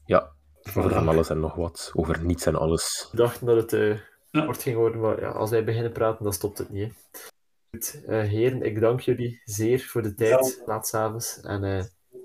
[0.04, 0.34] Ja,
[0.68, 1.90] Over van alles en nog wat.
[1.94, 3.08] Over niets en alles.
[3.10, 3.98] We dachten dat het eh,
[4.30, 4.44] Ja.
[4.44, 6.92] kort ging worden, maar ja, als wij beginnen praten, dan stopt het niet.
[7.12, 7.18] Hè.
[7.70, 11.84] Goed, eh, heren, ik dank jullie zeer voor de tijd, laat s'avonds, en eh,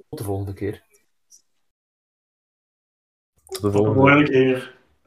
[0.09, 0.83] tot de volgende keer.
[3.45, 3.99] Tot de Tot de volgende.
[3.99, 4.79] volgende keer.